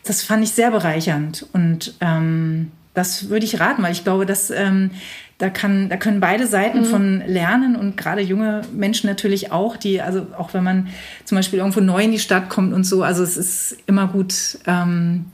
Das 0.05 0.23
fand 0.23 0.45
ich 0.45 0.53
sehr 0.53 0.71
bereichernd 0.71 1.47
und 1.53 1.95
ähm, 2.01 2.71
das 2.95 3.31
würde 3.31 3.47
ich 3.47 3.59
raten, 3.59 3.83
weil 3.83 3.93
ich 3.93 4.05
glaube, 4.05 4.27
dass 4.27 4.51
ähm, 4.51 4.91
da 5.39 5.49
kann, 5.49 5.89
da 5.89 5.97
können 5.97 6.21
beide 6.21 6.47
Seiten 6.47 6.81
mhm. 6.81 6.85
von 6.85 7.23
lernen 7.27 7.75
und 7.75 7.97
gerade 7.97 8.21
junge 8.21 8.63
Menschen 8.73 9.09
natürlich 9.09 9.51
auch, 9.51 9.77
die, 9.77 10.01
also 10.01 10.27
auch 10.37 10.55
wenn 10.55 10.63
man 10.63 10.89
zum 11.25 11.37
Beispiel 11.37 11.59
irgendwo 11.59 11.81
neu 11.81 12.05
in 12.05 12.13
die 12.13 12.19
Stadt 12.19 12.49
kommt 12.49 12.73
und 12.73 12.85
so, 12.85 13.03
also 13.03 13.23
es 13.23 13.37
ist 13.37 13.77
immer 13.87 14.09
gut, 14.09 14.59
ähm, 14.67 15.27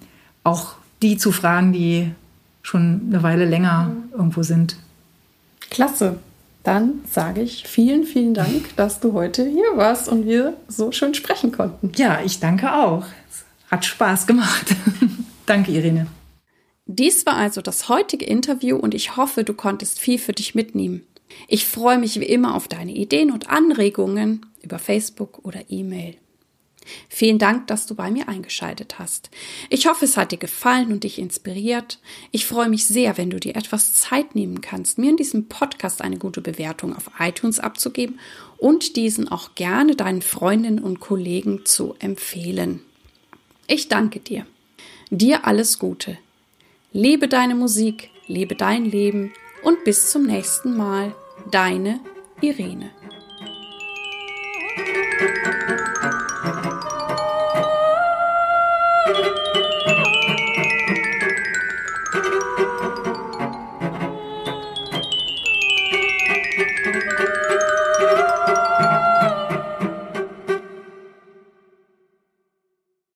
auch 0.44 0.76
die 1.02 1.18
zu 1.18 1.32
fragen, 1.32 1.72
die 1.72 2.10
schon 2.62 3.08
eine 3.08 3.22
Weile 3.22 3.44
länger 3.44 3.92
irgendwo 4.12 4.42
sind. 4.42 4.76
Klasse. 5.70 6.18
Dann 6.64 7.00
sage 7.10 7.40
ich 7.40 7.66
vielen, 7.66 8.04
vielen 8.04 8.34
Dank, 8.34 8.76
dass 8.76 9.00
du 9.00 9.12
heute 9.12 9.46
hier 9.46 9.76
warst 9.76 10.08
und 10.08 10.26
wir 10.26 10.56
so 10.68 10.92
schön 10.92 11.14
sprechen 11.14 11.52
konnten. 11.52 11.92
Ja, 11.96 12.20
ich 12.22 12.40
danke 12.40 12.74
auch. 12.74 13.06
Es 13.30 13.44
hat 13.70 13.84
Spaß 13.84 14.26
gemacht. 14.26 14.74
danke, 15.46 15.72
Irene. 15.72 16.08
Dies 16.84 17.26
war 17.26 17.36
also 17.36 17.60
das 17.62 17.88
heutige 17.88 18.24
Interview 18.24 18.76
und 18.76 18.94
ich 18.94 19.16
hoffe, 19.16 19.44
du 19.44 19.54
konntest 19.54 19.98
viel 19.98 20.18
für 20.18 20.32
dich 20.32 20.54
mitnehmen. 20.54 21.06
Ich 21.46 21.66
freue 21.66 21.98
mich 21.98 22.18
wie 22.18 22.26
immer 22.26 22.54
auf 22.54 22.68
deine 22.68 22.92
Ideen 22.92 23.30
und 23.30 23.50
Anregungen 23.50 24.46
über 24.62 24.78
Facebook 24.78 25.44
oder 25.44 25.60
E-Mail. 25.68 26.16
Vielen 27.08 27.38
Dank, 27.38 27.66
dass 27.66 27.86
du 27.86 27.94
bei 27.94 28.10
mir 28.10 28.28
eingeschaltet 28.28 28.98
hast. 28.98 29.30
Ich 29.70 29.86
hoffe, 29.86 30.04
es 30.04 30.16
hat 30.16 30.32
dir 30.32 30.38
gefallen 30.38 30.92
und 30.92 31.04
dich 31.04 31.18
inspiriert. 31.18 31.98
Ich 32.30 32.46
freue 32.46 32.68
mich 32.68 32.86
sehr, 32.86 33.18
wenn 33.18 33.30
du 33.30 33.40
dir 33.40 33.56
etwas 33.56 33.94
Zeit 33.94 34.34
nehmen 34.34 34.60
kannst, 34.60 34.98
mir 34.98 35.10
in 35.10 35.16
diesem 35.16 35.48
Podcast 35.48 36.02
eine 36.02 36.18
gute 36.18 36.40
Bewertung 36.40 36.96
auf 36.96 37.10
iTunes 37.18 37.58
abzugeben 37.58 38.18
und 38.56 38.96
diesen 38.96 39.28
auch 39.28 39.54
gerne 39.54 39.96
deinen 39.96 40.22
Freundinnen 40.22 40.80
und 40.80 41.00
Kollegen 41.00 41.64
zu 41.64 41.94
empfehlen. 41.98 42.80
Ich 43.66 43.88
danke 43.88 44.20
dir. 44.20 44.46
Dir 45.10 45.46
alles 45.46 45.78
Gute. 45.78 46.18
Lebe 46.92 47.28
deine 47.28 47.54
Musik, 47.54 48.10
lebe 48.26 48.54
dein 48.54 48.84
Leben 48.84 49.32
und 49.62 49.84
bis 49.84 50.10
zum 50.10 50.24
nächsten 50.24 50.76
Mal. 50.76 51.14
Deine 51.50 52.00
Irene. 52.40 52.97